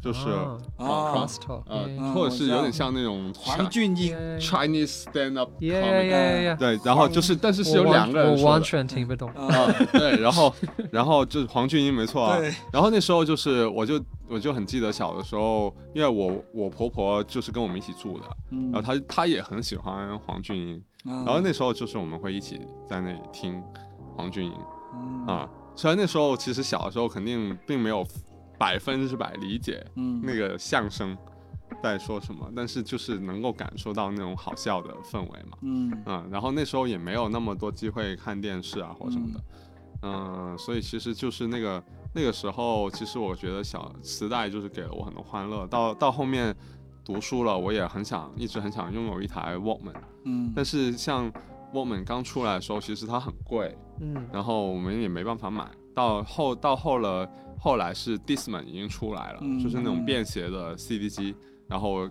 [0.00, 6.56] 就是、哦哦 crosstalk，呃，嗯或者是有点像那种黄俊英，Chinese stand up Yeah, comedy，yeah, yeah.
[6.56, 8.62] 对，然后就是但是是有两个人我完。
[8.62, 9.28] 全听不懂。
[9.30, 10.54] 啊， 啊，对，然后，
[10.92, 12.38] 然后就是黄俊英没错啊，
[12.72, 23.62] 然后那时候就是，我就我就很记得小的时候，因为我我婆婆就是跟我们一起住的，嗯然后她她也很喜欢黄俊英，然然后那时候就是我们会一起在那里听
[24.16, 24.52] 黄俊英
[24.94, 25.48] 嗯啊。
[25.74, 28.06] 虽然那时候其实小的时候肯定并没有
[28.58, 31.16] 百分之百理解嗯那个相声
[31.82, 35.58] 在说什么，但是就是能够感受到那种好笑的氛围嘛。
[35.62, 39.40] 嗯嗯，然后那时候也没有那么多机会看电视啊或什么的，
[40.02, 41.82] 嗯、所以其实就是那个
[42.14, 45.66] 那个时候，其实我觉得小磁带就是给了我很多欢乐。
[45.66, 46.54] 到到后面
[47.06, 51.32] 读书了，我也很想一直很想拥有一台 Walkman，嗯，但是像
[51.72, 54.26] Walkman 刚出来的时候，其实它很贵，嗯。
[54.32, 55.64] 然后我们也没办法买。
[55.94, 57.26] 到后到后了，
[57.58, 59.58] 后来是 Discman 已经出来了，嗯。
[59.60, 61.34] 就是那种便携的 CD 机，
[61.68, 62.08] 然后。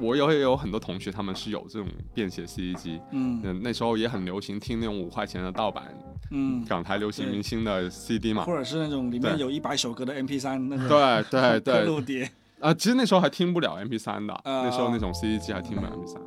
[0.00, 3.40] 我有也有很多同学，他们是有这种便携 CD 机，嗯。
[3.42, 5.92] 嗯，那时候也很流行听那种五块钱的盗版
[6.30, 8.44] 嗯，港台流行明星的 CD 嘛。
[8.44, 9.40] 或者是那种里面对。
[9.40, 12.30] 有一百首歌的 MP 三那种对对刻对， 录碟，
[12.62, 16.18] 啊，其实那时候还听不了 MP 三的，啊那时候那种 CD 机还听不了 MP 3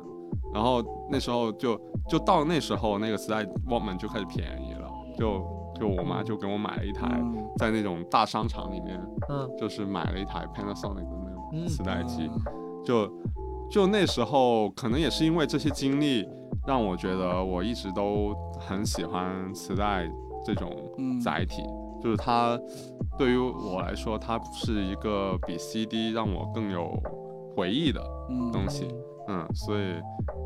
[0.54, 4.88] 然后那时候就就到那时候那个磁带 Walkman 就开始便宜了，
[5.18, 5.42] 就
[5.78, 7.36] 就我妈就给我买了一台，嗯。
[7.58, 8.98] 在那种大商场里面，
[9.28, 9.50] 嗯。
[9.58, 11.66] 就是买了一台 Panasonic 的那种嗯。
[11.66, 12.84] 磁带机，嗯。
[12.84, 13.10] 就
[13.70, 16.26] 就那时候可能也是因为这些经历，
[16.66, 20.08] 让我觉得我一直都很喜欢磁带
[20.44, 21.20] 这种嗯。
[21.20, 21.62] 载体，
[22.02, 22.58] 就是它
[23.18, 27.00] 对于我来说，它是一个比 CD 让我更有
[27.56, 28.00] 回忆的
[28.30, 28.88] 嗯东西。
[29.28, 29.94] 嗯，所以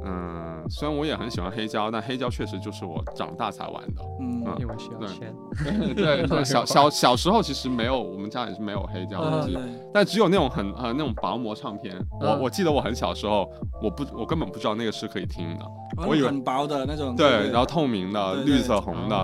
[0.07, 4.03] 嗯，虽然我也很喜欢黑胶，但黑胶确实就是我长大才玩的。
[4.21, 5.35] 嗯因为需要对钱。
[5.95, 9.63] 对对，小小小时候其实没有，我们家也是没有黑胶嗯机，对
[9.93, 11.95] 但只有那种很呃那种薄膜唱片。
[12.23, 13.47] 我嗯我记得我很小时候，
[13.83, 19.17] 我不我根本不知道那个是可以听的，哦我以为很薄的那种，对，然后透明的、绿色红的，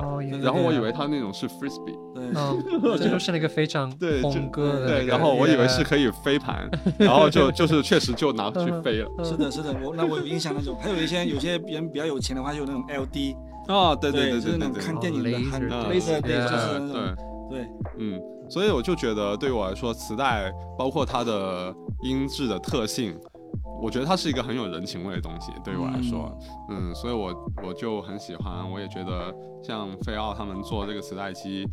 [0.43, 2.63] 然后我以为它那种是 frisbee，对，嗯，
[2.99, 4.21] 这就是那个非常对
[4.51, 6.69] 歌对，然后我以为是可以飞盘，
[6.99, 9.09] 然后就就是确实就拿去飞了。
[9.25, 13.37] 是的，是的，我那我有印象那种，还有一些有些人比较有钱的话，就有那种 LD，
[13.69, 17.17] 哦，对对对就是对对对，那种看电影的 laser 对，对就是那对种，
[17.51, 17.69] 对，
[17.99, 18.21] 嗯，
[18.51, 23.17] 所以我就觉得对我来说，磁带包括它的音质的特性，
[23.81, 25.53] 我觉得它是一个很有人情味的东西。
[25.65, 26.37] 对于我来说，
[26.71, 31.67] 嗯，所以我我就很喜欢，我也觉得像菲奥他们做这个磁带机，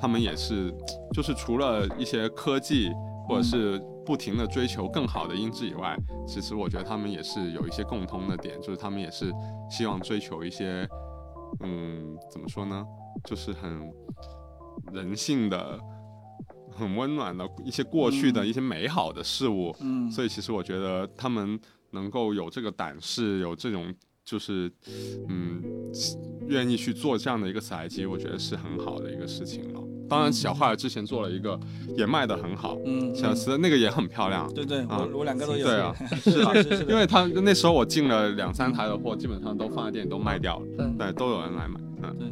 [0.00, 0.72] 他们也是，
[1.12, 2.90] 就是除了一些科技
[3.28, 5.96] 或者是不停的追求更好的音质以外，
[6.26, 9.32] 其实我觉得他们也是有一些共通的点，就是他们也是
[9.70, 10.88] 希望追求一些，
[11.62, 12.86] 嗯，怎么说呢，
[13.24, 13.92] 就是很
[14.92, 15.78] 人性的。
[16.80, 23.94] 很温暖的一些过去的嗯一些美好的事物，嗯，所以其实我觉得他们能够有这个胆识，有这种
[24.24, 24.72] 就是
[25.28, 25.62] 嗯
[26.48, 29.80] 愿意去做这样的一个采集，我觉得是很好的一个事情了。
[30.08, 31.58] 当然，小坏儿之前做了一个
[31.96, 34.52] 也卖的很好，嗯，小慈那个也很漂亮。
[34.52, 36.52] 对对，啊我我两个都有， 对啊，是啊，
[36.88, 41.80] 因为他那时候我进了两三台的货，基本上都放在店里都卖掉了，嗯对，都有人来买。
[42.02, 42.28] 嗯，对，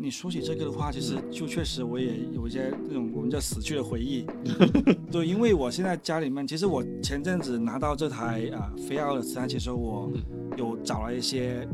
[0.00, 4.24] 你说起这个的话，其实就确实我也有一些那种我们叫死去的回忆。
[5.10, 10.12] 对，因为我现在家里面，其实我前阵子拿到这台啊飞奥的磁带机的时候，我
[10.56, 11.66] 有找了一些，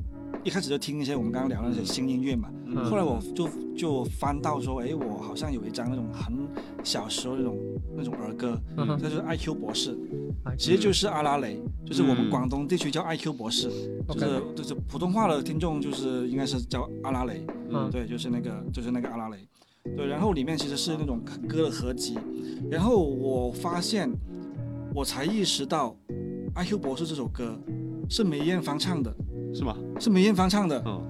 [0.43, 2.51] 一开始就听一些我们刚刚聊的那些新音乐嘛。
[2.67, 6.35] 嗯后来我就就翻到说，哎，我好像有一张那种很
[6.83, 7.57] 小时候那种
[7.97, 9.97] 那种儿歌，嗯就是 IQ 博士，
[10.45, 13.71] 哎其实就是阿拉蕾，就是我们嗯广东地区叫 IQ 博士，
[14.09, 17.47] 就是就是普通话的听众就是应该是叫阿拉蕾。
[17.71, 19.39] 嗯对，就是那个就是那个阿拉蕾，
[19.97, 22.19] 对，然后里面其实是那种歌的合集，
[22.71, 24.11] 然后我发现，
[24.95, 25.97] 我才意识到，
[26.65, 27.57] 《IQ 博士》这首歌
[28.09, 29.15] 是梅艳芳唱的，
[29.55, 29.77] 是吗？
[30.01, 31.03] 是梅艳芳唱的，嗯，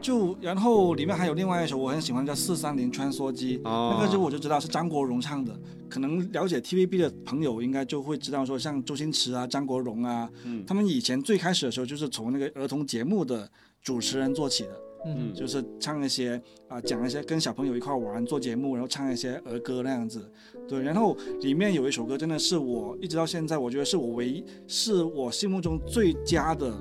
[0.00, 3.96] 就然后里面还有另外一首我很喜欢叫《四三零穿梭机》，哦。
[3.96, 5.58] 那个时候我就知道是张国荣唱的，
[5.88, 10.64] 可能了解 TVB 的朋友应该就会知道说，像周星驰啊、张国荣啊，嗯。
[10.66, 13.50] 他们以前最开始的时候就是从那个儿童节目的
[13.82, 14.70] 主持人做起的。
[15.06, 15.32] 嗯。
[15.34, 20.32] 就是唱一些啊、讲一些跟小朋友一块玩做节目，然后唱一些儿歌那样子。
[20.68, 26.74] 对，然后里面有一首歌真的是我一直到现在，我觉得是我唯一是我心目中最佳的、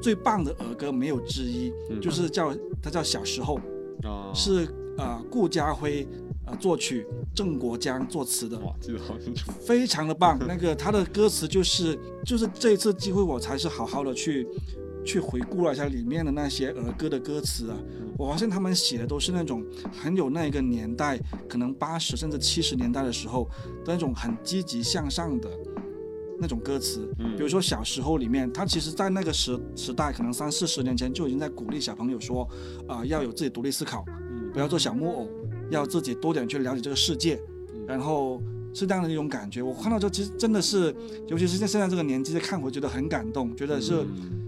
[0.00, 3.56] 最棒的儿歌，没有之一，嗯就是叫它叫小时候，
[4.02, 4.64] 啊，是
[4.96, 6.06] 啊、呃顾家辉
[6.46, 8.58] 呃作曲，郑国江作词的。
[8.60, 9.50] 哇，记得好清楚。
[9.60, 10.38] 非常的棒。
[10.46, 14.46] 那个他的歌词就是就是这一次机会，我才是好好的去
[15.04, 17.76] 去回顾了一下里面的那些儿歌的歌词啊。
[18.18, 21.18] 我发现他们写的都是那种很有那个年代，
[21.48, 23.48] 可能八十甚至七十年代的时候
[23.84, 25.48] 的那种很积极向上的
[26.38, 27.08] 那种歌词。
[27.18, 32.48] 嗯比如说小时候里面，他其实在那个时时代，可能三四十年前就已经在鼓励小朋友说，
[32.86, 35.28] 啊、要有自己独立思考，嗯不要做小木偶，
[35.70, 37.40] 要自己多点去了解这个世界，
[37.74, 38.40] 嗯然后
[38.74, 39.62] 是这样的一种感觉。
[39.62, 40.94] 我看到这其实真的是，
[41.26, 44.41] 尤其是在现在这个年纪再看回，觉得很感动，觉得是嗯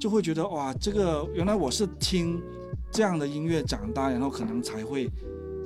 [0.00, 2.42] 就会觉得哇，这个原来我是听
[2.90, 5.08] 这样的音乐长大，然后可能才会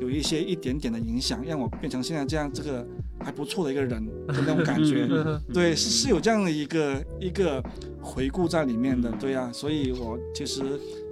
[0.01, 2.85] 有一些一点点的影响，让我变成现在这样这个
[3.21, 5.09] 还不错的一个人的那种感觉。
[5.53, 7.63] 对，是是有这样的一个一个
[8.03, 10.63] 回顾在里面的，对呀、所以我其实，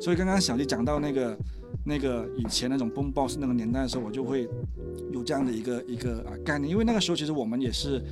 [0.00, 1.38] 所以刚刚小弟讲到那个
[1.86, 4.48] 那个以前那种 boombox 那个年代的时候，我就会
[5.12, 8.02] 有这样的一个一个啊概念，因为那个时候其实我们也是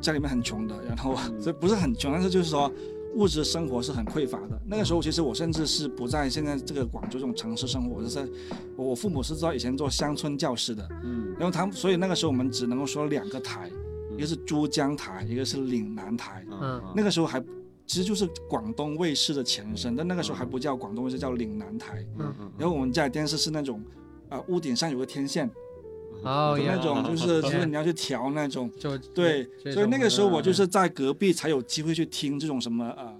[0.00, 2.72] 家里面很穷的，然后所以不是很穷，但是就是说
[3.14, 4.60] 物质生活是很匮乏的。
[4.66, 8.26] 那个时候其实我甚至是不在现在这个广州这种城市生活，我是在
[8.76, 11.34] 我我父母是知道以前做乡村教师的，嗯。
[11.38, 13.70] 然后他们所以那个时候我们只能够说两个台，
[14.16, 16.44] 一个是珠江台，一个是岭南台。
[16.50, 16.82] 嗯。
[16.94, 17.40] 那个时候还
[17.86, 22.04] 其实就是广东卫视的前身，但那个时候还不叫广东卫视，叫岭南台。
[22.18, 23.82] 嗯嗯然后我们家里电视是那种，
[24.28, 25.50] 啊、屋顶上有个天线
[26.22, 28.70] 哦，的那种，就是就是你要去调那种。
[28.78, 33.14] 就对，所以那个时候我就是在隔壁才有机会去听这种什么啊啊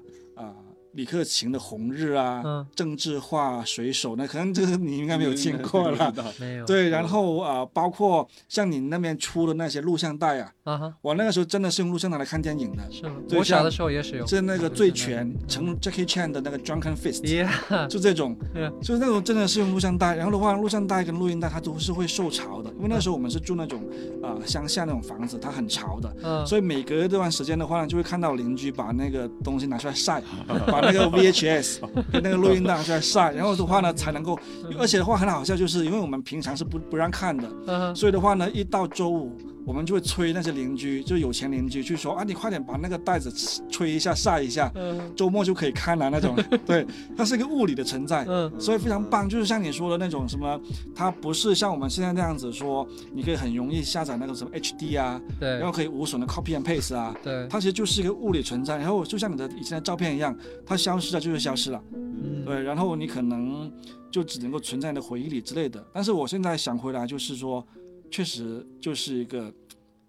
[0.99, 2.67] 李克勤的《红日》啊，嗯。
[2.75, 6.13] 郑智化、水手，那可能这个你应该没有听过了。
[6.41, 13.13] 没有对，然后啊、包括像你那边出的那些录像带啊，啊，我那个时候真的是用录像带来看电影的，是吗？
[13.31, 14.27] 我小的时候也是有。
[14.27, 17.49] 是那个醉拳，成 Jackie Chan 的那个 Drunken Fist，Yeah，
[17.87, 18.37] 就这种。
[18.57, 23.81] Yeah，就是那种真的是用录像带，然后的话，录像带跟录音带它都是会受潮的，因为那时候我们是住那种
[24.21, 30.21] 啊、乡下那种房子，它很潮的，嗯，所以每隔一段时间的话呢，就会看到邻居把那个东西拿出来晒，
[30.67, 31.79] 把那个 VHS
[32.13, 34.39] 那个录音带拿出来晒，然后的话呢才能够，
[34.79, 39.37] 而且的话很好笑，就是因为我们平常是不不让看的，所以的话呢，一到周五，
[39.69, 43.31] 我们就会催那些邻居，就是有钱邻居，去说啊，你快点把那个袋子
[43.69, 46.35] 吹一下、晒一下，嗯周末就可以看了那种。
[46.65, 49.29] 对，它是一个物理的存在，嗯所以非常棒。
[49.29, 50.59] 就是像你说的那种什么，
[50.95, 57.15] 它不是像我们现在那样子说，你可以很容易下载那个什么 HD 啊，对然后可以无损的 copy and paste 啊。
[57.23, 60.35] 对， 它其实就是一个物理存在，然后就像你的以前的照片一样，
[60.65, 63.71] 它消失了就是消失了，嗯对，然后你可能
[64.11, 65.87] 就只能够存在你的回忆里之类的。
[65.93, 67.63] 但是我现在想回来，就是说，
[68.11, 69.53] 确实就是一个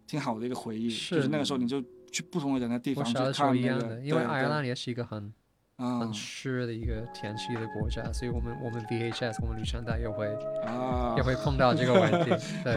[0.08, 1.82] 挺好的一个回忆，是就是那个时候你就
[2.12, 5.32] 去不同的人的地方去我小的时候看那个，一样的，因为爱尔兰也是一个很
[5.76, 10.28] 啊很湿的一个天气的国家，所以我们我们 VHS 我们录像带也会
[10.66, 12.32] 啊也会碰到这个问题。
[12.64, 12.76] 对，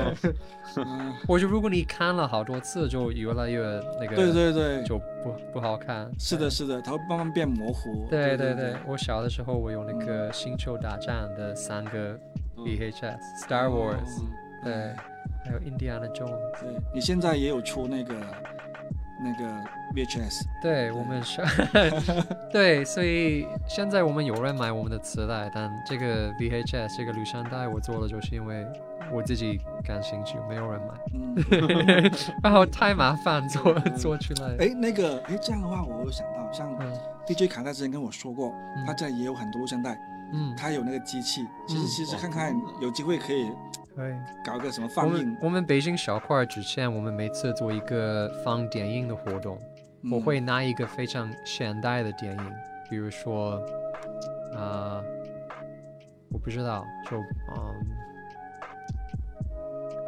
[0.77, 3.62] 嗯我觉得如果你看了好多次，就越来越
[3.99, 6.11] 那个，对对对，就不不好看。
[6.19, 8.07] 是的，是的，它会慢慢变模糊。
[8.09, 12.16] 对对对对，我小的时候我有那个《星球大战》的三个
[12.57, 14.23] VHS，Star Wars，
[14.62, 14.94] 对，
[15.44, 16.60] 还有 Indiana Jones。
[16.60, 18.14] 对你现在也有出那个
[19.23, 19.44] 那个
[19.94, 21.43] VHS，对我们是，
[22.51, 28.66] 对，所以现在我们有人买我们的磁带，但这个 VHS 这个录像带我做了，就是因为
[29.12, 32.10] 我自己感兴趣，没有人买，嗯，
[32.43, 34.56] 然后太麻烦做做出来。
[34.59, 36.93] 哎，那个，哎，这样的话，我有想到，像嗯。
[37.24, 38.85] DJ 卡在之前跟我说过，嗯。
[38.85, 39.97] 他这里也有很多录像带，
[40.32, 41.86] 嗯，他有那个机器，其实嗯。
[41.86, 43.52] 其实看看有机会可以
[43.94, 44.14] 对。
[44.44, 45.27] 搞个什么我放映？
[45.28, 49.59] 们，我们北京小块之前，我们每次做一个放电影的活动，
[50.10, 52.52] 我嗯会拿一个非常现代的电影，
[52.90, 53.62] 比如说，
[54.56, 55.02] 啊、
[56.31, 57.86] 我不知道，就嗯、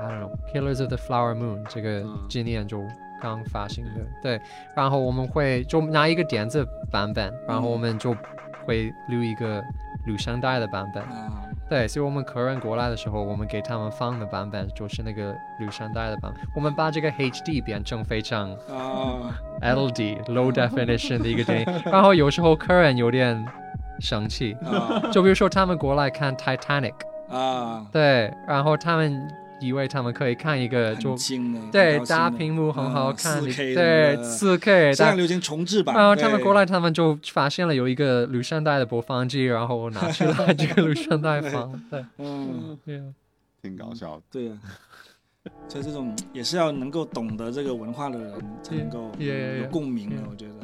[0.00, 2.84] i don't know Killers of the Flower Moon 这个嗯今年就
[3.20, 4.40] 刚发行的，对，
[4.74, 8.16] 然后我们会就拿一个电子版本，然后我们就
[8.66, 9.62] 会录一个
[10.06, 16.42] 录像带的版本，啊，对，所以我们客人过来的时候，我们给他们放的版本就是那个录像带的版本。
[16.54, 19.32] 我们把这个 HD 变成非常啊
[19.62, 23.44] ，LD low definition 的一个电影，然后有时候客人有点
[23.98, 25.00] 生气，啊。
[25.10, 26.94] 就比如说他们过来看 Titanic，
[27.30, 29.26] 啊，对，然后他们
[29.60, 31.16] 以为他们可以看一个就
[31.72, 43.04] 对大屏幕很好啊看，4K 对四 K，但现在流行重置版，然后他们过来，他们就发现了有一个录像带的播放机，然后我拿去了 这个录像带放， 对，嗯，对啊
[43.62, 44.22] 挺搞笑的。
[44.30, 44.52] 对呀、
[45.68, 48.32] 所以这种也是要能够懂得这个文化的人
[48.62, 50.28] 才能够 Yeah, yeah, 有.共鸣的 Yeah.
[50.30, 50.54] 我觉得。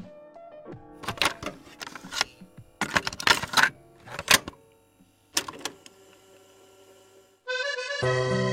[8.00, 8.49] 小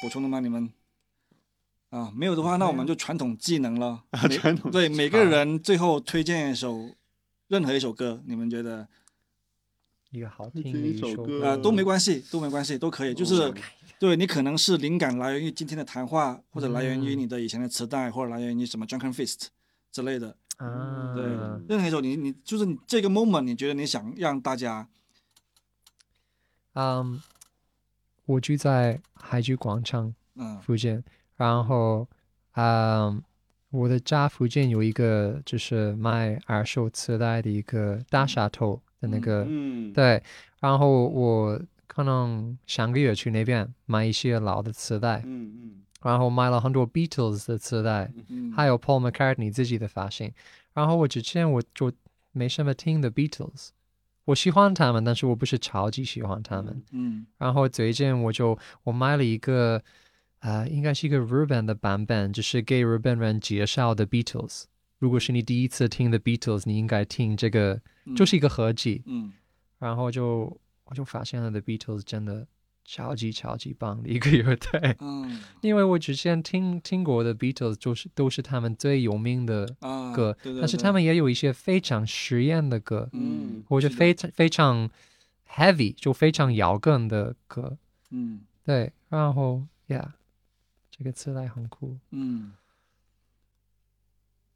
[0.00, 0.40] 补充的吗？
[0.40, 0.72] 你们？
[1.90, 4.04] 啊，没有的话，那我们就传统技能了。
[4.10, 6.88] 啊传统对每个人最后推荐一首
[7.48, 8.86] 任何一首歌，你们觉得
[10.10, 13.14] 一个好听的一一首首歌啊、都没关系，都没关系，都可以。
[13.14, 13.52] 就是
[13.98, 19.48] 对你可能是灵感来源于今天的谈话，或者来源于你的以前的磁带，或者来源于什么 Drunken Fist
[19.90, 20.36] 之类的。
[20.58, 21.24] 啊，对，
[21.68, 24.88] 任何一首你你就是你这个 moment，你觉得你想让大家
[26.74, 27.20] 嗯，
[28.30, 30.58] 我住在海珠广场嗯。
[30.60, 31.02] 附近，
[31.36, 32.08] 然后，
[32.54, 33.22] 嗯，
[33.70, 40.22] 我的家附近有一个就是卖二手磁带的一个大沙头的那个，嗯，对，
[40.60, 45.82] 然后我可能上个月去那边买一些老的磁带，嗯嗯。
[46.02, 50.32] 然后买了很多 Beatles 的磁带，嗯，还有 Paul McCartney 自己的发行。
[50.72, 51.92] 然后我之前我就
[52.32, 53.68] 没什么听的 Beatles，
[54.30, 56.82] 我喜欢他们，但是我不是超级喜欢他们。
[56.92, 59.82] 嗯然后最近我就我买了一个，
[60.40, 64.64] 呃，应该是一个日本的版本，就是给日本人介绍的 Beatles。
[64.98, 69.02] 如果是你第一次听的 Beatles，你应该听这个，嗯就是一个合集。
[69.06, 69.32] 嗯
[69.78, 72.46] 然后就我就发现了 The Beatles 真的
[72.84, 74.96] 超级超级棒的一个乐队。
[75.00, 75.40] 嗯。
[75.60, 84.90] 因为我之前听听过的 Beatles 就是都是他们最有名的啊歌，对对对但是他们也有一些非常实验的歌，嗯或者非常非常
[85.48, 87.76] heavy 就非常摇滚的歌，
[88.10, 88.40] 嗯。
[88.62, 90.10] 对，然后 yeah，
[90.90, 92.52] 这个词来很酷，嗯，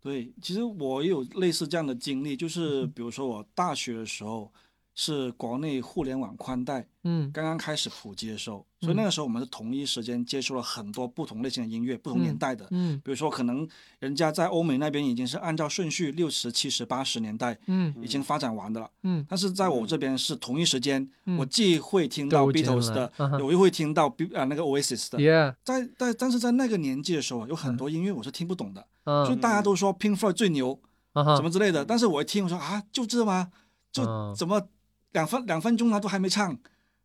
[0.01, 4.53] 对，其实我也有类似这样的经历，就是比如说我大学的时候
[4.95, 7.31] 是国内互联网宽带嗯。
[7.33, 12.67] 刚刚开始普及的时候，所以那个时候我们是同一时间接触了很多不同类型的音乐，不同年代的。
[12.71, 13.01] 嗯。
[13.05, 13.69] 比如说，可能
[13.99, 19.27] 人家在欧美那边已经是按照顺序六十、七十、八十年代嗯已经发展完的了，嗯。
[19.29, 25.19] 但是在我这边是同一时间，嗯我既会听到 Beatles 的，嗯我又会听到 B 啊那个 Oasis 的。
[25.19, 28.81] ，Yeah，在在但是在那个年纪的时候啊，有很多音乐我是听不懂的，
[29.27, 30.81] 就嗯大家都说 Pink Floyd 最牛
[31.15, 33.51] 啊哈什么之类的，但是我一听我说啊就这吗？
[33.91, 34.35] 就嗯。
[34.37, 34.69] 怎么
[35.15, 36.57] 两分两分钟他都还没唱，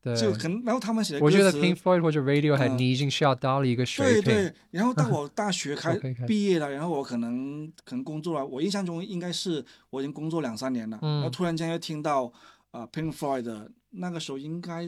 [0.01, 2.77] 对，就可能然后他们写的歌我觉得 Pink Floyd 或者 Radiohead 嗯。
[2.77, 12.25] 你已经是要到了一个水平，对对，然后到我大学开毕业了，然后我可能可能工作了，我印象中应该是我已经工作两三年了，然后嗯突然间又听到
[12.71, 14.83] 啊、呃 Pink Floyd 的那个时候应该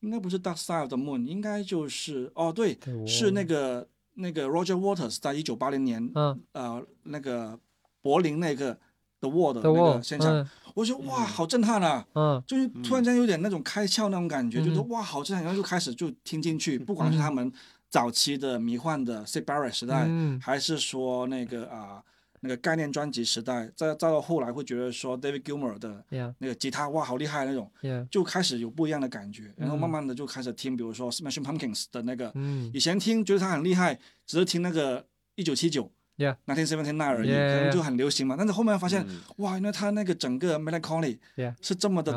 [0.00, 6.40] 应该不是 Dark Side of the Moon，应该就是哦对，是那个那个 Roger Waters 在一九八零年嗯。
[6.52, 7.58] 呃那个
[8.02, 8.78] 柏林那个
[9.20, 12.06] The Wall 的那个现场，嗯我觉得哇好震撼啊！
[12.14, 17.52] 嗯就是突然间有点那种开窍那种感觉，嗯就说哇好震撼，然后就开始就听进去，不管是他们
[17.88, 22.00] 早期的迷幻的 s i d Barrett 时代，嗯还是说那个啊、
[22.40, 35.90] 那个概念专辑时代，再再到后来会觉得说 David Gilmour 的，Yeah 那个吉他哇好厉害那种，Yeah，就开始有不一样的感觉，然后慢慢的就开始听，比如说 Smashing Pumpkins 的那个，嗯以前听觉得他很厉害，只是听那个一九七九。
[36.20, 38.36] Yeah Nineteen Seventy Nine 而已 Yeah, 可能就很流行嘛。
[38.36, 41.18] 但是后面发现，嗯哇，原来他那个整个 Melancholy
[41.62, 42.12] 是这么的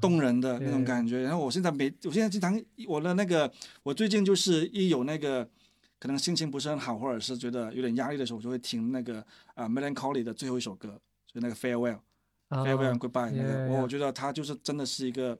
[0.00, 1.22] 动人的那种.感觉。
[1.22, 3.50] 然后我现在每，我现在经常我的那个，
[3.82, 5.48] 我最近就是一有那个
[5.98, 9.24] 可能心情不是很好，或者是觉得有点压力的时候，我就会听那个
[9.54, 11.00] 啊、Melancholy 的最后一首歌，
[11.32, 12.00] 就那个 Farewell、
[12.48, 15.38] 啊 Farewell and Goodbye 那个 Yeah, 我.我觉得它就是真的是一个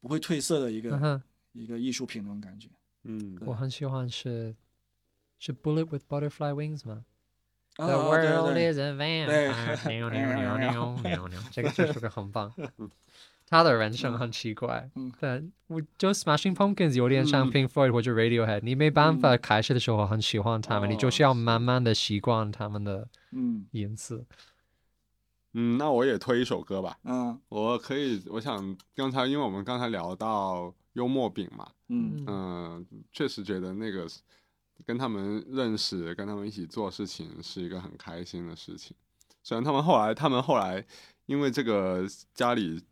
[0.00, 1.22] 不会褪色的一个、
[1.52, 2.68] 一个艺术品那种感觉。
[3.04, 4.54] 嗯我很喜欢是
[5.38, 7.04] 是 Bullet with Butterfly Wings 吗
[7.76, 9.76] ？The world is a vampire，
[11.52, 12.52] 这个这首歌很棒。
[13.50, 23.66] 他的人生很奇怪嗯，对，我就 Smashing Pumpkins 有点像嗯 Pink Floyd 或者 Radiohead，你没办法开始的时候很喜欢他们，你就是要哦慢慢的习惯他们的嗯。
[23.70, 24.22] 音色。
[25.54, 26.98] 嗯，那我也推一首歌吧。
[27.04, 27.40] 嗯。
[27.48, 32.22] 我可以，我想刚才因为我们刚才聊到幽默饼嘛，嗯。
[32.26, 34.20] 嗯、确实觉得那个是
[34.86, 38.96] 跟他们认识，跟他们一起做事情是一个很开心的事情。
[39.42, 40.84] 虽然他们后来，他们后来
[41.26, 42.82] 因为这个家里，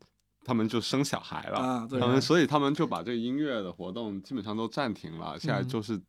[0.45, 6.01] 他们就生小孩了，啊对他们所以他们就把这个音乐的活动基本上都暂停了，现在嗯就是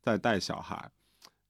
[0.00, 0.90] 在带小孩。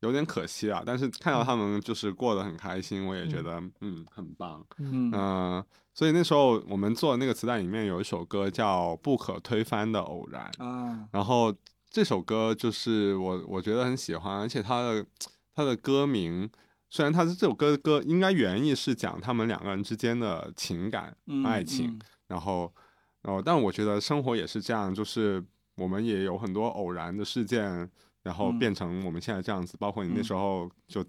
[0.00, 4.60] 有点可惜啊，但是看到他们就是过得很开心，我也觉得嗯很棒。
[4.78, 5.64] 嗯嗯、
[5.94, 11.54] 所以那时候我们做的那个磁带里面有一首歌叫《不可推翻的偶然》，啊然后
[11.92, 15.06] 这首歌就是我我觉得很喜欢，而且它的
[15.54, 16.48] 它的歌名
[16.88, 22.72] 虽然它是这首歌的歌应该原意是讲他们两个人之间的情感、嗯爱情，然后
[23.20, 25.44] 然后但我觉得生活也是这样，就是
[25.76, 27.90] 我们也有很多偶然的事件。
[28.24, 28.58] 然后嗯。
[28.60, 30.24] 变成我们现在这样子，包括你那嗯。
[30.24, 31.04] 时候就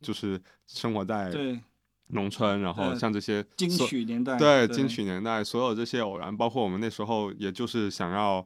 [0.00, 1.32] 就是生活在
[2.08, 8.44] 农村，然后像这些金曲年代对金曲年代，所有这些偶然，包括我们那时候，也就是想要，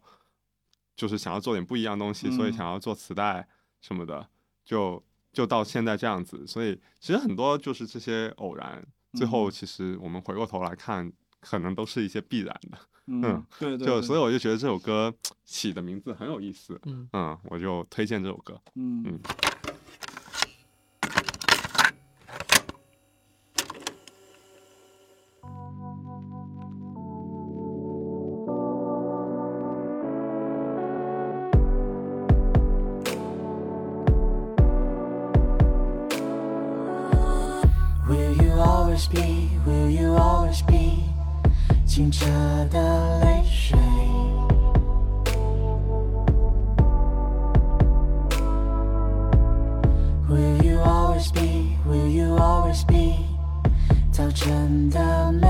[0.96, 3.46] 就是想要做点不一样的东西，所以嗯想要做磁带
[3.80, 4.26] 什么的，
[4.64, 5.02] 就
[5.32, 6.46] 就到现在这样子。
[6.46, 11.10] 所以其实很多就是这些偶然，最后嗯其实我们回过头来看，
[11.40, 12.78] 可能都是一些必然的。
[13.12, 15.12] 嗯对对，对就所以我就觉得这首歌
[15.44, 18.60] 起的名字很有意思，嗯嗯，我就推荐这首歌。
[18.74, 19.20] 嗯嗯
[41.90, 42.24] 清澈
[42.70, 43.76] 的泪水。
[50.28, 51.76] Will you always be?
[51.84, 53.16] Will you always be?
[54.12, 55.49] 早晨的美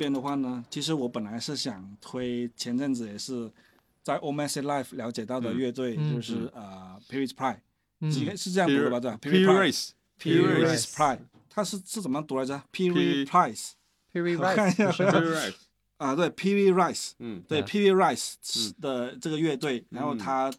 [0.00, 3.52] 边的话呢，其实我本来是想推前阵子也是
[4.02, 7.58] 在 o m a s Live 了解到的乐队，嗯就是呃 p e r i s Pride，
[8.00, 8.98] 嗯应该是这样读的吧？
[8.98, 11.18] 对吧 P？Paris Pride race Paris Paris Pride，
[11.50, 13.70] 它是是怎么读来着 P-？Paris Price
[14.12, 15.54] Piri 我看一 Rice 下 P
[15.98, 20.50] 啊，对，Paris Rice，嗯，对对，Paris Rice 的这个乐队，然后嗯他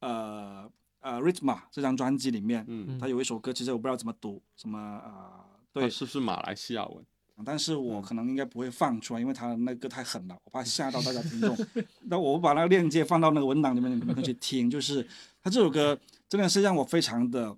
[0.00, 0.70] 呃
[1.00, 7.02] 呃 Rhythma 这张专辑里面，嗯，他有一首歌，其实我不知道怎么读，什么呃对，是不是马来西亚文？
[7.44, 11.56] 但是我嗯可能应该不会放出来，因为他那歌太狠了，我怕吓到大家听众。
[12.08, 14.70] 那我把那个链接放到那个文档里面，你们可以去听。
[14.70, 15.06] 就是
[15.42, 15.98] 他这首歌
[16.28, 17.56] 真的是让我非常的，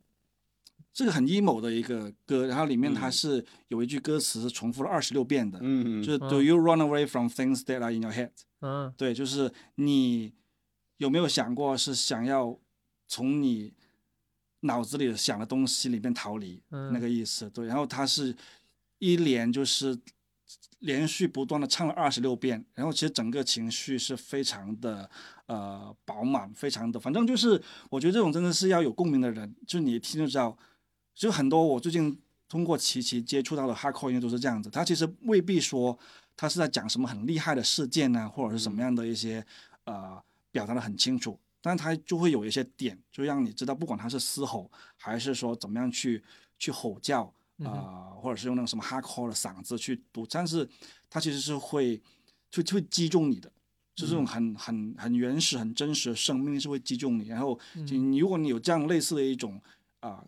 [0.93, 8.31] 这个很 emo 的一个歌，然后里面它嗯是有一句歌词是重复了二十六遍的，嗯，就是嗯 Do you run away from things that are in your head？
[8.61, 10.33] 嗯对，就是你
[10.99, 12.59] 有没有想过是想要
[13.09, 13.73] 从你
[14.61, 17.51] 脑子里想的东西里面逃离，嗯那个意思。
[17.51, 18.37] 对，然后他是
[19.03, 19.99] 一连就是
[20.79, 25.11] 连续不断的唱了二十六遍，然后其实整个情绪是非常的
[25.47, 27.61] 呃饱满，非常的，反正就是
[27.91, 30.57] 我觉得这种真的是要有共鸣的人，就是你一听就知道，
[31.17, 32.17] 就很多我最近
[32.49, 35.99] 通过琪琪接触到的 hardcore 音乐都是这样子，他其实未必说
[36.37, 39.45] 他是在讲什么很厉害的事件啊，或者是什么样的一些
[39.83, 40.23] 呃
[40.53, 46.23] 表达的很清楚，但他就会有一些点，就让你知道，不管他是嘶吼还是说怎么样去
[46.57, 47.35] 去吼叫。
[47.71, 50.69] 啊、或者是用那种什么 hardcore 的嗓子去读，但是
[51.09, 52.01] 它其实是会
[52.51, 53.51] 就就会击中你的，
[53.95, 57.29] 就这种很很很原始、很真实的生命力是会击中你。
[57.29, 59.61] 然后你如果你有这样类似的一种
[60.01, 60.25] 啊、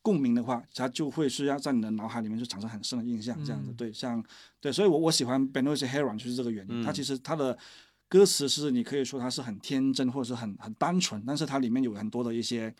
[0.00, 3.70] 共鸣的话，它就会是要在你的脑海里面就产生很深的印象，这样子。
[3.70, 4.24] 嗯对，像
[4.60, 6.82] 对，所以我我喜欢 Benoist Heron 就是这个原因。
[6.82, 7.56] 它嗯其实它的
[8.08, 12.74] 歌词是你可以说它是很天真或者是很很单纯，但是它里面有很多的一些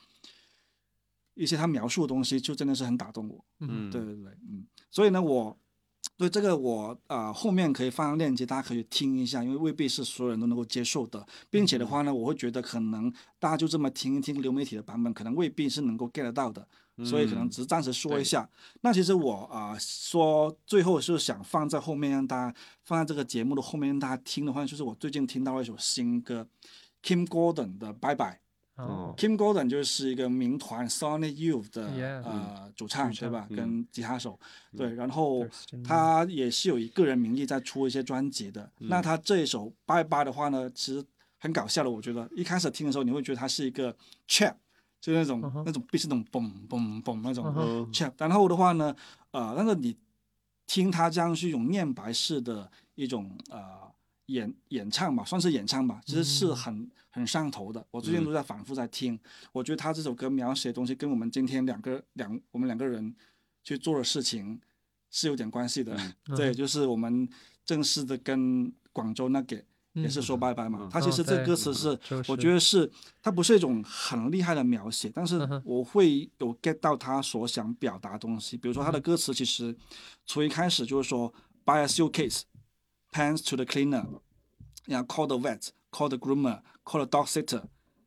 [1.35, 3.45] 一些他描述的东西，就真的是很打动我。
[3.61, 5.57] 嗯，对对对，嗯，所以呢，我
[6.17, 16.67] 对这个我啊、呃后面可以放上链接，大家可以听一下，因为未必是所有人都能够接受的，并且的话呢，我会觉得可能大家就这么听一听流媒体的版本，可能未必是能够 get 到的，
[17.05, 18.49] 所以可能嗯只是暂时说一下。
[18.83, 22.55] 那其实我啊、呃说最后是想放在后面让大家
[22.85, 26.47] 放在这个节目的后面让大家听的话，就是我最近听到了一首新歌
[27.03, 28.27] ，Kim Gordon 的《Bye Bye》。
[28.83, 29.15] 哦。
[29.17, 31.87] Kim Gordon 就是一个民团 Sonic Youth 的
[32.25, 33.47] 呃主唱对吧？
[33.51, 33.57] 嗯。
[33.57, 34.39] 跟吉他手。
[34.77, 35.47] 对，然后
[35.85, 38.63] 他也是有以个人名义在出一些专辑的。
[38.81, 38.89] 嗯。
[38.89, 41.05] 那他这一首 Bye Bye 的话呢，其实
[41.39, 43.95] 很搞笑的，我觉得一开始听的时候你会觉得它是一个
[44.29, 44.55] trap，
[45.01, 47.93] 就是那种、那种 beat 是那种嘣嘣嘣那种嗯哼。
[47.93, 48.95] Trap，然后的话呢，
[49.33, 49.97] 呃，但是你
[50.67, 53.82] 听他这样是一种念白式的一种呃
[54.33, 57.85] 演演唱吧，算是演唱吧，其实是嗯很、很上头的。
[57.91, 59.19] 我最近嗯都在反复在听，
[59.53, 63.15] 我觉得他这首歌描写的东西跟我们今天两个两我们两个人
[63.63, 64.61] 去做的事情
[65.11, 65.95] 是有点关系的。
[66.27, 67.29] 嗯对，就是我们
[67.65, 70.79] 正式的跟广州那个也是说拜拜嘛。
[70.83, 72.91] 嗯他其实这歌词是，就是我觉得是
[73.23, 78.57] 它不是一种很厉害的描写，但是我会有 get 到他所想表达的东西。
[78.57, 79.77] 比如说他的嗯歌词其实
[80.25, 81.33] 从一开始就是说
[81.65, 82.43] buy a suitcase。
[83.13, 84.07] Pants to the cleaner，
[84.87, 87.63] 然后 call the vet，call the groomer，call the dog sitter，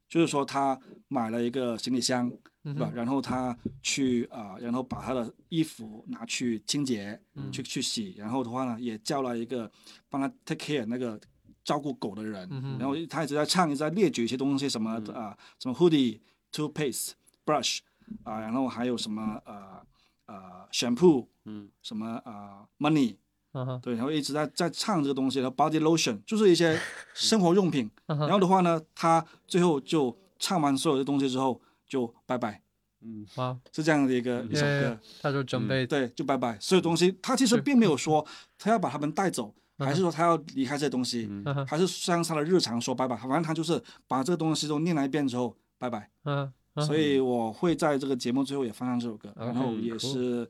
[0.10, 2.28] 就是说他买了一个行李箱，
[2.64, 2.92] 对吧？
[2.92, 7.22] 然后他去啊、呃然后把他的衣服拿去清洁，
[7.52, 9.72] 去去洗，然后的话呢，也叫了一个
[10.10, 11.22] 帮他 take care 那个
[11.64, 12.50] 照顾狗的人，
[12.80, 16.20] 然后他一直在唱，一直在列举一些东西，什么啊、什么 hoodie、
[16.52, 17.12] toothpaste、
[17.46, 17.80] brush
[18.24, 19.86] 啊、然后还有什么呃
[20.26, 23.18] 呃 shampoo，嗯，什么啊、money。
[23.56, 26.80] 嗯对，然后一直在在唱这个东西，然后 body lotion 就是一些
[27.14, 27.90] 生活用品。
[28.08, 32.62] 嗯然后的话呢，他最后就唱完所有的东西之后就拜拜，
[33.02, 35.00] 嗯，哇，是这样的一个一首歌。
[35.22, 38.26] 他就准备对，就拜拜，所有东西他其实是并没有说
[38.58, 41.30] 他要把他们带走，嗯还是说他要离开这些东西，
[41.68, 46.10] 还是像他的日常说拜拜，反正他就是把这个东西都念了一遍之后拜拜。
[46.26, 46.52] 嗯
[46.86, 50.46] 所以我会在这个节目最后也放上这首歌，然后嗯也是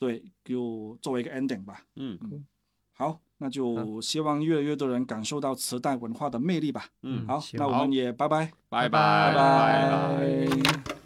[0.00, 1.84] 对，就作为一个 ending 吧。
[1.94, 2.18] 嗯。
[2.92, 6.86] 好，那就希望越来越多人感受到磁带文化的魅力吧。
[7.02, 9.34] 嗯，好，那我们也拜拜，拜拜。
[9.34, 10.99] 拜拜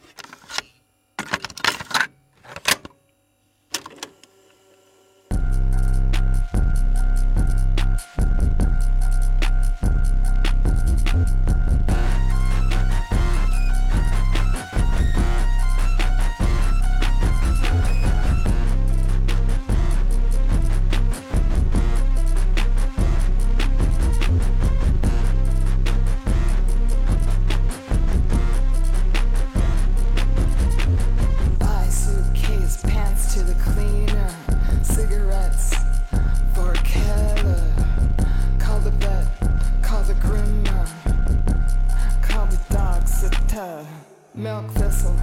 [44.54, 45.16] Milk thistle,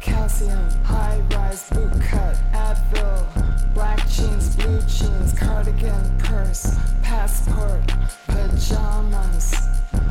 [0.00, 7.84] calcium, high rise boot cut, Advil, black jeans, blue jeans, cardigan, purse, passport,
[8.28, 9.52] pajamas,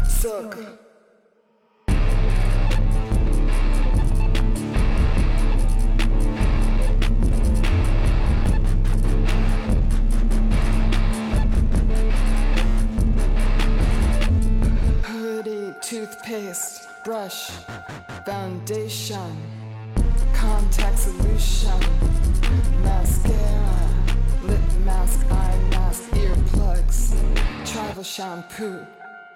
[0.06, 0.58] silk.
[15.82, 17.50] toothpaste, brush,
[18.26, 19.36] foundation,
[20.34, 21.80] contact solution,
[22.84, 23.90] mascara,
[24.44, 27.14] lip mask, eye mask, earplugs,
[27.66, 28.86] travel shampoo,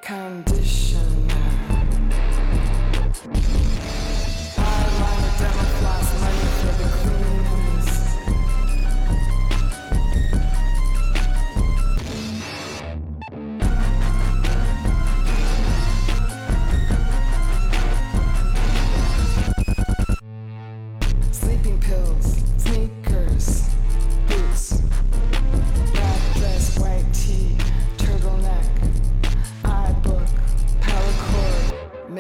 [0.01, 1.01] conditioner.
[4.57, 7.34] Eyeliner, floss, money for the.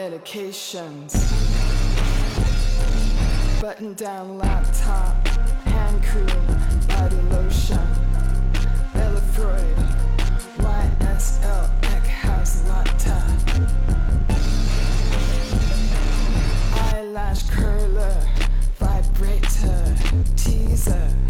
[0.05, 1.13] medications.
[3.59, 5.27] Button down laptop,
[5.65, 6.27] hand cream,
[6.87, 7.79] body lotion,
[8.93, 9.77] Ella Freud,
[10.59, 13.19] YSL Eckhouse Latte.
[16.93, 18.21] Eyelash curler,
[18.77, 19.95] vibrator,
[20.35, 21.24] teaser.